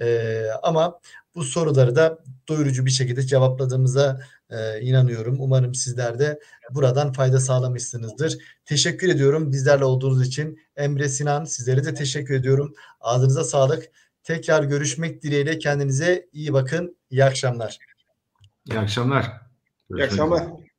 E, 0.00 0.42
ama 0.62 1.00
bu 1.34 1.44
soruları 1.44 1.96
da 1.96 2.18
doyurucu 2.48 2.86
bir 2.86 2.90
şekilde 2.90 3.22
cevapladığımıza 3.22 4.20
e, 4.50 4.80
inanıyorum. 4.80 5.36
Umarım 5.40 5.74
sizler 5.74 6.18
de 6.18 6.40
buradan 6.70 7.12
fayda 7.12 7.40
sağlamışsınızdır. 7.40 8.38
Teşekkür 8.64 9.08
ediyorum 9.08 9.52
bizlerle 9.52 9.84
olduğunuz 9.84 10.26
için. 10.26 10.60
Emre 10.76 11.08
Sinan 11.08 11.44
sizlere 11.44 11.84
de 11.84 11.94
teşekkür 11.94 12.34
ediyorum. 12.34 12.74
Ağzınıza 13.00 13.44
sağlık. 13.44 13.84
Tekrar 14.22 14.62
görüşmek 14.62 15.22
dileğiyle 15.22 15.58
kendinize 15.58 16.28
iyi 16.32 16.52
bakın. 16.52 16.96
İyi 17.10 17.24
akşamlar. 17.24 17.78
İyi 18.70 18.78
akşamlar. 18.78 19.40
İyi 19.90 20.04
akşamlar. 20.04 20.69